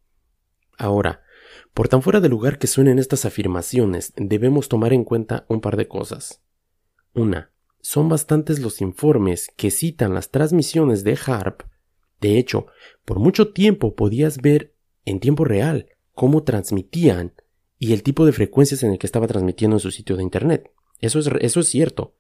Ahora, 0.79 1.23
por 1.75 1.89
tan 1.89 2.03
fuera 2.03 2.21
de 2.21 2.29
lugar 2.29 2.59
que 2.59 2.67
suenen 2.67 2.99
estas 2.99 3.25
afirmaciones, 3.25 4.13
debemos 4.17 4.69
tomar 4.69 4.93
en 4.93 5.05
cuenta 5.05 5.45
un 5.49 5.61
par 5.61 5.77
de 5.77 5.89
cosas. 5.89 6.43
Una, 7.15 7.51
son 7.81 8.09
bastantes 8.09 8.61
los 8.61 8.81
informes 8.81 9.49
que 9.57 9.71
citan 9.71 10.15
las 10.15 10.31
transmisiones 10.31 11.05
de 11.05 11.19
HARP. 11.27 11.63
De 12.21 12.39
hecho, 12.39 12.67
por 13.05 13.19
mucho 13.19 13.53
tiempo 13.53 13.95
podías 13.95 14.39
ver 14.39 14.75
en 15.05 15.21
tiempo 15.21 15.45
real 15.45 15.87
cómo 16.13 16.43
transmitían 16.43 17.35
y 17.79 17.93
el 17.93 18.03
tipo 18.03 18.27
de 18.27 18.33
frecuencias 18.33 18.83
en 18.83 18.93
el 18.93 18.99
que 18.99 19.07
estaba 19.07 19.27
transmitiendo 19.27 19.77
en 19.77 19.81
su 19.81 19.91
sitio 19.91 20.17
de 20.17 20.23
Internet. 20.23 20.71
Eso 21.01 21.19
es, 21.19 21.29
eso 21.41 21.61
es 21.61 21.69
cierto. 21.69 22.15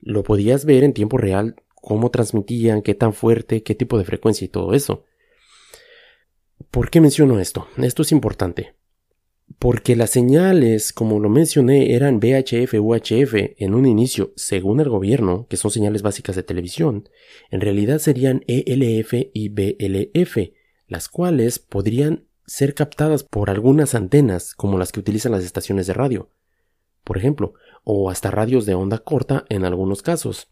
Lo 0.00 0.22
podías 0.22 0.64
ver 0.64 0.84
en 0.84 0.92
tiempo 0.92 1.16
real 1.16 1.56
cómo 1.74 2.10
transmitían, 2.10 2.82
qué 2.82 2.94
tan 2.94 3.12
fuerte, 3.14 3.62
qué 3.62 3.74
tipo 3.74 3.98
de 3.98 4.04
frecuencia 4.04 4.44
y 4.44 4.48
todo 4.48 4.74
eso. 4.74 5.04
¿Por 6.74 6.90
qué 6.90 7.00
menciono 7.00 7.38
esto? 7.38 7.68
Esto 7.76 8.02
es 8.02 8.10
importante. 8.10 8.74
Porque 9.60 9.94
las 9.94 10.10
señales, 10.10 10.92
como 10.92 11.20
lo 11.20 11.28
mencioné, 11.28 11.94
eran 11.94 12.18
VHF, 12.18 12.74
UHF 12.80 13.34
en 13.58 13.74
un 13.76 13.86
inicio, 13.86 14.32
según 14.34 14.80
el 14.80 14.88
gobierno, 14.88 15.46
que 15.48 15.56
son 15.56 15.70
señales 15.70 16.02
básicas 16.02 16.34
de 16.34 16.42
televisión, 16.42 17.08
en 17.52 17.60
realidad 17.60 18.00
serían 18.00 18.42
ELF 18.48 19.14
y 19.32 19.50
BLF, 19.50 20.50
las 20.88 21.08
cuales 21.08 21.60
podrían 21.60 22.24
ser 22.44 22.74
captadas 22.74 23.22
por 23.22 23.50
algunas 23.50 23.94
antenas, 23.94 24.52
como 24.56 24.76
las 24.76 24.90
que 24.90 24.98
utilizan 24.98 25.30
las 25.30 25.44
estaciones 25.44 25.86
de 25.86 25.92
radio, 25.92 26.30
por 27.04 27.18
ejemplo, 27.18 27.54
o 27.84 28.10
hasta 28.10 28.32
radios 28.32 28.66
de 28.66 28.74
onda 28.74 28.98
corta 28.98 29.44
en 29.48 29.64
algunos 29.64 30.02
casos. 30.02 30.48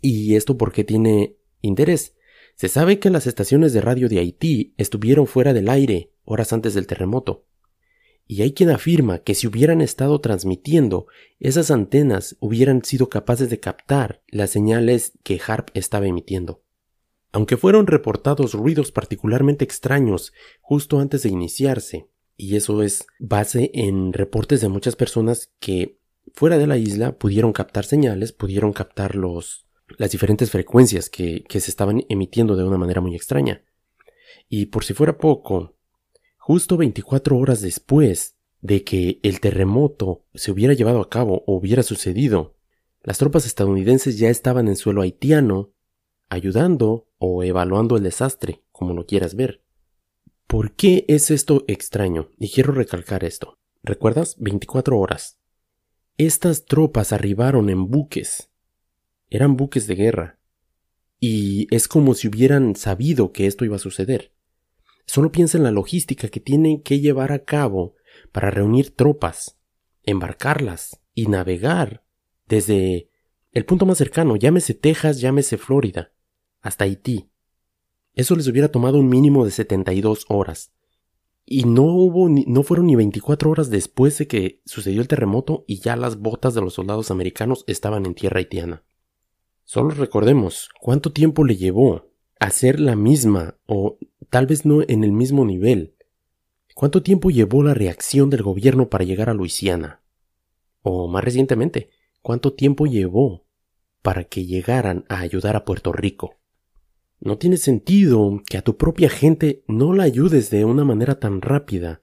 ¿Y 0.00 0.34
esto 0.34 0.56
por 0.56 0.72
qué 0.72 0.82
tiene 0.82 1.36
interés? 1.60 2.15
Se 2.56 2.68
sabe 2.68 2.98
que 2.98 3.10
las 3.10 3.26
estaciones 3.26 3.74
de 3.74 3.82
radio 3.82 4.08
de 4.08 4.18
Haití 4.18 4.72
estuvieron 4.78 5.26
fuera 5.26 5.52
del 5.52 5.68
aire 5.68 6.10
horas 6.24 6.54
antes 6.54 6.72
del 6.72 6.86
terremoto. 6.86 7.44
Y 8.26 8.40
hay 8.40 8.54
quien 8.54 8.70
afirma 8.70 9.18
que 9.18 9.34
si 9.34 9.46
hubieran 9.46 9.82
estado 9.82 10.22
transmitiendo, 10.22 11.06
esas 11.38 11.70
antenas 11.70 12.36
hubieran 12.40 12.82
sido 12.82 13.10
capaces 13.10 13.50
de 13.50 13.60
captar 13.60 14.22
las 14.28 14.50
señales 14.50 15.12
que 15.22 15.38
HARP 15.46 15.68
estaba 15.74 16.06
emitiendo. 16.06 16.62
Aunque 17.30 17.58
fueron 17.58 17.86
reportados 17.86 18.54
ruidos 18.54 18.90
particularmente 18.90 19.62
extraños 19.62 20.32
justo 20.62 20.98
antes 20.98 21.24
de 21.24 21.28
iniciarse, 21.28 22.08
y 22.38 22.56
eso 22.56 22.82
es 22.82 23.06
base 23.18 23.70
en 23.74 24.14
reportes 24.14 24.62
de 24.62 24.70
muchas 24.70 24.96
personas 24.96 25.52
que 25.60 25.98
fuera 26.32 26.56
de 26.56 26.66
la 26.66 26.78
isla 26.78 27.18
pudieron 27.18 27.52
captar 27.52 27.84
señales, 27.84 28.32
pudieron 28.32 28.72
captar 28.72 29.14
los 29.14 29.65
las 29.98 30.10
diferentes 30.10 30.50
frecuencias 30.50 31.08
que, 31.08 31.44
se 31.48 31.70
estaban 31.70 32.04
emitiendo 32.08 32.56
de 32.56 32.64
una 32.64 32.78
manera 32.78 33.00
muy 33.00 33.14
extraña. 33.14 33.62
Y 34.48 34.66
por 34.66 34.84
si 34.84 34.94
fuera 34.94 35.18
poco, 35.18 35.76
justo 36.38 36.76
24 36.76 37.36
horas 37.36 37.60
después 37.60 38.36
de 38.60 38.84
que 38.84 39.20
el 39.22 39.40
terremoto 39.40 40.24
se 40.34 40.50
hubiera 40.50 40.74
llevado 40.74 41.00
a 41.00 41.08
cabo 41.08 41.44
o 41.46 41.56
hubiera 41.56 41.82
sucedido, 41.82 42.56
las 43.02 43.18
tropas 43.18 43.46
estadounidenses 43.46 44.18
ya 44.18 44.30
estaban 44.30 44.68
en 44.68 44.76
suelo 44.76 45.02
haitiano, 45.02 45.72
ayudando 46.28 47.08
o 47.18 47.44
evaluando 47.44 47.96
el 47.96 48.02
desastre, 48.02 48.62
como 48.72 48.94
lo 48.94 49.06
quieras 49.06 49.36
ver. 49.36 49.62
¿Por 50.46 50.74
qué 50.74 51.04
es 51.08 51.30
esto 51.30 51.64
extraño? 51.66 52.30
Y 52.38 52.50
quiero 52.50 52.72
recalcar 52.72 53.24
esto. 53.24 53.58
¿Recuerdas? 53.82 54.36
24 54.38 54.98
horas. 54.98 55.38
Estas 56.18 56.64
tropas 56.64 57.12
arribaron 57.12 57.68
en 57.68 57.88
buques 57.88 58.50
eran 59.30 59.56
buques 59.56 59.86
de 59.86 59.94
guerra. 59.94 60.38
Y 61.18 61.66
es 61.74 61.88
como 61.88 62.14
si 62.14 62.28
hubieran 62.28 62.76
sabido 62.76 63.32
que 63.32 63.46
esto 63.46 63.64
iba 63.64 63.76
a 63.76 63.80
suceder. 63.80 64.32
Solo 65.06 65.32
piensa 65.32 65.56
en 65.56 65.64
la 65.64 65.70
logística 65.70 66.28
que 66.28 66.40
tienen 66.40 66.82
que 66.82 67.00
llevar 67.00 67.32
a 67.32 67.44
cabo 67.44 67.94
para 68.32 68.50
reunir 68.50 68.94
tropas, 68.94 69.58
embarcarlas 70.02 71.00
y 71.14 71.26
navegar 71.26 72.04
desde 72.46 73.10
el 73.52 73.64
punto 73.64 73.86
más 73.86 73.98
cercano, 73.98 74.36
llámese 74.36 74.74
Texas, 74.74 75.20
llámese 75.20 75.56
Florida, 75.56 76.12
hasta 76.60 76.84
Haití. 76.84 77.30
Eso 78.14 78.36
les 78.36 78.48
hubiera 78.48 78.68
tomado 78.68 78.98
un 78.98 79.08
mínimo 79.08 79.44
de 79.44 79.50
72 79.50 80.26
horas. 80.28 80.72
Y 81.44 81.64
no 81.64 81.84
hubo 81.84 82.28
no 82.28 82.62
fueron 82.64 82.86
ni 82.86 82.96
24 82.96 83.50
horas 83.50 83.70
después 83.70 84.18
de 84.18 84.26
que 84.26 84.62
sucedió 84.64 85.00
el 85.00 85.08
terremoto 85.08 85.64
y 85.68 85.78
ya 85.78 85.94
las 85.96 86.18
botas 86.18 86.54
de 86.54 86.60
los 86.60 86.74
soldados 86.74 87.10
americanos 87.10 87.64
estaban 87.68 88.04
en 88.04 88.14
tierra 88.14 88.38
haitiana. 88.38 88.84
Solo 89.68 89.90
recordemos 89.90 90.70
cuánto 90.80 91.10
tiempo 91.10 91.42
le 91.44 91.56
llevó 91.56 92.08
hacer 92.38 92.78
la 92.78 92.94
misma 92.94 93.58
o 93.66 93.98
tal 94.30 94.46
vez 94.46 94.64
no 94.64 94.82
en 94.86 95.02
el 95.02 95.10
mismo 95.10 95.44
nivel. 95.44 95.96
¿Cuánto 96.76 97.02
tiempo 97.02 97.30
llevó 97.30 97.64
la 97.64 97.74
reacción 97.74 98.30
del 98.30 98.44
gobierno 98.44 98.88
para 98.88 99.02
llegar 99.02 99.28
a 99.28 99.34
Luisiana? 99.34 100.04
O 100.82 101.08
más 101.08 101.24
recientemente, 101.24 101.90
¿cuánto 102.22 102.52
tiempo 102.52 102.86
llevó 102.86 103.44
para 104.02 104.22
que 104.22 104.46
llegaran 104.46 105.04
a 105.08 105.18
ayudar 105.18 105.56
a 105.56 105.64
Puerto 105.64 105.92
Rico? 105.92 106.36
No 107.18 107.36
tiene 107.36 107.56
sentido 107.56 108.40
que 108.48 108.58
a 108.58 108.62
tu 108.62 108.76
propia 108.76 109.08
gente 109.08 109.64
no 109.66 109.92
la 109.94 110.04
ayudes 110.04 110.48
de 110.48 110.64
una 110.64 110.84
manera 110.84 111.18
tan 111.18 111.40
rápida 111.40 112.02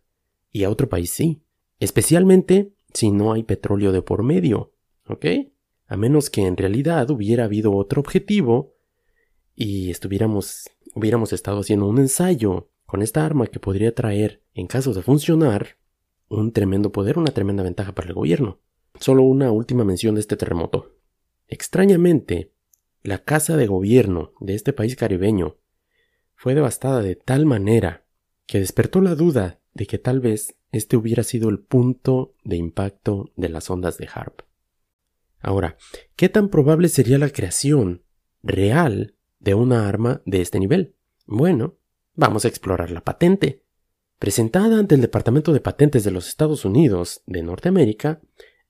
y 0.51 0.65
a 0.65 0.69
otro 0.69 0.89
país 0.89 1.11
sí, 1.11 1.45
especialmente 1.79 2.73
si 2.93 3.09
no 3.09 3.31
hay 3.31 3.43
petróleo 3.43 3.93
de 3.93 4.01
por 4.01 4.21
medio, 4.21 4.73
¿ok? 5.07 5.52
A 5.87 5.97
menos 5.97 6.29
que 6.29 6.45
en 6.45 6.57
realidad 6.57 7.09
hubiera 7.09 7.45
habido 7.45 7.73
otro 7.73 8.01
objetivo 8.01 8.75
y 9.55 9.91
estuviéramos 9.91 10.69
hubiéramos 10.95 11.33
estado 11.33 11.59
haciendo 11.59 11.87
un 11.87 11.99
ensayo 11.99 12.69
con 12.85 13.01
esta 13.01 13.25
arma 13.25 13.47
que 13.47 13.59
podría 13.59 13.93
traer, 13.93 14.43
en 14.53 14.67
caso 14.67 14.93
de 14.93 15.01
funcionar, 15.01 15.77
un 16.29 16.51
tremendo 16.51 16.91
poder, 16.91 17.17
una 17.17 17.31
tremenda 17.31 17.63
ventaja 17.63 17.93
para 17.93 18.07
el 18.07 18.13
gobierno. 18.13 18.59
Solo 18.99 19.23
una 19.23 19.51
última 19.51 19.83
mención 19.83 20.15
de 20.15 20.21
este 20.21 20.37
terremoto. 20.37 20.95
Extrañamente, 21.47 22.51
la 23.01 23.23
casa 23.23 23.57
de 23.57 23.67
gobierno 23.67 24.33
de 24.39 24.53
este 24.53 24.73
país 24.73 24.95
caribeño 24.95 25.57
fue 26.35 26.53
devastada 26.55 27.01
de 27.01 27.15
tal 27.15 27.45
manera 27.45 28.05
que 28.45 28.59
despertó 28.59 29.01
la 29.01 29.15
duda 29.15 29.59
de 29.73 29.87
que 29.87 29.97
tal 29.97 30.19
vez 30.19 30.55
este 30.71 30.95
hubiera 30.95 31.23
sido 31.23 31.49
el 31.49 31.59
punto 31.59 32.35
de 32.43 32.57
impacto 32.57 33.31
de 33.35 33.49
las 33.49 33.69
ondas 33.69 33.97
de 33.97 34.07
Harp. 34.13 34.41
Ahora, 35.43 35.77
¿qué 36.15 36.29
tan 36.29 36.47
probable 36.47 36.87
sería 36.87 37.17
la 37.17 37.29
creación 37.29 38.01
real 38.41 39.15
de 39.39 39.53
una 39.53 39.89
arma 39.89 40.21
de 40.25 40.41
este 40.41 40.57
nivel? 40.57 40.95
Bueno, 41.27 41.75
vamos 42.15 42.45
a 42.45 42.47
explorar 42.47 42.91
la 42.91 43.03
patente. 43.03 43.61
Presentada 44.19 44.79
ante 44.79 44.95
el 44.95 45.01
Departamento 45.01 45.51
de 45.51 45.59
Patentes 45.59 46.05
de 46.05 46.11
los 46.11 46.29
Estados 46.29 46.63
Unidos 46.63 47.23
de 47.25 47.43
Norteamérica, 47.43 48.21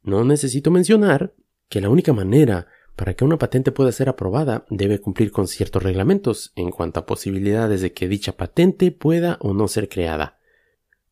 no 0.01 0.23
necesito 0.25 0.71
mencionar 0.71 1.35
que 1.69 1.79
la 1.79 1.89
única 1.89 2.11
manera 2.11 2.65
para 2.95 3.13
que 3.13 3.23
una 3.23 3.37
patente 3.37 3.71
pueda 3.71 3.91
ser 3.91 4.09
aprobada 4.09 4.65
debe 4.71 4.99
cumplir 4.99 5.31
con 5.31 5.47
ciertos 5.47 5.83
reglamentos 5.83 6.53
en 6.55 6.71
cuanto 6.71 6.99
a 6.99 7.05
posibilidades 7.05 7.81
de 7.81 7.93
que 7.93 8.07
dicha 8.07 8.35
patente 8.35 8.91
pueda 8.91 9.37
o 9.41 9.53
no 9.53 9.67
ser 9.67 9.89
creada. 9.89 10.39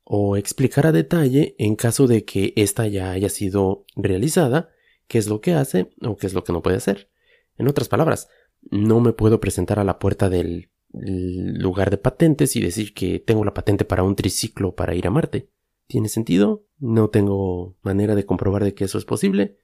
o 0.03 0.35
explicar 0.35 0.85
a 0.87 0.91
detalle 0.91 1.55
en 1.57 1.75
caso 1.77 2.05
de 2.05 2.25
que 2.25 2.51
ésta 2.57 2.85
ya 2.87 3.11
haya 3.11 3.29
sido 3.29 3.85
realizada, 3.95 4.71
qué 5.11 5.17
es 5.17 5.27
lo 5.27 5.41
que 5.41 5.53
hace 5.53 5.91
o 6.01 6.15
qué 6.15 6.25
es 6.25 6.33
lo 6.33 6.45
que 6.45 6.53
no 6.53 6.61
puede 6.61 6.77
hacer. 6.77 7.09
En 7.57 7.67
otras 7.67 7.89
palabras, 7.89 8.29
no 8.61 9.01
me 9.01 9.11
puedo 9.11 9.41
presentar 9.41 9.77
a 9.77 9.83
la 9.83 9.99
puerta 9.99 10.29
del 10.29 10.71
lugar 10.93 11.89
de 11.89 11.97
patentes 11.97 12.55
y 12.55 12.61
decir 12.61 12.93
que 12.93 13.19
tengo 13.19 13.43
la 13.43 13.53
patente 13.53 13.83
para 13.83 14.03
un 14.03 14.15
triciclo 14.15 14.73
para 14.73 14.95
ir 14.95 15.07
a 15.07 15.09
Marte. 15.09 15.49
¿Tiene 15.87 16.07
sentido? 16.07 16.65
No 16.77 17.09
tengo 17.09 17.75
manera 17.81 18.15
de 18.15 18.25
comprobar 18.25 18.63
de 18.63 18.73
que 18.73 18.85
eso 18.85 18.97
es 18.97 19.03
posible. 19.03 19.57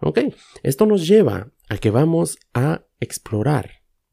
Ok, 0.00 0.18
esto 0.62 0.84
nos 0.84 1.08
lleva 1.08 1.50
a 1.70 1.78
que 1.78 1.90
vamos 1.90 2.38
a 2.52 2.84
explorar 3.00 3.70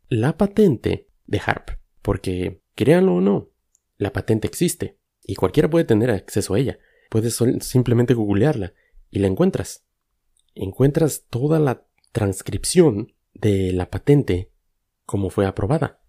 la 0.07 0.37
patente 0.37 1.09
de 1.25 1.41
HARP, 1.45 1.71
porque 2.01 2.61
créanlo 2.75 3.15
o 3.15 3.21
no, 3.21 3.49
la 3.97 4.13
patente 4.13 4.47
existe 4.47 4.99
y 5.21 5.35
cualquiera 5.35 5.69
puede 5.69 5.83
tener 5.83 6.11
acceso 6.11 6.53
a 6.53 6.59
ella. 6.59 6.79
Puedes 7.09 7.43
simplemente 7.59 8.13
googlearla 8.13 8.73
y 9.09 9.19
la 9.19 9.27
encuentras. 9.27 9.85
Encuentras 10.55 11.25
toda 11.29 11.59
la 11.59 11.85
transcripción 12.11 13.13
de 13.33 13.73
la 13.73 13.89
patente 13.89 14.51
como 15.05 15.29
fue 15.29 15.45
aprobada. 15.45 16.01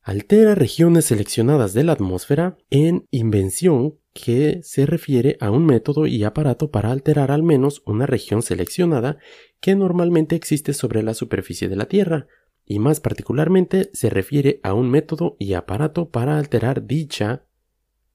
altera 0.00 0.54
regiones 0.54 1.04
seleccionadas 1.04 1.74
de 1.74 1.84
la 1.84 1.92
atmósfera 1.92 2.56
en 2.70 3.06
invención 3.10 3.98
que 4.14 4.60
se 4.62 4.86
refiere 4.86 5.36
a 5.40 5.50
un 5.50 5.66
método 5.66 6.06
y 6.06 6.24
aparato 6.24 6.70
para 6.70 6.90
alterar 6.90 7.30
al 7.30 7.42
menos 7.42 7.82
una 7.84 8.06
región 8.06 8.42
seleccionada 8.42 9.18
que 9.60 9.74
normalmente 9.74 10.36
existe 10.36 10.72
sobre 10.72 11.02
la 11.02 11.12
superficie 11.12 11.68
de 11.68 11.76
la 11.76 11.86
Tierra, 11.86 12.26
y 12.64 12.78
más 12.78 13.00
particularmente 13.00 13.90
se 13.92 14.10
refiere 14.10 14.60
a 14.62 14.74
un 14.74 14.90
método 14.90 15.36
y 15.38 15.54
aparato 15.54 16.10
para 16.10 16.38
alterar 16.38 16.86
dicha, 16.86 17.46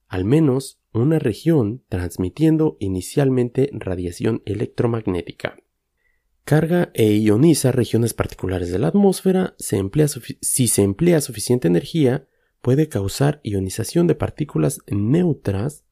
al 0.08 0.26
menos 0.26 0.80
una 0.94 1.20
región 1.20 1.84
transmitiendo 1.90 2.78
inicialmente 2.80 3.70
radiación 3.74 4.42
electromagnética. 4.46 5.58
Carga 6.44 6.92
e 6.94 7.14
ioniza 7.18 7.74
regiones 7.74 8.14
particulares 8.14 8.72
de 8.72 8.80
la 8.80 8.88
atmósfera, 8.88 9.56
si 9.60 10.68
se 10.68 10.82
emplea 10.82 11.20
suficiente 11.20 11.68
energía, 11.68 12.28
puede 12.62 12.88
causar 12.88 13.42
ionización 13.44 14.08
de 14.08 14.16
partículas 14.16 14.80
neutras, 14.88 15.84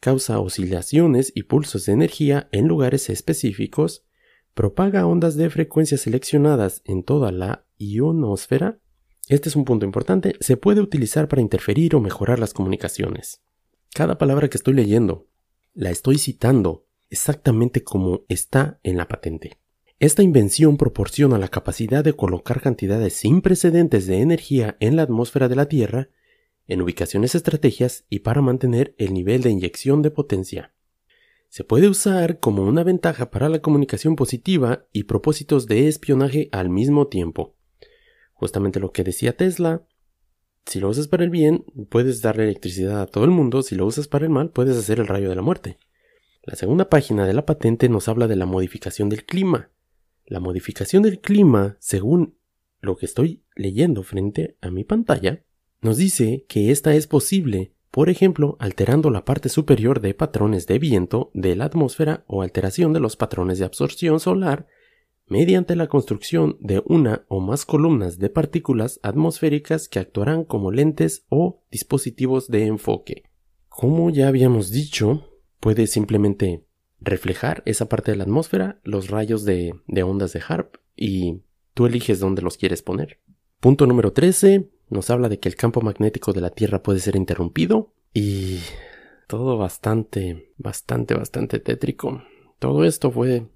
causa 0.00 0.40
oscilaciones 0.40 1.30
y 1.34 1.44
pulsos 1.44 1.86
de 1.86 1.92
energía 1.92 2.48
en 2.50 2.66
lugares 2.66 3.08
específicos, 3.08 4.04
propaga 4.54 5.06
ondas 5.06 5.36
de 5.36 5.50
frecuencia 5.50 5.98
seleccionadas 5.98 6.82
en 6.84 7.02
toda 7.02 7.32
la 7.32 7.66
ionosfera. 7.78 8.78
Este 9.28 9.48
es 9.48 9.56
un 9.56 9.64
punto 9.64 9.86
importante, 9.86 10.34
se 10.40 10.56
puede 10.56 10.80
utilizar 10.80 11.28
para 11.28 11.42
interferir 11.42 11.94
o 11.94 12.00
mejorar 12.00 12.38
las 12.38 12.52
comunicaciones. 12.52 13.42
Cada 13.94 14.18
palabra 14.18 14.48
que 14.48 14.56
estoy 14.56 14.74
leyendo 14.74 15.28
la 15.74 15.90
estoy 15.90 16.18
citando 16.18 16.86
exactamente 17.10 17.82
como 17.82 18.24
está 18.28 18.80
en 18.82 18.96
la 18.96 19.08
patente. 19.08 19.58
Esta 19.98 20.22
invención 20.22 20.78
proporciona 20.78 21.38
la 21.38 21.48
capacidad 21.48 22.02
de 22.02 22.14
colocar 22.14 22.62
cantidades 22.62 23.14
sin 23.14 23.42
precedentes 23.42 24.06
de 24.06 24.20
energía 24.20 24.76
en 24.80 24.96
la 24.96 25.02
atmósfera 25.02 25.48
de 25.48 25.56
la 25.56 25.66
Tierra, 25.66 26.08
en 26.66 26.80
ubicaciones 26.80 27.34
estrategias 27.34 28.06
y 28.08 28.20
para 28.20 28.40
mantener 28.40 28.94
el 28.96 29.12
nivel 29.12 29.42
de 29.42 29.50
inyección 29.50 30.00
de 30.02 30.10
potencia. 30.10 30.72
Se 31.50 31.64
puede 31.64 31.88
usar 31.88 32.38
como 32.38 32.62
una 32.62 32.84
ventaja 32.84 33.32
para 33.32 33.48
la 33.48 33.58
comunicación 33.58 34.14
positiva 34.14 34.86
y 34.92 35.02
propósitos 35.02 35.66
de 35.66 35.88
espionaje 35.88 36.48
al 36.52 36.70
mismo 36.70 37.08
tiempo. 37.08 37.56
Justamente 38.34 38.78
lo 38.78 38.92
que 38.92 39.02
decía 39.02 39.36
Tesla, 39.36 39.84
si 40.64 40.78
lo 40.78 40.88
usas 40.88 41.08
para 41.08 41.24
el 41.24 41.30
bien, 41.30 41.64
puedes 41.88 42.22
darle 42.22 42.44
electricidad 42.44 43.02
a 43.02 43.06
todo 43.06 43.24
el 43.24 43.32
mundo, 43.32 43.62
si 43.62 43.74
lo 43.74 43.84
usas 43.84 44.06
para 44.06 44.26
el 44.26 44.30
mal, 44.30 44.50
puedes 44.50 44.76
hacer 44.76 45.00
el 45.00 45.08
rayo 45.08 45.28
de 45.28 45.34
la 45.34 45.42
muerte. 45.42 45.78
La 46.44 46.54
segunda 46.54 46.88
página 46.88 47.26
de 47.26 47.34
la 47.34 47.44
patente 47.44 47.88
nos 47.88 48.06
habla 48.06 48.28
de 48.28 48.36
la 48.36 48.46
modificación 48.46 49.08
del 49.08 49.24
clima. 49.24 49.72
La 50.26 50.38
modificación 50.38 51.02
del 51.02 51.20
clima, 51.20 51.76
según 51.80 52.38
lo 52.80 52.96
que 52.96 53.06
estoy 53.06 53.42
leyendo 53.56 54.04
frente 54.04 54.56
a 54.60 54.70
mi 54.70 54.84
pantalla, 54.84 55.44
nos 55.80 55.96
dice 55.96 56.44
que 56.48 56.70
esta 56.70 56.94
es 56.94 57.08
posible, 57.08 57.74
por 57.90 58.08
ejemplo, 58.08 58.56
alterando 58.60 59.10
la 59.10 59.24
parte 59.24 59.48
superior 59.48 60.00
de 60.00 60.14
patrones 60.14 60.66
de 60.66 60.78
viento 60.78 61.30
de 61.34 61.56
la 61.56 61.64
atmósfera 61.64 62.24
o 62.28 62.42
alteración 62.42 62.92
de 62.92 63.00
los 63.00 63.16
patrones 63.16 63.58
de 63.58 63.64
absorción 63.64 64.20
solar 64.20 64.66
mediante 65.26 65.76
la 65.76 65.86
construcción 65.86 66.56
de 66.60 66.82
una 66.84 67.24
o 67.28 67.40
más 67.40 67.64
columnas 67.64 68.18
de 68.18 68.30
partículas 68.30 68.98
atmosféricas 69.02 69.88
que 69.88 70.00
actuarán 70.00 70.44
como 70.44 70.72
lentes 70.72 71.24
o 71.28 71.62
dispositivos 71.70 72.48
de 72.48 72.66
enfoque. 72.66 73.22
Como 73.68 74.10
ya 74.10 74.28
habíamos 74.28 74.70
dicho, 74.70 75.28
puede 75.60 75.86
simplemente 75.86 76.64
reflejar 77.00 77.62
esa 77.64 77.88
parte 77.88 78.10
de 78.10 78.16
la 78.16 78.24
atmósfera, 78.24 78.80
los 78.82 79.08
rayos 79.08 79.44
de, 79.44 79.72
ondas 80.04 80.32
de 80.32 80.42
HARP, 80.46 80.76
y 80.96 81.42
tú 81.74 81.86
eliges 81.86 82.18
dónde 82.18 82.42
los 82.42 82.56
quieres 82.56 82.82
poner. 82.82 83.20
Punto 83.60 83.86
número 83.86 84.12
13 84.12 84.68
nos 84.90 85.08
habla 85.10 85.28
de 85.28 85.38
que 85.38 85.48
el 85.48 85.56
campo 85.56 85.80
magnético 85.80 86.32
de 86.32 86.40
la 86.40 86.50
Tierra 86.50 86.82
puede 86.82 87.00
ser 87.00 87.16
interrumpido 87.16 87.94
y 88.12 88.58
todo 89.28 89.56
bastante, 89.56 90.52
bastante, 90.58 91.14
bastante 91.14 91.60
tétrico. 91.60 92.22
Todo 92.58 92.84
esto 92.84 93.10
fue 93.10 93.46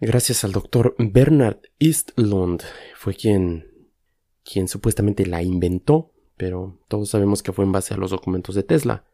gracias 0.00 0.44
al 0.44 0.52
doctor 0.52 0.94
Bernard 0.98 1.60
Eastlund. 1.78 2.62
Fue 2.94 3.14
quien, 3.14 3.88
quien 4.44 4.68
supuestamente 4.68 5.26
la 5.26 5.42
inventó, 5.42 6.12
pero 6.36 6.78
todos 6.88 7.08
sabemos 7.08 7.42
que 7.42 7.52
fue 7.52 7.64
en 7.64 7.72
base 7.72 7.94
a 7.94 7.96
los 7.96 8.10
documentos 8.10 8.54
de 8.54 8.62
Tesla. 8.62 9.06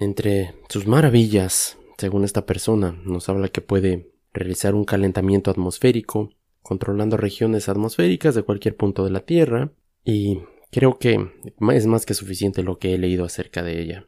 Entre 0.00 0.54
sus 0.68 0.86
maravillas, 0.86 1.78
según 1.96 2.24
esta 2.24 2.44
persona, 2.44 3.00
nos 3.04 3.28
habla 3.28 3.48
que 3.48 3.60
puede 3.60 4.12
realizar 4.32 4.74
un 4.74 4.84
calentamiento 4.84 5.50
atmosférico, 5.50 6.30
controlando 6.62 7.16
regiones 7.16 7.68
atmosféricas 7.68 8.34
de 8.34 8.42
cualquier 8.42 8.76
punto 8.76 9.04
de 9.04 9.10
la 9.10 9.20
Tierra, 9.20 9.72
y 10.04 10.40
creo 10.70 10.98
que 10.98 11.30
es 11.72 11.86
más 11.86 12.06
que 12.06 12.14
suficiente 12.14 12.62
lo 12.62 12.78
que 12.78 12.94
he 12.94 12.98
leído 12.98 13.24
acerca 13.24 13.62
de 13.62 13.80
ella. 13.80 14.06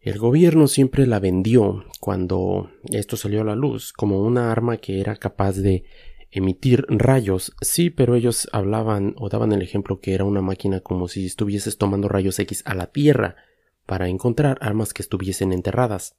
El 0.00 0.18
gobierno 0.18 0.68
siempre 0.68 1.06
la 1.06 1.18
vendió 1.18 1.86
cuando 1.98 2.70
esto 2.90 3.16
salió 3.16 3.40
a 3.40 3.44
la 3.44 3.56
luz 3.56 3.92
como 3.94 4.20
una 4.20 4.52
arma 4.52 4.76
que 4.76 5.00
era 5.00 5.16
capaz 5.16 5.56
de 5.56 5.84
emitir 6.30 6.84
rayos. 6.88 7.54
Sí, 7.62 7.88
pero 7.88 8.14
ellos 8.14 8.48
hablaban 8.52 9.14
o 9.16 9.30
daban 9.30 9.52
el 9.52 9.62
ejemplo 9.62 10.00
que 10.00 10.12
era 10.14 10.24
una 10.24 10.42
máquina 10.42 10.80
como 10.80 11.08
si 11.08 11.24
estuvieses 11.24 11.78
tomando 11.78 12.08
rayos 12.08 12.38
X 12.38 12.62
a 12.66 12.74
la 12.74 12.88
Tierra 12.88 13.36
para 13.86 14.08
encontrar 14.08 14.58
armas 14.60 14.92
que 14.92 15.00
estuviesen 15.00 15.52
enterradas. 15.52 16.16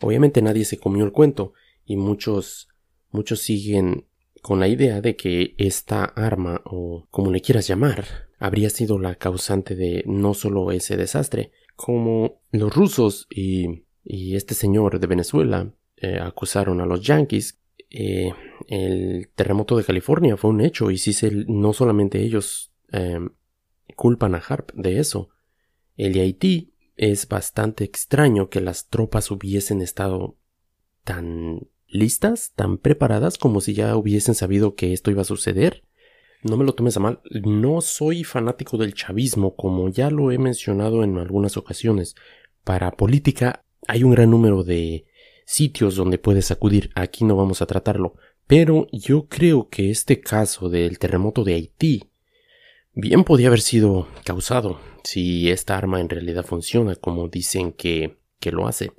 Obviamente 0.00 0.42
nadie 0.42 0.64
se 0.64 0.78
comió 0.78 1.04
el 1.04 1.12
cuento 1.12 1.54
y 1.84 1.96
muchos 1.96 2.68
muchos 3.10 3.40
siguen 3.40 4.06
con 4.42 4.60
la 4.60 4.68
idea 4.68 5.00
de 5.00 5.16
que 5.16 5.54
esta 5.58 6.04
arma 6.04 6.60
o 6.64 7.06
como 7.10 7.30
le 7.30 7.40
quieras 7.40 7.66
llamar 7.66 8.04
habría 8.42 8.70
sido 8.70 8.98
la 8.98 9.14
causante 9.14 9.76
de 9.76 10.02
no 10.04 10.34
solo 10.34 10.72
ese 10.72 10.96
desastre, 10.96 11.52
como 11.76 12.42
los 12.50 12.74
rusos 12.74 13.28
y, 13.30 13.84
este 14.04 14.54
señor 14.54 14.98
de 14.98 15.06
Venezuela 15.06 15.72
eh, 15.96 16.18
acusaron 16.18 16.80
a 16.80 16.86
los 16.86 17.02
yankees 17.02 17.60
eh, 17.88 18.32
el 18.66 19.28
terremoto 19.36 19.76
de 19.76 19.84
California 19.84 20.36
fue 20.36 20.50
un 20.50 20.60
hecho 20.60 20.90
y 20.90 20.98
si 20.98 21.14
no 21.46 21.72
solamente 21.72 22.20
ellos 22.20 22.72
em, 22.90 23.30
culpan 23.94 24.34
a 24.34 24.38
Harp 24.38 24.72
de 24.72 24.98
eso. 24.98 25.28
El 25.96 26.12
de 26.14 26.22
Haití 26.22 26.74
es 26.96 27.28
bastante 27.28 27.84
extraño 27.84 28.48
que 28.48 28.60
las 28.60 28.88
tropas 28.88 29.30
hubiesen 29.30 29.82
estado 29.82 30.36
tan 31.04 31.68
listas, 31.86 32.52
tan 32.56 32.78
preparadas 32.78 33.38
como 33.38 33.60
si 33.60 33.74
ya 33.74 33.94
hubiesen 33.94 34.34
sabido 34.34 34.74
que 34.74 34.92
esto 34.92 35.12
iba 35.12 35.22
a 35.22 35.26
suceder. 35.26 35.84
No 36.42 36.56
me 36.56 36.64
lo 36.64 36.74
tomes 36.74 36.96
a 36.96 37.00
mal, 37.00 37.20
no 37.30 37.80
soy 37.80 38.24
fanático 38.24 38.76
del 38.76 38.94
chavismo 38.94 39.54
como 39.54 39.88
ya 39.88 40.10
lo 40.10 40.32
he 40.32 40.38
mencionado 40.38 41.04
en 41.04 41.18
algunas 41.18 41.56
ocasiones. 41.56 42.16
Para 42.64 42.90
política 42.92 43.64
hay 43.86 44.02
un 44.02 44.10
gran 44.10 44.30
número 44.30 44.64
de 44.64 45.06
sitios 45.44 45.94
donde 45.94 46.18
puedes 46.18 46.50
acudir. 46.50 46.90
Aquí 46.94 47.24
no 47.24 47.36
vamos 47.36 47.62
a 47.62 47.66
tratarlo. 47.66 48.14
Pero 48.46 48.88
yo 48.92 49.28
creo 49.28 49.68
que 49.68 49.90
este 49.90 50.20
caso 50.20 50.68
del 50.68 50.98
terremoto 50.98 51.44
de 51.44 51.54
Haití 51.54 52.10
bien 52.92 53.24
podía 53.24 53.46
haber 53.46 53.60
sido 53.60 54.08
causado 54.24 54.80
si 55.04 55.50
esta 55.50 55.78
arma 55.78 56.00
en 56.00 56.08
realidad 56.08 56.44
funciona 56.44 56.96
como 56.96 57.28
dicen 57.28 57.72
que, 57.72 58.18
que 58.40 58.50
lo 58.52 58.66
hace. 58.66 58.92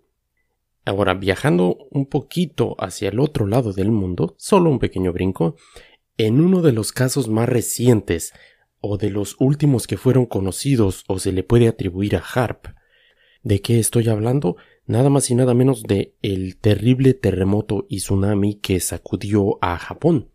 Ahora, 0.86 1.13
viajando 1.13 1.77
un 1.91 2.08
poquito 2.08 2.75
hacia 2.77 3.10
el 3.10 3.19
otro 3.19 3.45
lado 3.47 3.71
del 3.71 3.91
mundo, 3.91 4.36
solo 4.38 4.69
un 4.69 4.79
pequeño 4.79 5.13
brinco, 5.13 5.56
en 6.17 6.39
uno 6.39 6.62
de 6.62 6.71
los 6.71 6.91
casos 6.91 7.28
más 7.28 7.49
recientes 7.49 8.34
o 8.80 8.97
de 8.97 9.10
los 9.10 9.36
últimos 9.39 9.88
que 9.88 9.97
fueron 9.97 10.26
conocidos 10.26 11.04
o 11.08 11.19
se 11.19 11.32
le 11.32 11.43
puede 11.43 11.67
atribuir 11.67 12.15
a 12.15 12.23
Harp. 12.34 12.67
¿De 13.41 13.62
qué 13.62 13.80
estoy 13.80 14.10
hablando? 14.10 14.58
nada 14.86 15.10
más 15.10 15.30
y 15.30 15.36
nada 15.36 15.54
menos 15.54 15.84
de 15.84 16.15
el 16.21 16.58
terrible 16.58 17.13
terremoto 17.13 17.86
y 17.89 17.97
tsunami 17.97 18.56
que 18.56 18.80
sacudió 18.80 19.58
a 19.62 19.78
Japón. 19.78 20.30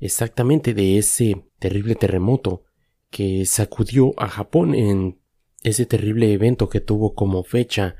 Exactamente 0.00 0.74
de 0.74 0.98
ese 0.98 1.44
terrible 1.58 1.94
terremoto 1.94 2.64
que 3.10 3.46
sacudió 3.46 4.12
a 4.16 4.28
Japón 4.28 4.74
en 4.74 5.18
ese 5.62 5.86
terrible 5.86 6.32
evento 6.32 6.68
que 6.68 6.80
tuvo 6.80 7.14
como 7.14 7.42
fecha 7.42 7.96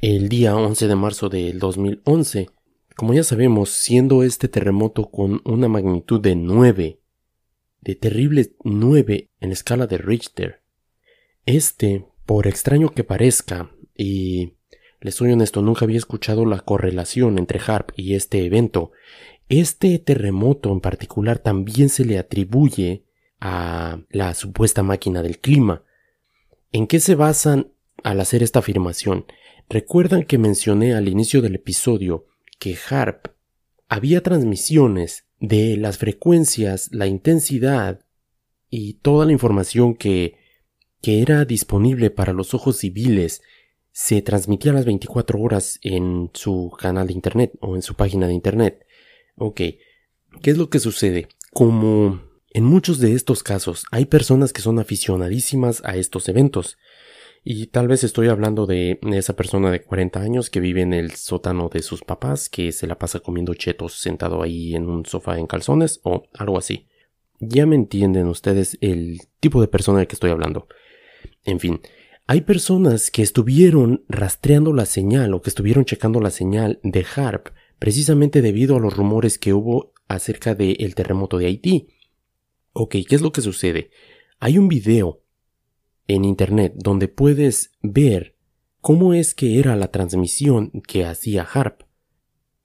el 0.00 0.28
día 0.28 0.56
11 0.56 0.88
de 0.88 0.96
marzo 0.96 1.28
del 1.28 1.58
2011. 1.58 2.48
Como 2.96 3.14
ya 3.14 3.22
sabemos, 3.22 3.70
siendo 3.70 4.22
este 4.22 4.48
terremoto 4.48 5.10
con 5.10 5.40
una 5.44 5.68
magnitud 5.68 6.20
de 6.20 6.36
9, 6.36 7.00
de 7.80 7.94
terrible 7.94 8.54
9 8.64 9.30
en 9.40 9.52
escala 9.52 9.86
de 9.86 9.98
Richter, 9.98 10.62
este, 11.46 12.06
por 12.26 12.46
extraño 12.46 12.90
que 12.90 13.04
parezca, 13.04 13.70
y 13.96 14.54
les 15.00 15.14
soy 15.14 15.32
honesto, 15.32 15.62
nunca 15.62 15.84
había 15.84 15.98
escuchado 15.98 16.44
la 16.46 16.60
correlación 16.60 17.38
entre 17.38 17.60
HARP 17.60 17.90
y 17.96 18.14
este 18.14 18.44
evento. 18.44 18.92
Este 19.48 19.98
terremoto 19.98 20.70
en 20.72 20.80
particular 20.80 21.38
también 21.38 21.88
se 21.88 22.04
le 22.04 22.18
atribuye 22.18 23.04
a 23.40 24.00
la 24.10 24.34
supuesta 24.34 24.82
máquina 24.82 25.22
del 25.22 25.38
clima. 25.38 25.82
¿En 26.70 26.86
qué 26.86 27.00
se 27.00 27.16
basan 27.16 27.72
al 28.04 28.20
hacer 28.20 28.42
esta 28.42 28.60
afirmación? 28.60 29.26
Recuerdan 29.68 30.22
que 30.22 30.38
mencioné 30.38 30.94
al 30.94 31.08
inicio 31.08 31.42
del 31.42 31.56
episodio 31.56 32.26
que 32.62 32.78
HARP 32.88 33.26
había 33.88 34.22
transmisiones 34.22 35.26
de 35.40 35.76
las 35.76 35.98
frecuencias, 35.98 36.90
la 36.92 37.08
intensidad 37.08 38.06
y 38.70 38.94
toda 39.02 39.26
la 39.26 39.32
información 39.32 39.96
que, 39.96 40.36
que 41.00 41.22
era 41.22 41.44
disponible 41.44 42.10
para 42.10 42.32
los 42.32 42.54
ojos 42.54 42.76
civiles 42.76 43.42
se 43.90 44.22
transmitía 44.22 44.70
a 44.70 44.76
las 44.76 44.84
24 44.84 45.40
horas 45.40 45.80
en 45.82 46.30
su 46.34 46.72
canal 46.78 47.08
de 47.08 47.14
internet 47.14 47.52
o 47.60 47.74
en 47.74 47.82
su 47.82 47.96
página 47.96 48.28
de 48.28 48.34
internet. 48.34 48.86
Ok, 49.34 49.56
¿qué 49.56 50.50
es 50.52 50.56
lo 50.56 50.70
que 50.70 50.78
sucede? 50.78 51.26
Como 51.52 52.22
en 52.50 52.62
muchos 52.62 53.00
de 53.00 53.14
estos 53.14 53.42
casos 53.42 53.86
hay 53.90 54.04
personas 54.04 54.52
que 54.52 54.62
son 54.62 54.78
aficionadísimas 54.78 55.82
a 55.84 55.96
estos 55.96 56.28
eventos. 56.28 56.78
Y 57.44 57.66
tal 57.66 57.88
vez 57.88 58.04
estoy 58.04 58.28
hablando 58.28 58.66
de 58.66 59.00
esa 59.12 59.34
persona 59.34 59.70
de 59.72 59.82
40 59.82 60.20
años 60.20 60.48
que 60.48 60.60
vive 60.60 60.82
en 60.82 60.92
el 60.92 61.12
sótano 61.12 61.68
de 61.68 61.82
sus 61.82 62.02
papás, 62.02 62.48
que 62.48 62.70
se 62.70 62.86
la 62.86 62.98
pasa 62.98 63.18
comiendo 63.18 63.54
chetos 63.54 63.94
sentado 63.94 64.42
ahí 64.42 64.76
en 64.76 64.88
un 64.88 65.04
sofá 65.06 65.38
en 65.38 65.48
calzones 65.48 66.00
o 66.04 66.22
algo 66.34 66.56
así. 66.56 66.86
Ya 67.40 67.66
me 67.66 67.74
entienden 67.74 68.28
ustedes 68.28 68.78
el 68.80 69.22
tipo 69.40 69.60
de 69.60 69.66
persona 69.66 69.98
del 69.98 70.06
que 70.06 70.14
estoy 70.14 70.30
hablando. 70.30 70.68
En 71.44 71.58
fin, 71.58 71.80
hay 72.28 72.42
personas 72.42 73.10
que 73.10 73.22
estuvieron 73.22 74.04
rastreando 74.08 74.72
la 74.72 74.86
señal 74.86 75.34
o 75.34 75.42
que 75.42 75.50
estuvieron 75.50 75.84
checando 75.84 76.20
la 76.20 76.30
señal 76.30 76.78
de 76.84 77.04
HARP 77.04 77.48
precisamente 77.80 78.42
debido 78.42 78.76
a 78.76 78.80
los 78.80 78.96
rumores 78.96 79.38
que 79.38 79.52
hubo 79.52 79.92
acerca 80.06 80.54
del 80.54 80.94
terremoto 80.94 81.38
de 81.38 81.46
Haití. 81.46 81.88
Ok, 82.72 82.96
¿qué 83.08 83.16
es 83.16 83.20
lo 83.20 83.32
que 83.32 83.40
sucede? 83.40 83.90
Hay 84.38 84.56
un 84.58 84.68
video 84.68 85.21
en 86.08 86.24
internet 86.24 86.74
donde 86.76 87.08
puedes 87.08 87.72
ver 87.82 88.36
cómo 88.80 89.14
es 89.14 89.34
que 89.34 89.58
era 89.58 89.76
la 89.76 89.90
transmisión 89.90 90.70
que 90.86 91.04
hacía 91.04 91.46
HARP. 91.50 91.82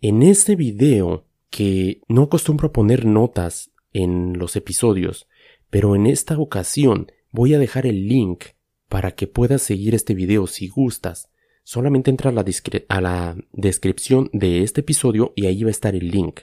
En 0.01 0.23
este 0.23 0.55
video, 0.55 1.25
que 1.49 2.01
no 2.07 2.23
acostumbro 2.23 2.69
a 2.69 2.73
poner 2.73 3.05
notas 3.05 3.71
en 3.93 4.37
los 4.37 4.55
episodios, 4.55 5.27
pero 5.69 5.95
en 5.95 6.07
esta 6.07 6.37
ocasión 6.37 7.11
voy 7.31 7.53
a 7.53 7.59
dejar 7.59 7.85
el 7.85 8.07
link 8.07 8.45
para 8.89 9.15
que 9.15 9.27
puedas 9.27 9.61
seguir 9.61 9.95
este 9.95 10.13
video 10.13 10.47
si 10.47 10.67
gustas, 10.67 11.29
solamente 11.63 12.09
entra 12.09 12.29
a 12.29 12.33
la, 12.33 12.45
a 12.89 13.01
la 13.01 13.37
descripción 13.51 14.29
de 14.33 14.63
este 14.63 14.81
episodio 14.81 15.33
y 15.35 15.45
ahí 15.45 15.63
va 15.63 15.69
a 15.69 15.71
estar 15.71 15.95
el 15.95 16.09
link 16.09 16.41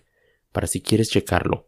para 0.53 0.67
si 0.67 0.83
quieres 0.83 1.11
checarlo. 1.11 1.67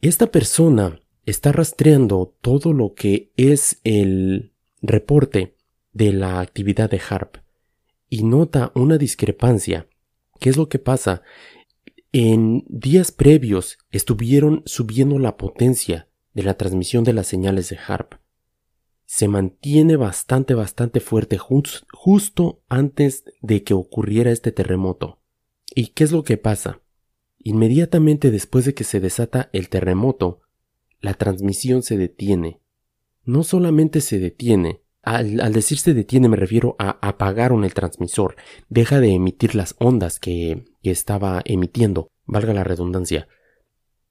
Esta 0.00 0.30
persona 0.30 1.01
está 1.24 1.52
rastreando 1.52 2.36
todo 2.40 2.72
lo 2.72 2.94
que 2.94 3.32
es 3.36 3.80
el 3.84 4.52
reporte 4.80 5.56
de 5.92 6.12
la 6.12 6.40
actividad 6.40 6.90
de 6.90 7.00
HARP 7.08 7.36
y 8.08 8.24
nota 8.24 8.72
una 8.74 8.98
discrepancia. 8.98 9.88
¿Qué 10.40 10.50
es 10.50 10.56
lo 10.56 10.68
que 10.68 10.78
pasa? 10.78 11.22
En 12.12 12.64
días 12.68 13.12
previos 13.12 13.78
estuvieron 13.90 14.62
subiendo 14.66 15.18
la 15.18 15.36
potencia 15.36 16.08
de 16.34 16.42
la 16.42 16.54
transmisión 16.54 17.04
de 17.04 17.12
las 17.12 17.26
señales 17.26 17.68
de 17.68 17.78
HARP 17.78 18.22
se 19.12 19.28
mantiene 19.28 19.96
bastante, 19.96 20.54
bastante 20.54 20.98
fuerte 20.98 21.36
justo 21.36 22.62
antes 22.70 23.24
de 23.42 23.62
que 23.62 23.74
ocurriera 23.74 24.30
este 24.30 24.52
terremoto. 24.52 25.20
¿Y 25.74 25.88
qué 25.88 26.04
es 26.04 26.12
lo 26.12 26.24
que 26.24 26.38
pasa? 26.38 26.80
Inmediatamente 27.38 28.30
después 28.30 28.64
de 28.64 28.72
que 28.72 28.84
se 28.84 29.00
desata 29.00 29.50
el 29.52 29.68
terremoto, 29.68 30.40
la 31.02 31.14
transmisión 31.14 31.82
se 31.82 31.98
detiene. 31.98 32.62
No 33.24 33.42
solamente 33.42 34.00
se 34.00 34.18
detiene, 34.18 34.82
al, 35.02 35.52
decir 35.52 35.78
se 35.78 35.94
detiene 35.94 36.28
me 36.28 36.36
refiero 36.36 36.76
a 36.78 36.98
apagaron 37.06 37.64
el 37.64 37.74
transmisor, 37.74 38.36
deja 38.68 39.00
de 39.00 39.12
emitir 39.12 39.54
las 39.54 39.74
ondas 39.78 40.18
que, 40.20 40.64
que 40.82 40.90
estaba 40.90 41.42
emitiendo, 41.44 42.08
valga 42.24 42.54
la 42.54 42.64
redundancia. 42.64 43.28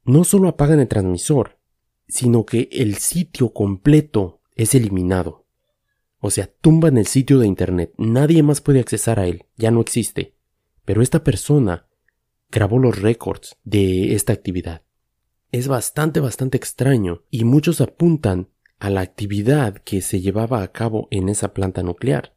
No 0.04 0.26
solo 0.26 0.50
apagan 0.50 0.80
el 0.80 0.88
transmisor, 0.88 1.60
sino 2.08 2.46
que 2.46 2.68
el 2.72 2.96
sitio 2.96 3.54
completo 3.54 4.42
es 4.56 4.76
eliminado. 4.76 5.46
O 6.20 6.30
sea, 6.30 6.52
tumban 6.62 6.98
el 6.98 7.08
sitio 7.08 7.39
de 7.39 7.48
Internet, 7.48 7.94
nadie 7.98 8.44
más 8.44 8.60
puede 8.62 8.82
accesar 8.82 9.20
a 9.20 9.28
él, 9.28 9.46
ya 9.56 9.72
no 9.72 9.80
existe. 9.82 10.36
Pero 10.84 11.02
esta 11.02 11.24
persona 11.24 11.88
grabó 12.50 12.80
los 12.80 13.02
récords 13.02 13.58
de 13.64 14.14
esta 14.14 14.34
actividad. 14.34 14.84
Es 15.52 15.68
bastante, 15.68 16.22
bastante 16.22 16.58
extraño 16.58 17.24
y 17.30 17.43
muchos 17.43 17.82
apuntan 17.82 18.47
a 18.80 18.89
la 18.89 19.02
actividad 19.02 19.76
que 19.80 20.02
se 20.02 20.22
llevaba 20.22 20.64
a 20.64 20.72
cabo 20.72 21.08
en 21.12 21.28
esa 21.28 21.54
planta 21.54 21.84
nuclear, 21.84 22.36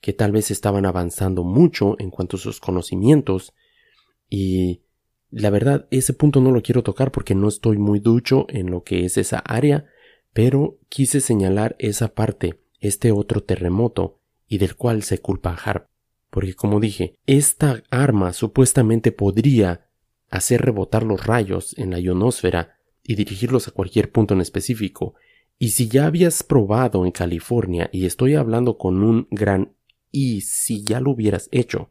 que 0.00 0.12
tal 0.12 0.32
vez 0.32 0.50
estaban 0.50 0.84
avanzando 0.84 1.44
mucho 1.44 1.96
en 1.98 2.10
cuanto 2.10 2.36
a 2.36 2.40
sus 2.40 2.60
conocimientos 2.60 3.54
y 4.28 4.82
la 5.30 5.50
verdad 5.50 5.88
ese 5.90 6.12
punto 6.12 6.40
no 6.40 6.50
lo 6.50 6.62
quiero 6.62 6.82
tocar 6.82 7.10
porque 7.10 7.34
no 7.34 7.48
estoy 7.48 7.78
muy 7.78 8.00
ducho 8.00 8.46
en 8.50 8.70
lo 8.70 8.84
que 8.84 9.06
es 9.06 9.16
esa 9.16 9.38
área, 9.38 9.86
pero 10.32 10.78
quise 10.90 11.20
señalar 11.20 11.74
esa 11.78 12.14
parte, 12.14 12.60
este 12.80 13.12
otro 13.12 13.42
terremoto, 13.42 14.20
y 14.46 14.58
del 14.58 14.76
cual 14.76 15.02
se 15.02 15.18
culpa 15.18 15.50
a 15.50 15.54
Harp. 15.54 15.88
Porque 16.30 16.54
como 16.54 16.80
dije, 16.80 17.18
esta 17.26 17.82
arma 17.90 18.32
supuestamente 18.32 19.10
podría 19.10 19.85
hacer 20.30 20.62
rebotar 20.62 21.02
los 21.02 21.26
rayos 21.26 21.76
en 21.78 21.90
la 21.90 21.98
ionosfera 21.98 22.78
y 23.02 23.14
dirigirlos 23.14 23.68
a 23.68 23.70
cualquier 23.70 24.10
punto 24.10 24.34
en 24.34 24.40
específico. 24.40 25.14
Y 25.58 25.70
si 25.70 25.88
ya 25.88 26.06
habías 26.06 26.42
probado 26.42 27.04
en 27.04 27.12
California, 27.12 27.88
y 27.92 28.06
estoy 28.06 28.34
hablando 28.34 28.76
con 28.76 29.02
un 29.02 29.28
gran 29.30 29.72
y 30.10 30.42
si 30.42 30.84
ya 30.84 31.00
lo 31.00 31.12
hubieras 31.12 31.48
hecho, 31.52 31.90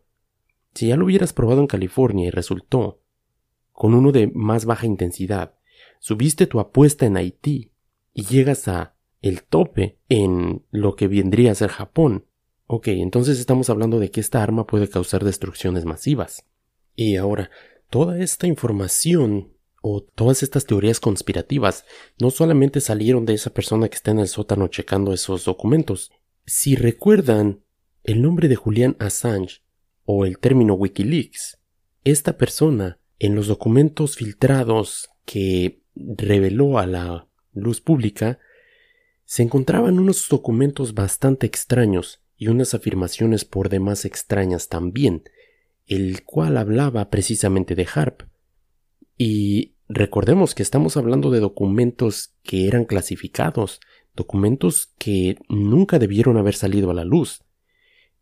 si 0.73 0.87
ya 0.87 0.97
lo 0.97 1.05
hubieras 1.05 1.33
probado 1.33 1.61
en 1.61 1.67
California 1.67 2.27
y 2.27 2.31
resultó 2.31 3.01
con 3.71 3.93
uno 3.93 4.11
de 4.11 4.27
más 4.33 4.65
baja 4.65 4.85
intensidad, 4.85 5.55
subiste 5.99 6.47
tu 6.47 6.59
apuesta 6.59 7.05
en 7.05 7.17
Haití 7.17 7.71
y 8.13 8.23
llegas 8.25 8.67
a 8.67 8.95
el 9.21 9.43
tope 9.43 9.97
en 10.07 10.63
lo 10.71 10.95
que 10.95 11.07
vendría 11.07 11.51
a 11.51 11.55
ser 11.55 11.69
Japón. 11.69 12.25
Ok, 12.67 12.87
entonces 12.89 13.39
estamos 13.39 13.69
hablando 13.69 13.99
de 13.99 14.11
que 14.11 14.19
esta 14.19 14.43
arma 14.43 14.67
puede 14.67 14.89
causar 14.89 15.23
destrucciones 15.23 15.85
masivas. 15.85 16.45
Y 16.95 17.15
ahora, 17.15 17.49
toda 17.89 18.19
esta 18.19 18.47
información 18.47 19.53
o 19.81 20.01
todas 20.01 20.41
estas 20.41 20.65
teorías 20.65 20.99
conspirativas 20.99 21.85
no 22.19 22.31
solamente 22.31 22.81
salieron 22.81 23.25
de 23.25 23.35
esa 23.35 23.51
persona 23.51 23.87
que 23.87 23.95
está 23.95 24.11
en 24.11 24.19
el 24.19 24.27
sótano 24.27 24.67
checando 24.67 25.13
esos 25.13 25.45
documentos. 25.45 26.11
Si 26.45 26.75
recuerdan 26.75 27.63
el 28.03 28.21
nombre 28.21 28.47
de 28.47 28.55
Julian 28.55 28.95
Assange 28.99 29.61
o 30.03 30.25
el 30.25 30.39
término 30.39 30.73
Wikileaks, 30.73 31.59
esta 32.03 32.37
persona 32.37 32.99
en 33.19 33.35
los 33.35 33.47
documentos 33.47 34.15
filtrados 34.15 35.09
que 35.25 35.83
reveló 35.95 36.77
a 36.77 36.85
la 36.85 37.27
luz 37.53 37.81
pública, 37.81 38.39
se 39.23 39.43
encontraban 39.43 39.99
unos 39.99 40.27
documentos 40.29 40.93
bastante 40.93 41.47
extraños 41.47 42.21
y 42.37 42.47
unas 42.47 42.73
afirmaciones 42.73 43.45
por 43.45 43.69
demás 43.69 44.05
extrañas 44.05 44.67
también, 44.67 45.23
el 45.87 46.23
cual 46.23 46.57
hablaba 46.57 47.09
precisamente 47.09 47.75
de 47.75 47.87
Harp. 47.93 48.23
Y 49.17 49.75
recordemos 49.87 50.55
que 50.55 50.63
estamos 50.63 50.97
hablando 50.97 51.31
de 51.31 51.39
documentos 51.39 52.33
que 52.43 52.67
eran 52.67 52.85
clasificados, 52.85 53.79
documentos 54.15 54.93
que 54.97 55.37
nunca 55.49 55.99
debieron 55.99 56.37
haber 56.37 56.55
salido 56.55 56.91
a 56.91 56.93
la 56.93 57.05
luz. 57.05 57.43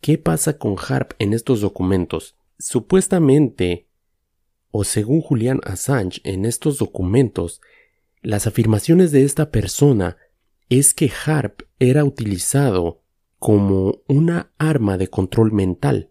¿Qué 0.02 0.18
pasa 0.18 0.58
con 0.58 0.76
Harp 0.78 1.14
en 1.20 1.34
estos 1.34 1.62
documentos? 1.62 2.36
Supuestamente 2.60 3.88
o 4.76 4.84
según 4.84 5.22
Julian 5.22 5.62
Assange 5.64 6.20
en 6.24 6.46
estos 6.46 6.80
documentos, 6.80 7.62
las 8.24 8.48
afirmaciones 8.48 9.12
de 9.12 9.24
esta 9.24 9.52
persona 9.52 10.18
es 10.68 10.96
que 10.96 11.12
HARP 11.12 11.62
era 11.78 12.04
utilizado 12.04 13.04
como 13.38 14.02
una 14.08 14.52
arma 14.58 14.98
de 14.98 15.10
control 15.10 15.52
mental. 15.52 16.10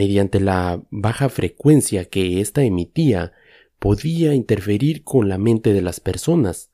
Mediante 0.00 0.40
la 0.40 0.82
baja 0.90 1.28
frecuencia 1.28 2.06
que 2.06 2.40
ésta 2.40 2.62
emitía, 2.62 3.34
podía 3.78 4.32
interferir 4.32 5.04
con 5.04 5.28
la 5.28 5.36
mente 5.36 5.74
de 5.74 5.82
las 5.82 6.00
personas. 6.00 6.70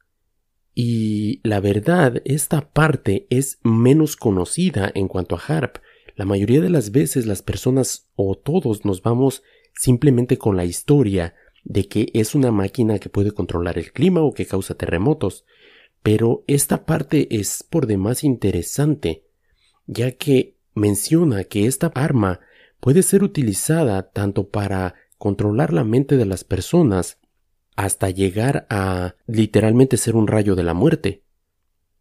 Y 0.76 1.40
la 1.42 1.58
verdad, 1.58 2.22
esta 2.24 2.70
parte 2.70 3.26
es 3.28 3.58
menos 3.64 4.14
conocida 4.14 4.92
en 4.94 5.08
cuanto 5.08 5.34
a 5.34 5.40
HARP. 5.44 5.78
La 6.14 6.24
mayoría 6.24 6.60
de 6.60 6.70
las 6.70 6.92
veces 6.92 7.26
las 7.26 7.42
personas 7.42 8.08
o 8.14 8.36
todos 8.36 8.84
nos 8.84 9.02
vamos 9.02 9.42
simplemente 9.74 10.38
con 10.38 10.56
la 10.56 10.64
historia 10.64 11.34
de 11.64 11.88
que 11.88 12.12
es 12.14 12.36
una 12.36 12.52
máquina 12.52 13.00
que 13.00 13.08
puede 13.08 13.32
controlar 13.32 13.76
el 13.76 13.90
clima 13.92 14.22
o 14.22 14.34
que 14.34 14.46
causa 14.46 14.76
terremotos. 14.76 15.44
Pero 16.04 16.44
esta 16.46 16.86
parte 16.86 17.26
es 17.36 17.64
por 17.68 17.88
demás 17.88 18.22
interesante, 18.22 19.24
ya 19.88 20.12
que 20.12 20.54
menciona 20.74 21.42
que 21.42 21.66
esta 21.66 21.88
arma 21.88 22.38
puede 22.80 23.02
ser 23.02 23.22
utilizada 23.22 24.10
tanto 24.10 24.48
para 24.48 24.94
controlar 25.18 25.72
la 25.72 25.84
mente 25.84 26.16
de 26.16 26.26
las 26.26 26.44
personas 26.44 27.18
hasta 27.74 28.10
llegar 28.10 28.66
a 28.70 29.16
literalmente 29.26 29.96
ser 29.96 30.16
un 30.16 30.26
rayo 30.26 30.54
de 30.54 30.62
la 30.62 30.74
muerte. 30.74 31.24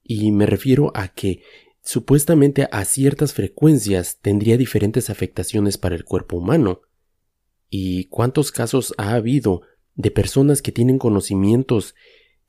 Y 0.04 0.32
me 0.32 0.46
refiero 0.46 0.92
a 0.96 1.10
que 1.10 1.42
supuestamente 1.84 2.68
a 2.72 2.86
ciertas 2.86 3.34
frecuencias 3.34 4.20
tendría 4.22 4.58
diferentes 4.58 5.10
afectaciones 5.10 5.78
para 5.78 5.96
el 5.96 6.06
cuerpo 6.06 6.38
humano. 6.38 6.82
¿Y 7.70 8.06
cuántos 8.06 8.52
casos 8.52 8.94
ha 8.98 9.14
habido 9.14 9.62
de 9.96 10.12
personas 10.12 10.62
que 10.62 10.72
tienen 10.72 10.98
conocimientos 11.00 11.96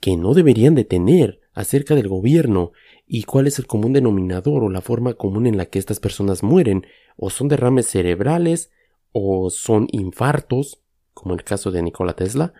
que 0.01 0.17
no 0.17 0.35
deberían 0.35 0.75
de 0.75 0.85
tener 0.85 1.41
acerca 1.57 1.97
del 1.97 2.07
gobierno 2.07 2.71
y 3.05 3.25
cuál 3.25 3.49
es 3.49 3.59
el 3.59 3.67
común 3.67 3.93
denominador 3.93 4.63
o 4.63 4.71
la 4.71 4.81
forma 4.81 5.15
común 5.15 5.49
en 5.49 5.57
la 5.57 5.67
que 5.67 5.81
estas 5.81 5.99
personas 5.99 6.45
mueren. 6.45 6.87
O 7.17 7.31
son 7.31 7.49
derrames 7.49 7.87
cerebrales 7.89 8.71
o 9.11 9.51
son 9.51 9.89
infartos 9.91 10.81
como 11.13 11.35
el 11.35 11.43
caso 11.43 11.73
de 11.73 11.83
Nikola 11.83 12.15
Tesla. 12.15 12.55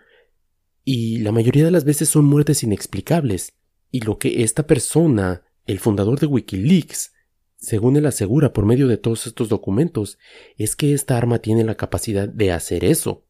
Y 0.83 1.19
la 1.19 1.31
mayoría 1.31 1.63
de 1.63 1.71
las 1.71 1.85
veces 1.85 2.09
son 2.09 2.25
muertes 2.25 2.63
inexplicables. 2.63 3.53
Y 3.91 4.01
lo 4.01 4.17
que 4.17 4.43
esta 4.43 4.67
persona 4.67 5.43
el 5.65 5.79
fundador 5.79 6.19
de 6.19 6.27
Wikileaks 6.27 7.13
según 7.57 7.97
él 7.97 8.05
asegura 8.05 8.53
por 8.53 8.65
medio 8.65 8.87
de 8.87 8.97
todos 8.97 9.27
estos 9.27 9.49
documentos, 9.49 10.17
es 10.57 10.75
que 10.75 10.93
esta 10.93 11.17
arma 11.17 11.39
tiene 11.39 11.63
la 11.63 11.75
capacidad 11.75 12.27
de 12.27 12.51
hacer 12.51 12.85
eso. 12.85 13.25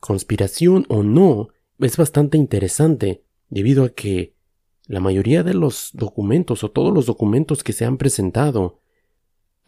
Conspiración 0.00 0.84
o 0.88 1.02
no, 1.02 1.48
es 1.78 1.96
bastante 1.96 2.36
interesante, 2.36 3.24
debido 3.48 3.84
a 3.84 3.88
que 3.90 4.34
la 4.88 5.00
mayoría 5.00 5.44
de 5.44 5.54
los 5.54 5.90
documentos 5.92 6.64
o 6.64 6.70
todos 6.70 6.92
los 6.92 7.06
documentos 7.06 7.62
que 7.62 7.72
se 7.72 7.84
han 7.84 7.98
presentado 7.98 8.80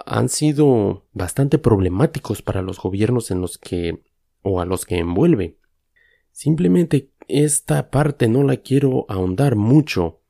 han 0.07 0.29
sido 0.29 1.07
bastante 1.13 1.59
problemáticos 1.59 2.43
para 2.43 2.63
los 2.63 2.81
gobiernos 2.81 3.31
en 3.31 3.41
los 3.41 3.59
que 3.59 4.03
o 4.43 4.61
a 4.61 4.65
los 4.65 4.87
que 4.87 4.99
envuelve. 4.99 5.59
Simplemente 6.33 7.11
esta 7.29 7.91
parte 7.91 8.29
no 8.29 8.43
la 8.43 8.57
quiero 8.57 9.05
ahondar 9.09 9.57
mucho 9.57 10.21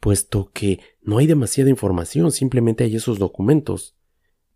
puesto 0.00 0.50
que 0.52 0.80
no 1.02 1.18
hay 1.18 1.26
demasiada 1.26 1.70
información, 1.70 2.32
simplemente 2.32 2.84
hay 2.84 2.96
esos 2.96 3.18
documentos. 3.18 3.94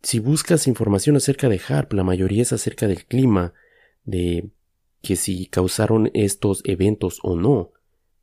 Si 0.03 0.19
buscas 0.19 0.67
información 0.67 1.17
acerca 1.17 1.49
de 1.49 1.61
HARP, 1.67 1.93
la 1.93 2.03
mayoría 2.03 2.43
es 2.43 2.53
acerca 2.53 2.89
del 2.89 3.05
clima, 3.05 3.53
de 4.05 4.51
que 5.03 5.17
si 5.17 5.47
causaron 5.47 6.11
estos 6.15 6.63
eventos 6.65 7.21
o 7.23 7.37
no. 7.37 7.74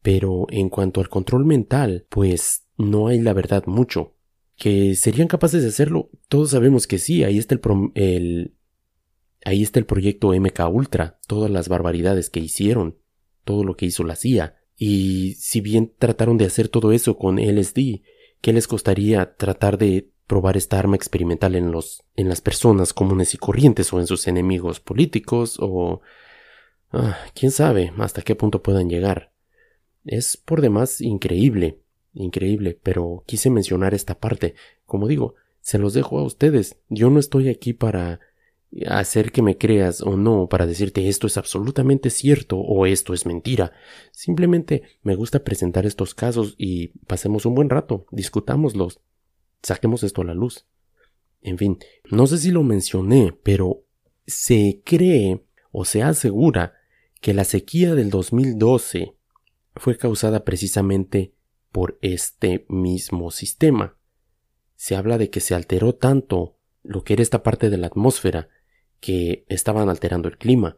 Pero 0.02 0.48
en 0.50 0.70
cuanto 0.70 1.00
al 1.00 1.10
control 1.10 1.46
mental, 1.46 2.06
pues 2.10 2.66
no 2.78 3.08
hay 3.08 3.20
la 3.20 3.34
verdad 3.34 3.66
mucho. 3.66 4.16
Que 4.56 4.96
serían 4.96 5.28
capaces 5.28 5.64
de 5.64 5.70
hacerlo, 5.70 6.10
todos 6.28 6.52
sabemos 6.52 6.88
que 6.88 7.00
sí, 7.00 7.24
ahí 7.24 7.38
está 7.38 7.56
el, 7.56 7.62
el 7.96 8.54
ahí 9.44 9.64
está 9.64 9.80
el 9.80 9.86
proyecto 9.86 10.34
MK 10.34 10.60
Ultra, 10.72 11.20
todas 11.28 11.50
las 11.50 11.68
barbaridades 11.68 12.30
que 12.30 12.40
hicieron, 12.40 12.98
todo 13.44 13.64
lo 13.64 13.76
que 13.76 13.88
hizo 13.88 14.04
la 14.04 14.16
CIA. 14.16 14.56
Y 14.76 15.36
si 15.36 15.62
bien 15.62 15.94
trataron 15.98 16.38
de 16.38 16.46
hacer 16.46 16.68
todo 16.68 16.92
eso 16.92 17.18
con 17.18 17.38
LSD, 17.38 18.02
¿qué 18.42 18.54
les 18.54 18.68
costaría 18.68 19.36
tratar 19.36 19.78
de 19.78 20.12
probar 20.32 20.58
esta 20.58 20.80
arma 20.80 20.96
experimental 20.96 21.56
en 21.56 21.72
los 21.72 22.04
en 22.16 22.30
las 22.30 22.40
personas 22.40 22.94
comunes 22.94 23.34
y 23.34 23.38
corrientes 23.38 23.92
o 23.92 24.00
en 24.00 24.08
sus 24.08 24.30
enemigos 24.30 24.80
políticos 24.80 25.58
o 25.60 26.00
ah, 26.94 27.18
quién 27.36 27.52
sabe 27.52 27.92
hasta 27.98 28.22
qué 28.22 28.34
punto 28.36 28.64
puedan 28.64 28.90
llegar. 28.90 29.34
Es 30.04 30.38
por 30.38 30.62
demás 30.62 31.02
increíble, 31.02 31.80
increíble, 32.14 32.80
pero 32.82 33.24
quise 33.28 33.50
mencionar 33.50 33.94
esta 33.94 34.20
parte. 34.20 34.56
Como 34.86 35.08
digo, 35.08 35.36
se 35.62 35.78
los 35.78 35.94
dejo 35.94 36.20
a 36.20 36.24
ustedes. 36.24 36.78
Yo 36.90 37.10
no 37.10 37.20
estoy 37.20 37.50
aquí 37.50 37.74
para 37.74 38.20
hacer 38.88 39.32
que 39.32 39.42
me 39.42 39.58
creas 39.58 40.02
o 40.02 40.16
no 40.16 40.48
para 40.48 40.66
decirte 40.66 41.10
esto 41.10 41.28
es 41.28 41.38
absolutamente 41.38 42.10
cierto 42.10 42.58
o 42.58 42.86
esto 42.86 43.14
es 43.14 43.26
mentira. 43.26 43.74
Simplemente 44.12 44.84
me 45.04 45.16
gusta 45.16 45.44
presentar 45.44 45.86
estos 45.86 46.16
casos 46.16 46.56
y 46.58 46.90
pasemos 47.06 47.46
un 47.46 47.56
buen 47.56 47.70
rato, 47.70 48.06
discutámoslos, 48.12 49.02
saquemos 49.62 50.04
esto 50.04 50.22
a 50.22 50.26
la 50.26 50.34
luz. 50.34 50.66
En 51.42 51.58
fin, 51.58 51.80
no 52.10 52.28
sé 52.28 52.38
si 52.38 52.52
lo 52.52 52.64
mencioné, 52.64 53.36
pero 53.44 53.84
se 54.26 54.82
cree 54.86 55.44
o 55.72 55.86
se 55.86 56.04
asegura 56.04 56.76
que 57.20 57.34
la 57.34 57.44
sequía 57.44 57.94
del 57.94 58.10
2012 58.10 59.16
fue 59.76 59.98
causada 59.98 60.44
precisamente 60.44 61.34
por 61.72 61.98
este 62.02 62.66
mismo 62.70 63.32
sistema. 63.32 63.98
Se 64.76 64.96
habla 64.96 65.18
de 65.18 65.30
que 65.30 65.40
se 65.40 65.56
alteró 65.56 65.96
tanto 65.96 66.58
lo 66.84 67.04
que 67.04 67.14
era 67.14 67.24
esta 67.24 67.44
parte 67.44 67.70
de 67.70 67.78
la 67.78 67.88
atmósfera 67.88 68.50
que 69.00 69.46
estaban 69.48 69.90
alterando 69.90 70.28
el 70.28 70.38
clima. 70.38 70.78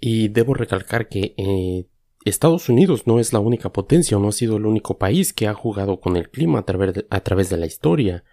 Y 0.00 0.28
debo 0.28 0.54
recalcar 0.54 1.08
que 1.08 1.34
eh, 1.36 1.86
Estados 2.24 2.68
Unidos 2.68 3.06
no 3.06 3.20
es 3.20 3.32
la 3.32 3.38
única 3.38 3.72
potencia 3.72 4.18
no 4.18 4.28
ha 4.28 4.32
sido 4.32 4.56
el 4.56 4.66
único 4.66 4.98
país 4.98 5.32
que 5.32 5.46
ha 5.46 5.54
jugado 5.54 6.00
con 6.00 6.16
el 6.16 6.30
clima 6.30 6.60
a 6.60 7.22
través 7.22 7.50
de, 7.50 7.56
la 7.56 7.66
historia. 7.66 8.24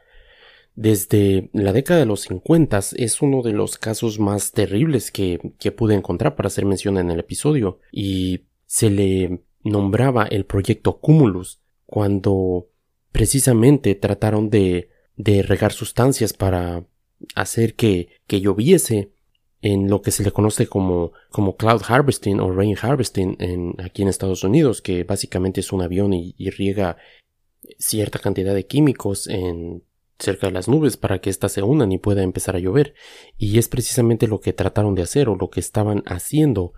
Desde 0.76 1.50
la 1.54 1.74
década 1.74 2.00
de 2.00 2.06
los 2.06 2.22
50 2.22 2.80
es 2.96 3.22
uno 3.22 3.42
de 3.42 3.52
los 3.52 3.78
casos 3.78 4.20
más 4.20 4.54
terribles 4.54 5.12
que 5.12 5.40
pude 5.76 5.96
encontrar 5.96 6.36
para 6.36 6.48
hacer 6.48 6.66
mención 6.66 6.98
en 6.98 7.12
el 7.12 7.20
episodio 7.20 7.80
y 7.92 8.46
se 8.66 8.90
le 8.90 9.44
nombraba 9.64 10.26
el 10.26 10.46
proyecto 10.46 11.00
Cumulus 11.00 11.60
cuando 11.86 12.68
precisamente 13.12 13.96
trataron 13.96 14.50
de, 14.50 14.90
de 15.16 15.44
regar 15.44 15.74
sustancias 15.74 16.34
para 16.34 16.86
hacer 17.36 17.76
que, 17.76 18.10
que 18.28 18.42
lloviese 18.42 19.12
en 19.62 19.90
lo 19.90 20.02
que 20.02 20.12
se 20.12 20.24
le 20.24 20.32
conoce 20.32 20.68
como, 20.68 21.14
como 21.30 21.56
cloud 21.56 21.82
harvesting 21.88 22.40
o 22.40 22.52
rain 22.52 22.76
harvesting 22.82 23.38
aquí 23.78 24.02
en 24.02 24.08
Estados 24.08 24.44
Unidos, 24.44 24.82
que 24.82 25.04
básicamente 25.04 25.60
es 25.60 25.72
un 25.72 25.82
avión 25.82 26.14
y, 26.14 26.34
riega 26.50 26.98
cierta 27.78 28.20
cantidad 28.20 28.56
de 28.56 28.66
químicos 28.66 29.28
en 29.28 29.84
cerca 30.18 30.48
de 30.48 30.54
las 30.54 30.68
nubes 30.68 30.98
para 30.98 31.20
que 31.20 31.30
éstas 31.30 31.52
se 31.52 31.62
unan 31.62 31.92
y 31.92 32.00
pueda 32.00 32.24
empezar 32.24 32.56
a 32.56 32.60
llover. 32.60 32.96
Y 33.38 33.60
es 33.60 33.68
precisamente 33.68 34.28
lo 34.28 34.40
que 34.40 34.54
trataron 34.54 34.96
de 34.96 35.04
hacer 35.04 35.30
o 35.30 35.36
lo 35.36 35.50
que 35.50 35.60
estaban 35.60 36.04
haciendo 36.06 36.74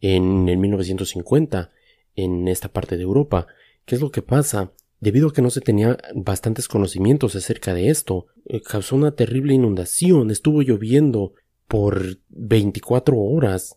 en 0.00 0.48
el 0.48 0.58
1950 0.58 1.72
en 2.18 2.48
esta 2.48 2.68
parte 2.68 2.96
de 2.96 3.04
Europa. 3.04 3.46
¿Qué 3.84 3.94
es 3.94 4.00
lo 4.00 4.10
que 4.10 4.22
pasa? 4.22 4.72
Debido 5.00 5.28
a 5.28 5.32
que 5.32 5.42
no 5.42 5.50
se 5.50 5.60
tenía 5.60 5.96
bastantes 6.14 6.66
conocimientos 6.66 7.36
acerca 7.36 7.74
de 7.74 7.88
esto, 7.88 8.26
eh, 8.46 8.60
causó 8.60 8.96
una 8.96 9.12
terrible 9.12 9.54
inundación, 9.54 10.30
estuvo 10.30 10.62
lloviendo 10.62 11.34
por 11.68 12.18
24 12.30 13.16
horas 13.16 13.76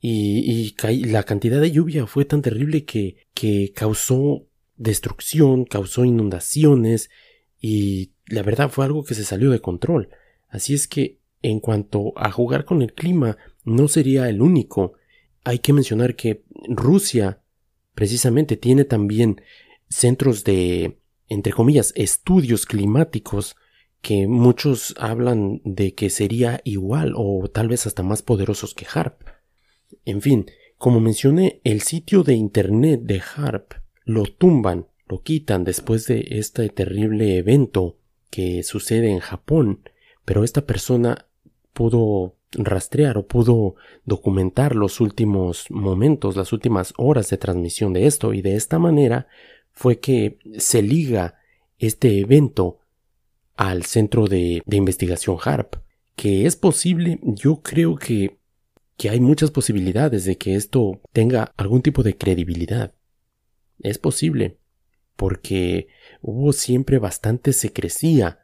y, 0.00 0.74
la 1.04 1.24
cantidad 1.24 1.60
de 1.60 1.70
lluvia 1.70 2.06
fue 2.06 2.24
tan 2.24 2.40
terrible 2.40 2.86
que, 2.86 3.16
que 3.34 3.72
causó 3.74 4.46
destrucción, 4.76 5.66
causó 5.66 6.06
inundaciones 6.06 7.10
y 7.60 8.12
la 8.26 8.42
verdad 8.42 8.70
fue 8.70 8.86
algo 8.86 9.04
que 9.04 9.14
se 9.14 9.24
salió 9.24 9.50
de 9.50 9.60
control. 9.60 10.08
Así 10.48 10.72
es 10.72 10.88
que 10.88 11.18
en 11.42 11.60
cuanto 11.60 12.14
a 12.16 12.30
jugar 12.30 12.64
con 12.64 12.80
el 12.80 12.94
clima, 12.94 13.36
no 13.64 13.88
sería 13.88 14.30
el 14.30 14.40
único. 14.40 14.94
Hay 15.44 15.58
que 15.58 15.74
mencionar 15.74 16.16
que 16.16 16.44
Rusia 16.68 17.39
precisamente 18.00 18.56
tiene 18.56 18.86
también 18.86 19.42
centros 19.90 20.42
de, 20.42 21.00
entre 21.28 21.52
comillas, 21.52 21.92
estudios 21.96 22.64
climáticos 22.64 23.56
que 24.00 24.26
muchos 24.26 24.94
hablan 24.96 25.60
de 25.64 25.94
que 25.94 26.08
sería 26.08 26.62
igual 26.64 27.12
o 27.14 27.50
tal 27.52 27.68
vez 27.68 27.86
hasta 27.86 28.02
más 28.02 28.22
poderosos 28.22 28.72
que 28.72 28.86
HARP. 28.90 29.20
En 30.06 30.22
fin, 30.22 30.46
como 30.78 30.98
mencioné, 30.98 31.60
el 31.62 31.82
sitio 31.82 32.22
de 32.22 32.32
internet 32.32 33.02
de 33.02 33.20
HARP 33.20 33.74
lo 34.06 34.22
tumban, 34.22 34.86
lo 35.06 35.20
quitan 35.20 35.64
después 35.64 36.06
de 36.06 36.26
este 36.30 36.70
terrible 36.70 37.36
evento 37.36 37.98
que 38.30 38.62
sucede 38.62 39.10
en 39.10 39.18
Japón, 39.18 39.82
pero 40.24 40.42
esta 40.42 40.64
persona 40.64 41.26
pudo 41.74 42.34
rastrear 42.52 43.16
o 43.18 43.26
pudo 43.26 43.76
documentar 44.04 44.74
los 44.74 45.00
últimos 45.00 45.70
momentos, 45.70 46.36
las 46.36 46.52
últimas 46.52 46.92
horas 46.96 47.30
de 47.30 47.38
transmisión 47.38 47.92
de 47.92 48.06
esto 48.06 48.34
y 48.34 48.42
de 48.42 48.56
esta 48.56 48.78
manera 48.78 49.28
fue 49.72 50.00
que 50.00 50.38
se 50.58 50.82
liga 50.82 51.40
este 51.78 52.18
evento 52.18 52.80
al 53.56 53.84
centro 53.84 54.26
de, 54.26 54.62
investigación 54.70 55.36
HARP, 55.42 55.76
que 56.16 56.46
es 56.46 56.56
posible, 56.56 57.20
yo 57.22 57.62
creo 57.62 57.96
que, 57.96 58.38
que 58.96 59.10
hay 59.10 59.20
muchas 59.20 59.50
posibilidades 59.50 60.24
de 60.24 60.36
que 60.36 60.54
esto 60.54 61.00
tenga 61.12 61.52
algún 61.56 61.82
tipo 61.82 62.02
de 62.02 62.16
credibilidad. 62.16 62.94
Es 63.78 63.98
posible, 63.98 64.58
porque 65.16 65.88
hubo 66.20 66.52
siempre 66.52 66.98
bastante 66.98 67.52
secrecía 67.52 68.40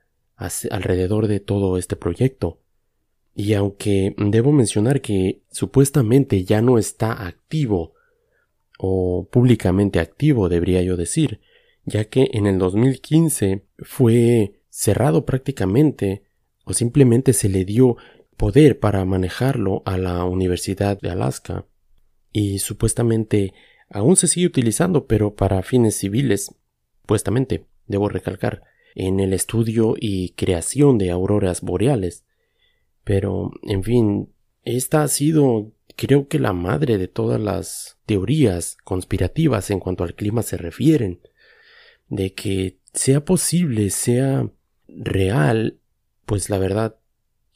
alrededor 0.71 1.29
de 1.29 1.41
todo 1.41 1.79
este 1.79 1.97
proyecto. 1.97 2.61
Y 3.39 3.53
aunque 3.53 4.15
debo 4.17 4.51
mencionar 4.51 5.03
que 5.03 5.43
supuestamente 5.51 6.45
ya 6.45 6.63
no 6.63 6.79
está 6.79 7.27
activo, 7.27 7.93
o 8.79 9.29
públicamente 9.31 10.01
activo 10.01 10.49
debería 10.49 10.83
yo 10.83 10.97
decir, 10.97 11.41
ya 11.85 12.07
que 12.07 12.31
en 12.33 12.47
el 12.47 12.59
2015 12.59 13.67
fue 13.81 14.63
cerrado 14.71 15.27
prácticamente 15.27 16.23
o 16.65 16.73
simplemente 16.73 17.35
se 17.35 17.51
le 17.51 17.67
dio 17.67 17.99
poder 18.39 18.79
para 18.79 19.05
manejarlo 19.05 19.83
a 19.85 19.99
la 19.99 20.25
Universidad 20.25 20.99
de 20.99 21.11
Alaska. 21.11 21.67
Y 22.33 22.61
supuestamente 22.61 23.53
aún 23.91 24.17
se 24.17 24.29
sigue 24.29 24.47
utilizando 24.47 25.07
pero 25.07 25.35
para 25.35 25.63
fines 25.63 25.97
civiles 25.97 26.55
supuestamente 27.03 27.67
debo 27.87 28.09
recalcar 28.09 28.63
en 28.95 29.21
el 29.21 29.35
estudio 29.35 29.95
y 30.01 30.31
creación 30.31 30.97
de 30.97 31.11
auroras 31.11 31.61
boreales 31.61 32.26
pero 33.07 33.53
en 33.63 33.85
fin 33.85 34.33
esta 34.65 35.05
ha 35.05 35.09
sido 35.09 35.71
creo 35.95 36.27
que 36.27 36.41
la 36.41 36.53
madre 36.53 36.99
de 36.99 37.07
todas 37.07 37.41
las 37.41 37.99
teorías 38.05 38.77
conspirativas 38.83 39.71
en 39.71 39.79
cuanto 39.79 40.03
al 40.03 40.15
clima 40.15 40.43
se 40.43 40.57
refieren 40.57 41.21
de 42.09 42.35
que 42.35 42.79
sea 42.93 43.25
posible 43.25 43.91
sea 43.91 44.51
real, 44.89 45.79
pues 46.25 46.51
la 46.51 46.59
verdad, 46.59 46.97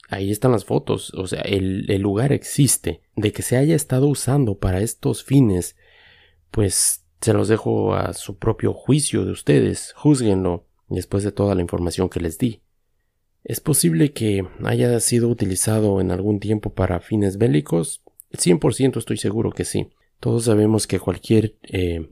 ahí 0.09 0.31
están 0.31 0.51
las 0.51 0.65
fotos, 0.65 1.13
o 1.13 1.27
sea, 1.27 1.41
el, 1.41 1.85
lugar 2.01 2.31
existe, 2.31 3.01
de 3.15 3.31
que 3.31 3.41
se 3.41 3.57
haya 3.57 3.75
estado 3.75 4.07
usando 4.07 4.57
para 4.57 4.81
estos 4.81 5.23
fines, 5.23 5.75
pues 6.51 7.05
se 7.19 7.33
los 7.33 7.47
dejo 7.47 7.93
a 7.95 8.13
su 8.13 8.37
propio 8.37 8.73
juicio 8.73 9.25
de 9.25 9.31
ustedes, 9.31 9.93
juzguenlo 9.95 10.65
después 10.87 11.23
de 11.23 11.31
toda 11.31 11.55
la 11.55 11.61
información 11.61 12.09
que 12.09 12.19
les 12.19 12.37
di. 12.37 12.61
¿Es 13.43 13.59
posible 13.59 14.13
que 14.13 14.45
haya 14.63 14.99
sido 14.99 15.27
utilizado 15.27 15.99
en 15.99 16.11
algún 16.11 16.39
tiempo 16.39 16.73
para 16.73 16.99
fines 16.99 17.37
bélicos? 17.37 18.03
100% 18.33 18.97
estoy 18.97 19.17
seguro 19.17 19.51
que 19.51 19.65
sí. 19.65 19.89
Todos 20.19 20.45
sabemos 20.45 20.85
que 20.87 20.99
cualquier 20.99 21.55
eh, 21.63 22.11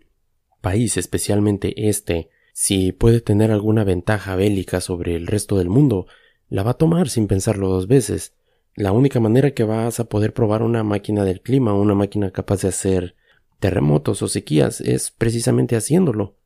país, 0.61 0.97
especialmente 0.97 1.89
este, 1.89 2.29
si 2.53 2.91
puede 2.91 3.21
tener 3.21 3.51
alguna 3.51 3.83
ventaja 3.83 4.35
bélica 4.35 4.81
sobre 4.81 5.15
el 5.15 5.27
resto 5.27 5.57
del 5.57 5.69
mundo, 5.69 6.07
la 6.49 6.63
va 6.63 6.71
a 6.71 6.77
tomar 6.77 7.09
sin 7.09 7.27
pensarlo 7.27 7.69
dos 7.69 7.87
veces. 7.87 8.33
La 8.75 8.91
única 8.91 9.19
manera 9.19 9.51
que 9.51 9.63
vas 9.63 9.99
a 9.99 10.05
poder 10.05 10.33
probar 10.33 10.63
una 10.63 10.83
máquina 10.83 11.23
del 11.23 11.41
clima, 11.41 11.73
una 11.73 11.95
máquina 11.95 12.31
capaz 12.31 12.61
de 12.63 12.69
hacer 12.69 13.15
terremotos 13.59 14.21
o 14.21 14.27
sequías, 14.27 14.81
es 14.81 15.11
precisamente 15.11 15.75
haciéndolo. 15.75 16.37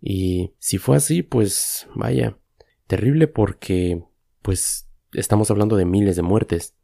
Y 0.00 0.52
si 0.58 0.78
fue 0.78 0.96
así, 0.96 1.22
pues 1.22 1.86
vaya, 1.94 2.38
terrible 2.86 3.28
porque, 3.28 4.02
pues, 4.46 4.86
estamos 5.12 5.50
hablando 5.50 5.74
de 5.76 5.84
miles 5.84 6.14
de 6.14 6.22
muertes. 6.22 6.76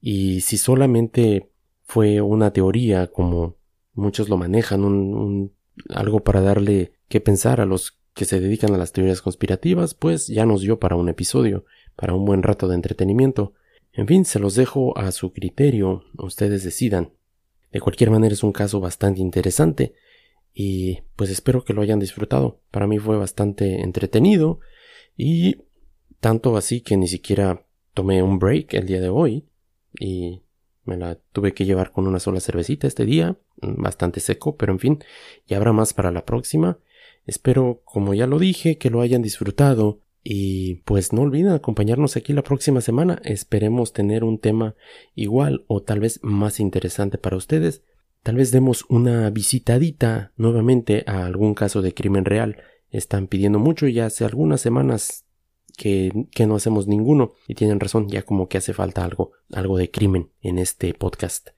Y 0.00 0.40
si 0.40 0.58
solamente 0.58 1.52
fue 1.84 2.20
una 2.20 2.52
teoría, 2.52 3.06
como 3.12 3.54
muchos 3.92 4.28
lo 4.28 4.36
manejan, 4.36 4.82
un 4.82 5.52
algo 5.88 6.24
para 6.24 6.40
darle 6.40 6.94
que 7.06 7.20
pensar 7.20 7.60
a 7.60 7.64
los 7.64 8.00
que 8.12 8.24
se 8.24 8.40
dedican 8.40 8.74
a 8.74 8.76
las 8.76 8.90
teorías 8.90 9.22
conspirativas, 9.22 9.94
pues 9.94 10.26
ya 10.26 10.46
nos 10.46 10.62
dio 10.62 10.80
para 10.80 10.96
un 10.96 11.08
episodio, 11.08 11.64
para 11.94 12.12
un 12.12 12.24
buen 12.24 12.42
rato 12.42 12.66
de 12.66 12.74
entretenimiento. 12.74 13.52
En 13.92 14.08
fin, 14.08 14.24
se 14.24 14.40
los 14.40 14.56
dejo 14.56 14.98
a 14.98 15.12
su 15.12 15.32
criterio, 15.32 16.02
ustedes 16.18 16.64
decidan. 16.64 17.12
De 17.70 17.80
cualquier 17.80 18.10
manera 18.10 18.34
es 18.34 18.42
un 18.42 18.50
caso 18.50 18.80
bastante 18.80 19.20
interesante 19.20 19.94
y 20.52 21.02
pues 21.14 21.30
espero 21.30 21.62
que 21.62 21.72
lo 21.72 21.82
hayan 21.82 22.00
disfrutado. 22.00 22.58
Para 22.72 22.88
mí 22.88 22.98
fue 22.98 23.16
bastante 23.16 23.80
entretenido 23.80 24.58
y 25.16 25.69
tanto 26.20 26.56
así 26.56 26.80
que 26.80 26.96
ni 26.96 27.08
siquiera 27.08 27.66
tomé 27.94 28.22
un 28.22 28.38
break 28.38 28.74
el 28.74 28.86
día 28.86 29.00
de 29.00 29.08
hoy 29.08 29.46
y 29.98 30.42
me 30.84 30.96
la 30.96 31.16
tuve 31.32 31.52
que 31.52 31.64
llevar 31.64 31.92
con 31.92 32.06
una 32.06 32.20
sola 32.20 32.40
cervecita 32.40 32.86
este 32.86 33.04
día, 33.04 33.36
bastante 33.60 34.20
seco, 34.20 34.56
pero 34.56 34.72
en 34.72 34.78
fin, 34.78 35.04
ya 35.46 35.56
habrá 35.56 35.72
más 35.72 35.94
para 35.94 36.10
la 36.10 36.24
próxima. 36.24 36.78
Espero, 37.26 37.82
como 37.84 38.14
ya 38.14 38.26
lo 38.26 38.38
dije, 38.38 38.78
que 38.78 38.90
lo 38.90 39.00
hayan 39.00 39.22
disfrutado 39.22 40.00
y 40.22 40.76
pues 40.84 41.12
no 41.12 41.22
olviden 41.22 41.52
acompañarnos 41.52 42.16
aquí 42.16 42.32
la 42.32 42.42
próxima 42.42 42.80
semana. 42.80 43.20
Esperemos 43.24 43.92
tener 43.92 44.24
un 44.24 44.38
tema 44.38 44.74
igual 45.14 45.64
o 45.66 45.82
tal 45.82 46.00
vez 46.00 46.20
más 46.22 46.60
interesante 46.60 47.18
para 47.18 47.36
ustedes. 47.36 47.82
Tal 48.22 48.36
vez 48.36 48.50
demos 48.50 48.84
una 48.88 49.30
visitadita 49.30 50.32
nuevamente 50.36 51.04
a 51.06 51.24
algún 51.24 51.54
caso 51.54 51.80
de 51.82 51.94
crimen 51.94 52.24
real. 52.24 52.58
Están 52.90 53.28
pidiendo 53.28 53.58
mucho 53.58 53.86
y 53.86 53.94
ya 53.94 54.06
hace 54.06 54.24
algunas 54.24 54.60
semanas 54.60 55.24
que, 55.80 56.46
no 56.46 56.56
hacemos 56.56 56.86
ninguno. 56.86 57.32
Y 57.48 57.54
tienen 57.54 57.80
razón, 57.80 58.08
ya 58.08 58.22
como 58.22 58.48
que 58.48 58.58
hace 58.58 58.74
falta 58.74 59.02
algo, 59.02 59.32
algo 59.50 59.78
de 59.78 59.90
crimen 59.90 60.30
en 60.42 60.58
este 60.58 60.92
podcast. 60.92 61.48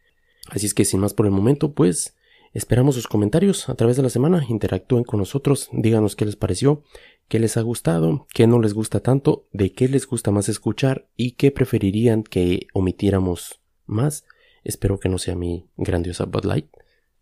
Así 0.49 0.67
es 0.67 0.75
que 0.75 0.85
sin 0.85 1.01
más 1.01 1.13
por 1.13 1.27
el 1.27 1.33
momento, 1.33 1.73
pues 1.73 2.15
Esperamos 2.55 2.97
sus 2.97 3.09
comentarios 3.09 3.71
a 3.71 3.75
través 3.77 3.97
de 3.97 4.03
la 4.03 4.11
semana, 4.11 4.45
interactúen 4.47 5.05
con 5.05 5.19
nosotros, 5.19 5.71
díganos 5.73 6.17
qué 6.17 6.27
les 6.27 6.37
pareció, 6.37 6.83
qué 7.27 7.39
les 7.39 7.57
ha 7.57 7.63
gustado, 7.63 8.27
qué 8.35 8.47
no 8.47 8.61
les 8.61 8.75
gusta 8.75 9.01
tanto, 9.01 9.47
de 9.53 9.73
qué 9.73 9.89
les 9.89 10.07
gusta 10.07 10.31
más 10.31 10.51
escuchar 10.51 11.09
y 11.17 11.31
qué 11.33 11.51
preferirían 11.51 12.23
que 12.23 12.67
omitiéramos 12.75 13.59
más. 13.87 14.27
Espero 14.65 15.01
que 15.01 15.09
no 15.09 15.17
sea 15.17 15.35
mi 15.35 15.65
grandiosa 15.79 16.27
Bud 16.27 16.45
Light. 16.45 16.67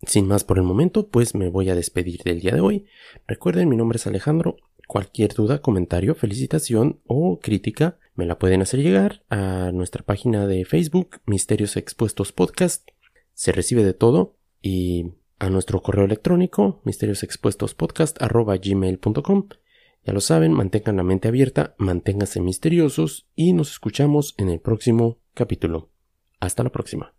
Sin 0.05 0.27
más 0.27 0.43
por 0.43 0.57
el 0.57 0.65
momento, 0.65 1.07
pues 1.07 1.33
me 1.33 1.47
voy 1.47 1.69
a 1.69 1.75
despedir 1.75 2.23
del 2.23 2.41
día 2.41 2.53
de 2.53 2.59
hoy. 2.59 2.85
Recuerden, 3.25 3.69
mi 3.69 3.77
nombre 3.77 3.95
es 3.95 4.07
Alejandro. 4.07 4.57
Cualquier 4.91 5.33
duda, 5.33 5.61
comentario, 5.61 6.15
felicitación 6.15 6.99
o 7.07 7.39
crítica 7.39 7.97
me 8.13 8.25
la 8.25 8.37
pueden 8.37 8.61
hacer 8.61 8.81
llegar 8.81 9.23
a 9.29 9.71
nuestra 9.73 10.03
página 10.03 10.47
de 10.47 10.65
Facebook, 10.65 11.21
Misterios 11.25 11.77
Expuestos 11.77 12.33
Podcast. 12.33 12.89
Se 13.33 13.53
recibe 13.53 13.85
de 13.85 13.93
todo 13.93 14.35
y 14.61 15.13
a 15.39 15.49
nuestro 15.49 15.81
correo 15.81 16.03
electrónico 16.03 16.81
misteriosexpuestospodcast.gmail.com. 16.83 19.47
Ya 20.03 20.11
lo 20.11 20.19
saben, 20.19 20.51
mantengan 20.51 20.97
la 20.97 21.03
mente 21.03 21.29
abierta, 21.29 21.73
manténganse 21.77 22.41
misteriosos 22.41 23.29
y 23.33 23.53
nos 23.53 23.71
escuchamos 23.71 24.35
en 24.37 24.49
el 24.49 24.59
próximo 24.59 25.21
capítulo. 25.33 25.89
Hasta 26.41 26.63
la 26.63 26.69
próxima. 26.69 27.13